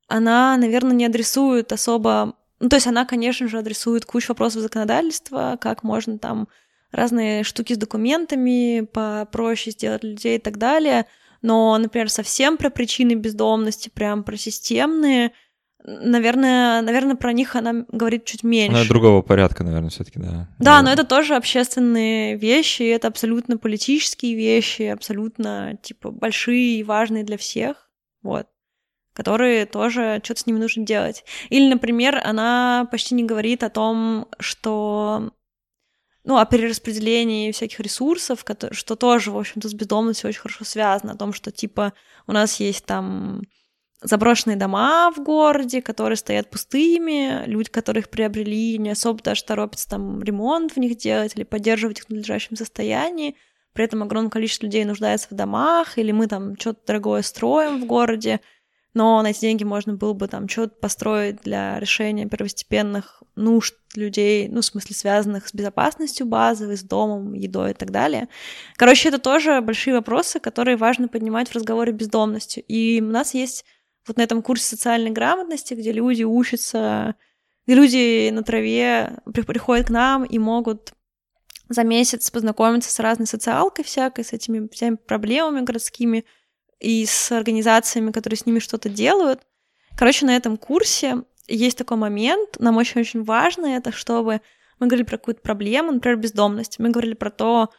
она, 0.08 0.56
наверное, 0.56 0.94
не 0.94 1.06
адресует 1.06 1.74
особо... 1.74 2.36
Ну, 2.62 2.70
то 2.70 2.78
есть 2.78 2.88
она, 2.88 3.06
конечно 3.06 3.50
же, 3.50 3.58
адресует 3.58 4.06
кучу 4.06 4.30
вопросов 4.30 4.62
законодательства, 4.62 5.58
как 5.60 5.84
можно 5.84 6.18
там 6.18 6.48
разные 6.92 7.44
штуки 7.44 7.74
с 7.74 7.78
документами 7.78 8.88
попроще 8.92 9.72
сделать 9.72 10.06
людей 10.06 10.38
и 10.38 10.42
так 10.42 10.58
далее. 10.58 11.06
Но, 11.42 11.78
например, 11.78 12.10
совсем 12.10 12.58
про 12.58 12.70
причины 12.70 13.14
бездомности, 13.14 13.90
прям 13.90 14.24
про 14.24 14.38
системные, 14.38 15.32
наверное, 15.86 16.82
наверное, 16.82 17.16
про 17.16 17.32
них 17.32 17.56
она 17.56 17.86
говорит 17.92 18.26
чуть 18.26 18.44
меньше. 18.44 18.78
Она 18.78 18.86
другого 18.88 19.22
порядка, 19.22 19.64
наверное, 19.64 19.90
все-таки, 19.90 20.20
да. 20.20 20.50
Да, 20.60 20.82
но 20.82 20.92
это 20.92 21.04
тоже 21.04 21.36
общественные 21.36 22.38
вещи, 22.38 22.84
это 22.84 23.08
абсолютно 23.08 23.58
политические 23.58 24.36
вещи, 24.36 24.84
абсолютно, 24.84 25.78
типа, 25.82 26.12
большие 26.12 26.80
и 26.80 26.84
важные 26.84 27.24
для 27.24 27.38
всех, 27.38 27.90
вот, 28.24 28.48
которые 29.14 29.66
тоже 29.66 30.20
что-то 30.24 30.42
с 30.42 30.48
ними 30.48 30.58
нужно 30.58 30.86
делать. 30.86 31.24
Или, 31.50 31.70
например, 31.72 32.20
она 32.24 32.88
почти 32.92 33.16
не 33.16 33.24
говорит 33.24 33.64
о 33.64 33.70
том, 33.70 34.28
что 34.40 35.32
ну, 36.26 36.38
о 36.38 36.46
перераспределении 36.46 37.52
всяких 37.52 37.80
ресурсов, 37.80 38.44
что 38.72 38.96
тоже, 38.96 39.32
в 39.32 39.38
общем-то, 39.38 39.70
с 39.70 39.74
бездомностью 39.74 40.28
очень 40.28 40.42
хорошо 40.42 40.66
связано, 40.66 41.14
о 41.14 41.18
том, 41.18 41.34
что, 41.34 41.52
типа, 41.52 41.94
у 42.28 42.32
нас 42.32 42.60
есть 42.60 42.86
там 42.86 43.44
заброшенные 44.02 44.58
дома 44.58 45.12
в 45.12 45.24
городе, 45.24 45.82
которые 45.82 46.18
стоят 46.18 46.50
пустыми, 46.50 47.46
люди, 47.46 47.70
которые 47.70 48.02
их 48.02 48.10
приобрели, 48.10 48.78
не 48.78 48.90
особо 48.90 49.22
даже 49.22 49.44
торопятся 49.44 49.90
там 49.90 50.22
ремонт 50.22 50.74
в 50.74 50.78
них 50.78 50.98
делать 50.98 51.36
или 51.36 51.44
поддерживать 51.44 52.00
их 52.00 52.06
в 52.06 52.10
надлежащем 52.10 52.58
состоянии, 52.58 53.36
при 53.74 53.86
этом 53.86 54.04
огромное 54.04 54.32
количество 54.32 54.66
людей 54.66 54.86
нуждается 54.86 55.28
в 55.30 55.36
домах, 55.36 55.98
или 55.98 56.12
мы 56.12 56.28
там 56.28 56.58
что-то 56.58 56.80
дорогое 56.88 57.22
строим 57.22 57.82
в 57.82 57.86
городе, 57.86 58.42
но 58.96 59.22
на 59.22 59.28
эти 59.28 59.42
деньги 59.42 59.66
можно 59.66 59.94
было 59.94 60.14
бы 60.14 60.28
там 60.28 60.48
что-то 60.48 60.76
построить 60.80 61.42
для 61.42 61.80
решения 61.80 62.28
первостепенных 62.28 63.22
нужд 63.36 63.76
людей, 63.96 64.48
ну, 64.48 64.62
в 64.62 64.66
смысле, 64.66 64.96
связанных 64.96 65.50
с 65.50 65.54
безопасностью 65.54 66.26
базовой, 66.26 66.78
с 66.78 66.84
домом, 66.84 67.34
едой 67.34 67.72
и 67.72 67.74
так 67.74 67.92
далее. 67.92 68.30
Короче, 68.78 69.10
это 69.10 69.20
тоже 69.20 69.60
большие 69.60 69.94
вопросы, 69.94 70.40
которые 70.40 70.78
важно 70.78 71.10
поднимать 71.10 71.50
в 71.50 71.56
разговоре 71.56 71.92
бездомностью. 71.92 72.64
И 72.68 73.02
у 73.02 73.12
нас 73.12 73.34
есть 73.34 73.66
вот 74.08 74.16
на 74.16 74.22
этом 74.22 74.42
курсе 74.42 74.66
социальной 74.66 75.12
грамотности, 75.12 75.74
где 75.74 75.92
люди 75.92 76.24
учатся, 76.24 77.16
где 77.68 77.76
люди 77.76 78.30
на 78.30 78.44
траве 78.44 79.20
приходят 79.26 79.88
к 79.88 79.90
нам 79.90 80.24
и 80.24 80.40
могут 80.40 80.94
за 81.68 81.84
месяц 81.84 82.32
познакомиться 82.32 82.92
с 82.92 83.00
разной 83.02 83.28
социалкой 83.28 83.84
всякой, 83.84 84.24
с 84.24 84.32
этими 84.32 84.70
всеми 84.72 84.96
проблемами 84.96 85.66
городскими 85.66 86.24
и 86.80 87.06
с 87.06 87.32
организациями, 87.32 88.12
которые 88.12 88.38
с 88.38 88.46
ними 88.46 88.60
что-то 88.60 88.90
делают. 88.90 89.42
Короче, 89.98 90.26
на 90.26 90.36
этом 90.36 90.58
курсе 90.58 91.24
есть 91.48 91.78
такой 91.78 91.98
момент, 91.98 92.58
нам 92.60 92.78
очень-очень 92.78 93.24
важно 93.24 93.68
это, 93.68 93.92
чтобы 93.92 94.42
мы 94.80 94.88
говорили 94.88 95.06
про 95.06 95.18
какую-то 95.18 95.42
проблему, 95.42 95.92
например, 95.92 96.18
бездомность. 96.18 96.80
Мы 96.80 96.90
говорили 96.90 97.14
про 97.14 97.32
то, 97.32 97.70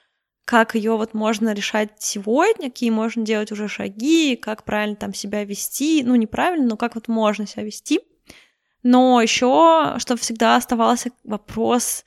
как 0.45 0.77
ее 0.77 0.97
вот 0.97 1.13
можно 1.13 1.53
решать 1.53 1.91
сегодня, 1.99 2.71
какие 2.71 2.91
можно 2.91 3.23
делать 3.25 3.51
уже 3.51 3.69
шаги, 3.69 4.37
как 4.37 4.65
правильно 4.65 4.97
там 4.97 5.13
себя 5.13 5.45
вести, 5.45 6.03
ну 6.05 6.15
неправильно, 6.15 6.69
но 6.69 6.77
как 6.77 6.95
вот 6.95 7.09
можно 7.09 7.47
себя 7.47 7.65
вести. 7.65 8.01
Но 8.83 9.21
еще, 9.21 9.97
чтобы 9.99 10.21
всегда 10.21 10.55
оставался 10.55 11.11
вопрос, 11.25 12.05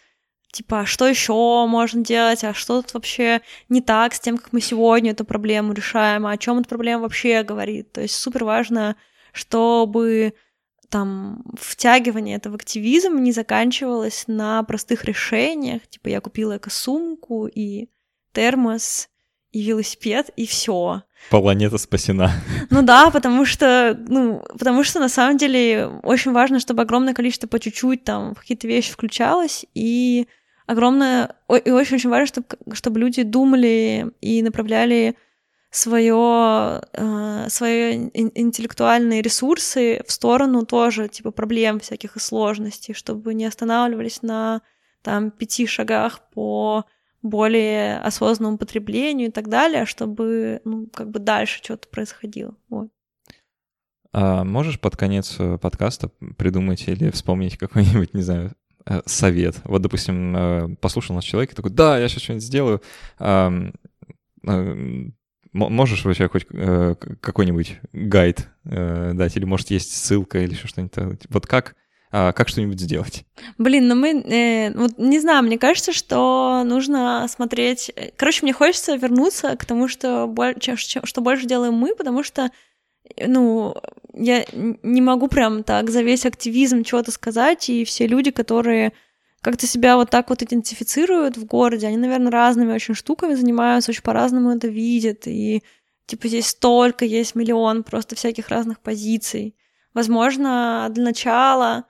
типа, 0.51 0.81
а 0.81 0.85
что 0.85 1.07
еще 1.07 1.65
можно 1.67 2.03
делать, 2.03 2.43
а 2.43 2.53
что 2.53 2.81
тут 2.81 2.93
вообще 2.93 3.41
не 3.69 3.81
так 3.81 4.13
с 4.13 4.19
тем, 4.19 4.37
как 4.37 4.51
мы 4.51 4.61
сегодня 4.61 5.11
эту 5.11 5.25
проблему 5.25 5.73
решаем, 5.73 6.25
а 6.25 6.31
о 6.31 6.37
чем 6.37 6.59
эта 6.59 6.69
проблема 6.69 7.03
вообще 7.03 7.43
говорит. 7.43 7.91
То 7.91 8.01
есть 8.01 8.15
супер 8.15 8.43
важно, 8.43 8.95
чтобы 9.31 10.33
там 10.89 11.43
втягивание 11.59 12.37
этого 12.37 12.53
в 12.53 12.55
активизм 12.55 13.17
не 13.17 13.31
заканчивалось 13.31 14.25
на 14.27 14.63
простых 14.63 15.05
решениях, 15.05 15.87
типа 15.87 16.07
я 16.07 16.19
купила 16.19 16.57
эко-сумку 16.57 17.47
и 17.47 17.89
термос, 18.33 19.09
и 19.51 19.63
велосипед, 19.63 20.29
и 20.35 20.45
все. 20.45 21.03
Планета 21.29 21.77
спасена. 21.77 22.31
Ну 22.69 22.83
да, 22.83 23.09
потому 23.09 23.45
что, 23.45 23.97
ну, 24.07 24.43
потому 24.57 24.83
что 24.83 24.99
на 24.99 25.09
самом 25.09 25.37
деле 25.37 25.87
очень 26.03 26.31
важно, 26.31 26.59
чтобы 26.59 26.83
огромное 26.83 27.13
количество 27.13 27.47
по 27.47 27.59
чуть-чуть 27.59 28.03
там 28.03 28.35
в 28.35 28.39
какие-то 28.39 28.67
вещи 28.67 28.91
включалось, 28.91 29.65
и 29.73 30.27
огромное, 30.69 31.35
и 31.65 31.71
очень-очень 31.71 32.09
важно, 32.09 32.27
чтобы, 32.27 32.47
чтобы 32.73 32.99
люди 32.99 33.23
думали 33.23 34.11
и 34.21 34.43
направляли 34.43 35.15
свое, 35.71 36.81
э, 36.93 37.49
свои 37.49 38.09
интеллектуальные 38.13 39.23
ресурсы 39.23 40.03
в 40.05 40.11
сторону 40.11 40.65
тоже, 40.65 41.07
типа, 41.07 41.31
проблем 41.31 41.79
всяких 41.79 42.15
и 42.15 42.19
сложностей, 42.19 42.93
чтобы 42.93 43.33
не 43.33 43.45
останавливались 43.45 44.21
на 44.21 44.61
там 45.01 45.31
пяти 45.31 45.65
шагах 45.65 46.21
по 46.33 46.85
более 47.23 47.97
осознанному 47.99 48.59
потреблению 48.59 49.29
и 49.29 49.31
так 49.31 49.49
далее, 49.49 49.85
чтобы, 49.87 50.61
ну, 50.65 50.87
как 50.93 51.09
бы 51.09 51.19
дальше 51.19 51.63
что-то 51.63 51.87
происходило. 51.87 52.55
Вот. 52.69 52.89
А 54.13 54.43
можешь 54.43 54.79
под 54.79 54.95
конец 54.95 55.35
э, 55.39 55.57
подкаста 55.57 56.11
придумать 56.37 56.87
или 56.87 57.09
вспомнить 57.09 57.57
какой-нибудь, 57.57 58.13
не 58.13 58.21
знаю, 58.21 58.55
совет? 59.05 59.61
Вот, 59.63 59.81
допустим, 59.81 60.35
э, 60.35 60.75
послушал 60.81 61.15
нас 61.15 61.23
человек 61.23 61.51
и 61.51 61.55
такой, 61.55 61.71
да, 61.71 61.99
я 61.99 62.07
сейчас 62.09 62.23
что-нибудь 62.23 62.43
сделаю. 62.43 62.81
Можешь 65.51 66.05
вообще 66.05 66.29
хоть 66.29 66.45
какой-нибудь 66.45 67.79
гайд 67.91 68.47
дать? 68.63 69.35
Или, 69.35 69.45
может, 69.45 69.71
есть 69.71 69.91
ссылка 69.91 70.39
или 70.39 70.51
еще 70.51 70.67
что-нибудь? 70.67 71.25
Вот 71.29 71.47
как 71.47 71.75
а, 72.11 72.31
как 72.31 72.47
что-нибудь 72.47 72.79
сделать. 72.79 73.23
Блин, 73.59 73.87
ну 73.87 73.93
мы, 73.93 74.19
э, 74.21 74.73
вот 74.73 74.97
не 74.97 75.19
знаю, 75.19 75.43
мне 75.43 75.59
кажется, 75.59 75.93
что 75.93 76.63
нужно 76.65 77.27
смотреть... 77.29 77.91
Короче, 78.15 78.39
мне 78.41 78.51
хочется 78.51 78.95
вернуться 78.95 79.55
к 79.55 79.65
тому, 79.65 79.87
что, 79.87 80.25
больше, 80.25 80.75
что 80.75 81.21
больше 81.21 81.45
делаем 81.45 81.75
мы, 81.75 81.93
потому 81.95 82.23
что, 82.23 82.49
ну, 83.17 83.75
я 84.13 84.45
не 84.53 85.01
могу 85.01 85.27
прям 85.27 85.63
так 85.63 85.89
за 85.89 86.01
весь 86.01 86.25
активизм 86.25 86.83
чего-то 86.83 87.11
сказать, 87.11 87.69
и 87.69 87.85
все 87.85 88.07
люди, 88.07 88.31
которые 88.31 88.93
как-то 89.41 89.67
себя 89.67 89.95
вот 89.95 90.09
так 90.09 90.29
вот 90.29 90.43
идентифицируют 90.43 91.37
в 91.37 91.45
городе, 91.45 91.87
они, 91.87 91.97
наверное, 91.97 92.31
разными 92.31 92.73
очень 92.73 92.93
штуками 92.93 93.35
занимаются, 93.35 93.91
очень 93.91 94.03
по-разному 94.03 94.51
это 94.51 94.67
видят, 94.67 95.27
и 95.27 95.63
типа 96.05 96.27
здесь 96.27 96.47
столько 96.47 97.05
есть 97.05 97.35
миллион 97.35 97.83
просто 97.83 98.15
всяких 98.15 98.49
разных 98.49 98.79
позиций. 98.79 99.55
Возможно, 99.93 100.87
для 100.91 101.05
начала 101.05 101.85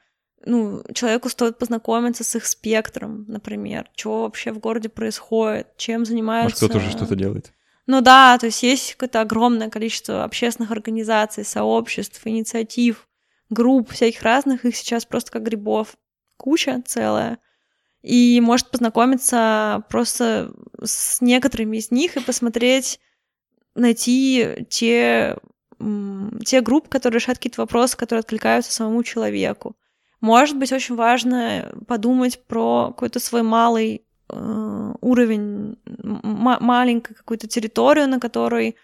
ну, 0.46 0.84
человеку 0.94 1.30
стоит 1.30 1.58
познакомиться 1.58 2.24
с 2.24 2.36
их 2.36 2.46
спектром, 2.46 3.26
например, 3.28 3.90
что 3.96 4.22
вообще 4.22 4.52
в 4.52 4.60
городе 4.60 4.90
происходит, 4.90 5.76
чем 5.78 6.06
занимаются... 6.06 6.64
Может, 6.64 6.72
кто-то 6.72 6.78
уже 6.78 6.98
что-то 6.98 7.16
делает. 7.16 7.52
Ну 7.92 8.02
да, 8.02 8.38
то 8.38 8.46
есть 8.46 8.62
есть 8.62 8.94
какое-то 8.94 9.20
огромное 9.20 9.68
количество 9.68 10.24
общественных 10.24 10.70
организаций, 10.70 11.44
сообществ, 11.44 12.22
инициатив, 12.24 13.08
групп 13.50 13.90
всяких 13.90 14.22
разных, 14.22 14.64
их 14.64 14.76
сейчас 14.76 15.06
просто 15.06 15.32
как 15.32 15.42
грибов 15.42 15.98
куча 16.38 16.84
целая. 16.86 17.40
И 18.04 18.40
может 18.42 18.70
познакомиться 18.70 19.84
просто 19.90 20.54
с 20.84 21.20
некоторыми 21.22 21.78
из 21.78 21.90
них 21.90 22.16
и 22.16 22.22
посмотреть, 22.22 23.00
найти 23.74 24.68
те, 24.70 25.38
те 26.46 26.62
группы, 26.62 26.90
которые 26.90 27.18
решают 27.18 27.40
какие-то 27.40 27.62
вопросы, 27.62 27.98
которые 27.98 28.20
откликаются 28.20 28.72
самому 28.72 29.02
человеку. 29.02 29.76
Может 30.22 30.60
быть, 30.60 30.72
очень 30.72 30.94
важно 30.94 31.74
подумать 31.88 32.46
про 32.46 32.90
какой-то 32.90 33.20
свой 33.20 33.42
малый 33.42 34.06
уровень, 34.32 35.78
маленькую 36.04 37.16
какую-то 37.16 37.48
территорию, 37.48 38.08
на 38.08 38.20
которой 38.20 38.76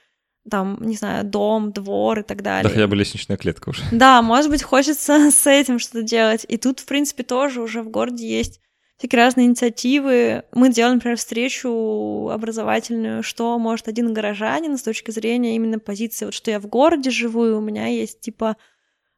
там, 0.50 0.78
не 0.80 0.96
знаю, 0.96 1.24
дом, 1.26 1.72
двор 1.72 2.20
и 2.20 2.24
так 2.24 2.43
далее. 2.43 2.64
Да 2.64 2.70
хотя 2.70 2.88
бы 2.88 2.96
лестничная 2.96 3.38
клетка 3.38 3.70
уже. 3.70 3.82
Да, 3.91 4.22
может 4.22 4.52
быть, 4.52 4.62
хочется 4.62 5.32
с 5.32 5.48
этим 5.48 5.80
что-то 5.80 6.04
делать. 6.04 6.46
И 6.48 6.58
тут, 6.58 6.80
в 6.80 6.86
принципе, 6.86 7.24
тоже 7.24 7.62
уже 7.62 7.82
в 7.82 7.89
городе 7.89 8.28
есть 8.28 8.62
всякие 8.98 9.24
разные 9.24 9.48
инициативы. 9.48 10.43
Мы 10.54 10.72
делаем, 10.72 10.96
например, 10.96 11.18
встречу 11.18 12.30
образовательную, 12.30 13.24
что 13.24 13.58
может 13.58 13.88
один 13.88 14.14
горожанин 14.14 14.78
с 14.78 14.84
точки 14.84 15.12
зрения 15.12 15.56
именно 15.56 15.80
позиции, 15.80 16.26
вот 16.26 16.34
что 16.36 16.52
я 16.52 16.60
в 16.60 16.68
городе 16.68 17.10
живу, 17.10 17.46
и 17.46 17.52
у 17.52 17.62
меня 17.62 17.88
есть, 17.88 18.22
типа, 18.22 18.56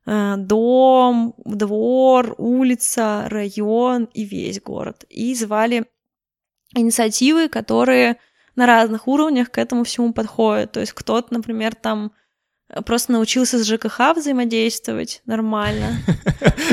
Э, 0.08 0.36
дом, 0.38 1.36
двор, 1.44 2.34
улица, 2.38 3.26
район 3.28 4.08
и 4.14 4.24
весь 4.24 4.62
город. 4.62 5.06
И 5.10 5.36
звали 5.36 5.86
инициативы, 6.74 7.50
которые 7.50 8.18
на 8.56 8.66
разных 8.66 9.08
уровнях 9.08 9.52
к 9.52 9.58
этому 9.58 9.84
всему 9.84 10.14
подходят. 10.14 10.72
То 10.72 10.80
есть 10.80 10.94
кто-то, 10.94 11.34
например, 11.34 11.76
там 11.76 12.12
просто 12.86 13.14
научился 13.14 13.58
с 13.58 13.68
ЖКХ 13.68 14.16
взаимодействовать 14.16 15.22
нормально. 15.26 16.00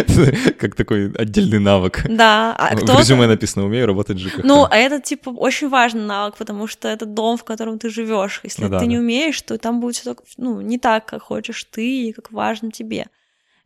Как 0.58 0.74
такой 0.74 1.12
отдельный 1.12 1.60
навык. 1.60 2.04
Да. 2.08 2.54
А 2.58 2.74
в 2.74 2.98
резюме 2.98 3.26
написано 3.26 3.66
«умею 3.66 3.86
работать 3.86 4.18
с 4.18 4.20
ЖКХ». 4.20 4.40
Ну, 4.42 4.66
а 4.68 4.76
это, 4.76 5.00
типа, 5.00 5.30
очень 5.30 5.68
важный 5.68 6.04
навык, 6.04 6.36
потому 6.36 6.66
что 6.66 6.88
это 6.88 7.06
дом, 7.06 7.36
в 7.36 7.44
котором 7.44 7.78
ты 7.78 7.90
живешь. 7.90 8.40
Если 8.42 8.64
ну, 8.64 8.78
ты 8.78 8.86
не 8.86 8.98
умеешь, 8.98 9.40
то 9.42 9.56
там 9.58 9.80
будет 9.80 9.96
все 9.96 10.16
ну, 10.36 10.60
не 10.60 10.78
так, 10.78 11.06
как 11.06 11.22
хочешь 11.22 11.64
ты 11.64 12.08
и 12.08 12.12
как 12.12 12.32
важно 12.32 12.70
тебе. 12.70 13.06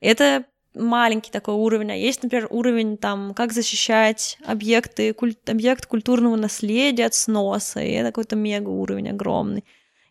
Это 0.00 0.44
маленький 0.74 1.30
такой 1.30 1.54
уровень, 1.54 1.92
а 1.92 1.94
есть, 1.94 2.22
например, 2.22 2.46
уровень 2.50 2.96
там, 2.96 3.34
как 3.34 3.52
защищать 3.52 4.38
объекты, 4.44 5.12
куль... 5.12 5.34
объект 5.46 5.86
культурного 5.86 6.36
наследия 6.36 7.06
от 7.06 7.14
сноса, 7.14 7.80
и 7.80 7.90
это 7.90 8.08
какой-то 8.08 8.36
мега 8.36 8.68
уровень 8.68 9.10
огромный. 9.10 9.64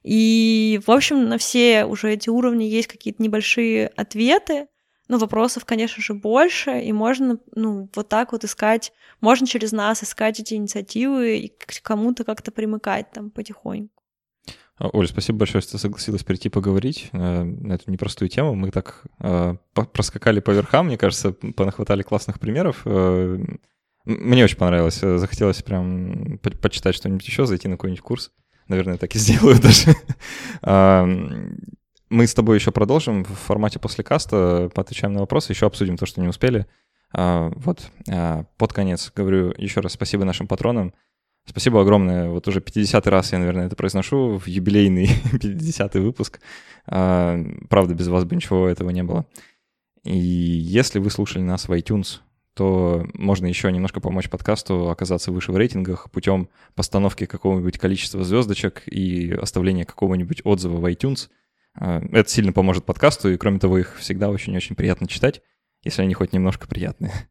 И, 0.04 0.80
в 0.86 0.92
общем, 0.92 1.28
на 1.28 1.38
все 1.38 1.86
уже 1.86 2.14
эти 2.14 2.30
уровни 2.30 2.64
есть 2.64 2.88
какие-то 2.88 3.22
небольшие 3.22 3.88
ответы, 3.88 4.68
но 5.08 5.18
вопросов, 5.18 5.66
конечно 5.66 6.02
же, 6.02 6.14
больше, 6.14 6.82
и 6.82 6.92
можно, 6.92 7.40
ну, 7.56 7.90
вот 7.96 8.10
так 8.10 8.32
вот 8.32 8.44
искать, 8.44 8.92
можно 9.22 9.48
через 9.48 9.72
нас 9.72 10.04
искать 10.04 10.40
эти 10.40 10.54
инициативы 10.54 11.38
и 11.38 11.48
к 11.48 11.82
кому-то 11.82 12.24
как-то 12.24 12.52
примыкать 12.52 13.12
там 13.12 13.30
потихоньку. 13.32 13.97
А, 14.80 14.90
Оля, 14.94 15.08
спасибо 15.08 15.40
большое, 15.40 15.62
что 15.62 15.78
согласилась 15.78 16.24
прийти 16.24 16.50
поговорить 16.50 17.10
э, 17.12 17.44
на 17.44 17.74
эту 17.74 17.90
непростую 17.90 18.30
тему. 18.30 18.54
Мы 18.54 18.70
так 18.70 19.04
э, 19.20 19.56
проскакали 19.74 20.40
по 20.40 20.52
верхам, 20.52 20.88
мне 20.88 20.98
кажется, 20.98 21.32
понахватали 21.32 22.04
классных 22.04 22.40
примеров. 22.40 22.82
Э, 22.86 23.40
мне 24.06 24.44
очень 24.44 24.58
понравилось. 24.58 25.00
Захотелось 25.00 25.64
прям 25.64 26.38
по 26.40 26.52
почитать 26.52 26.96
что-нибудь 26.96 27.28
еще, 27.28 27.46
зайти 27.46 27.68
на 27.68 27.76
какой-нибудь 27.76 28.04
курс. 28.04 28.32
Наверное, 28.68 28.98
так 28.98 29.16
и 29.16 29.20
сделаю 29.20 29.60
даже. 29.60 29.96
Мы 32.10 32.26
с 32.26 32.34
тобой 32.34 32.58
еще 32.58 32.72
продолжим 32.72 33.26
в 33.26 33.34
формате 33.34 33.80
после 33.80 34.04
каста, 34.04 34.70
поотвечаем 34.74 35.12
на 35.12 35.20
вопросы, 35.20 35.52
еще 35.52 35.66
обсудим 35.66 35.98
то, 35.98 36.06
что 36.06 36.22
не 36.22 36.30
успели. 36.30 36.66
Вот, 37.12 37.92
под 38.58 38.74
конец 38.74 39.12
говорю 39.14 39.54
еще 39.58 39.82
раз 39.82 39.94
спасибо 39.94 40.24
нашим 40.24 40.48
патронам. 40.48 40.94
Спасибо 41.48 41.82
огромное. 41.82 42.30
Вот 42.30 42.48
уже 42.50 42.60
50 42.60 43.08
раз 43.08 43.32
я, 43.32 43.40
наверное, 43.40 43.68
это 43.68 43.76
произношу 43.78 44.38
в 44.38 44.48
юбилейный 44.48 45.10
50 45.42 45.96
выпуск. 45.96 46.42
А, 46.86 47.40
правда, 47.70 47.94
без 47.94 48.08
вас 48.08 48.26
бы 48.26 48.36
ничего 48.36 48.68
этого 48.68 48.90
не 48.90 49.02
было. 49.02 49.26
И 50.04 50.18
если 50.18 51.00
вы 51.00 51.10
слушали 51.10 51.44
нас 51.44 51.68
в 51.68 51.72
iTunes, 51.72 52.20
то 52.54 53.08
можно 53.14 53.46
еще 53.46 53.72
немножко 53.72 54.02
помочь 54.02 54.30
подкасту 54.30 54.90
оказаться 54.90 55.32
выше 55.32 55.52
в 55.54 55.58
рейтингах 55.58 56.12
путем 56.12 56.50
постановки 56.76 57.26
какого-нибудь 57.26 57.78
количества 57.78 58.24
звездочек 58.24 58.84
и 58.86 59.32
оставления 59.32 59.86
какого-нибудь 59.86 60.42
отзыва 60.44 60.78
в 60.78 60.86
iTunes. 60.86 61.30
А, 61.76 62.02
это 62.12 62.30
сильно 62.30 62.52
поможет 62.52 62.84
подкасту, 62.84 63.32
и 63.32 63.38
кроме 63.38 63.60
того, 63.60 63.78
их 63.78 63.98
всегда 64.00 64.30
очень-очень 64.30 64.76
приятно 64.76 65.08
читать, 65.08 65.42
если 65.84 66.02
они 66.02 66.14
хоть 66.14 66.34
немножко 66.34 66.68
приятные. 66.68 67.30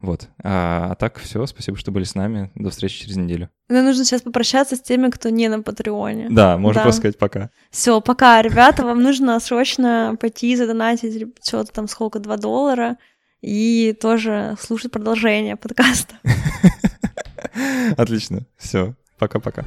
Вот. 0.00 0.28
А, 0.44 0.90
а 0.92 0.94
так, 0.94 1.18
все, 1.18 1.44
спасибо, 1.46 1.76
что 1.76 1.90
были 1.90 2.04
с 2.04 2.14
нами. 2.14 2.50
До 2.54 2.70
встречи 2.70 3.02
через 3.02 3.16
неделю. 3.16 3.50
Нам 3.68 3.84
нужно 3.84 4.04
сейчас 4.04 4.22
попрощаться 4.22 4.76
с 4.76 4.80
теми, 4.80 5.10
кто 5.10 5.28
не 5.28 5.48
на 5.48 5.62
Патреоне. 5.62 6.28
Да, 6.30 6.56
можно 6.56 6.80
да. 6.80 6.82
просто 6.84 7.00
сказать 7.00 7.18
пока. 7.18 7.50
Все, 7.70 8.00
пока, 8.00 8.40
ребята, 8.40 8.84
вам 8.84 9.02
нужно 9.02 9.38
срочно 9.40 10.16
пойти 10.20 10.54
задонатить 10.54 11.34
что-то 11.42 11.72
там 11.72 11.88
сколько, 11.88 12.20
2 12.20 12.36
доллара, 12.36 12.96
и 13.40 13.96
тоже 14.00 14.56
слушать 14.60 14.90
продолжение 14.92 15.56
подкаста. 15.56 16.16
Отлично. 17.96 18.46
Все. 18.56 18.94
Пока-пока. 19.18 19.64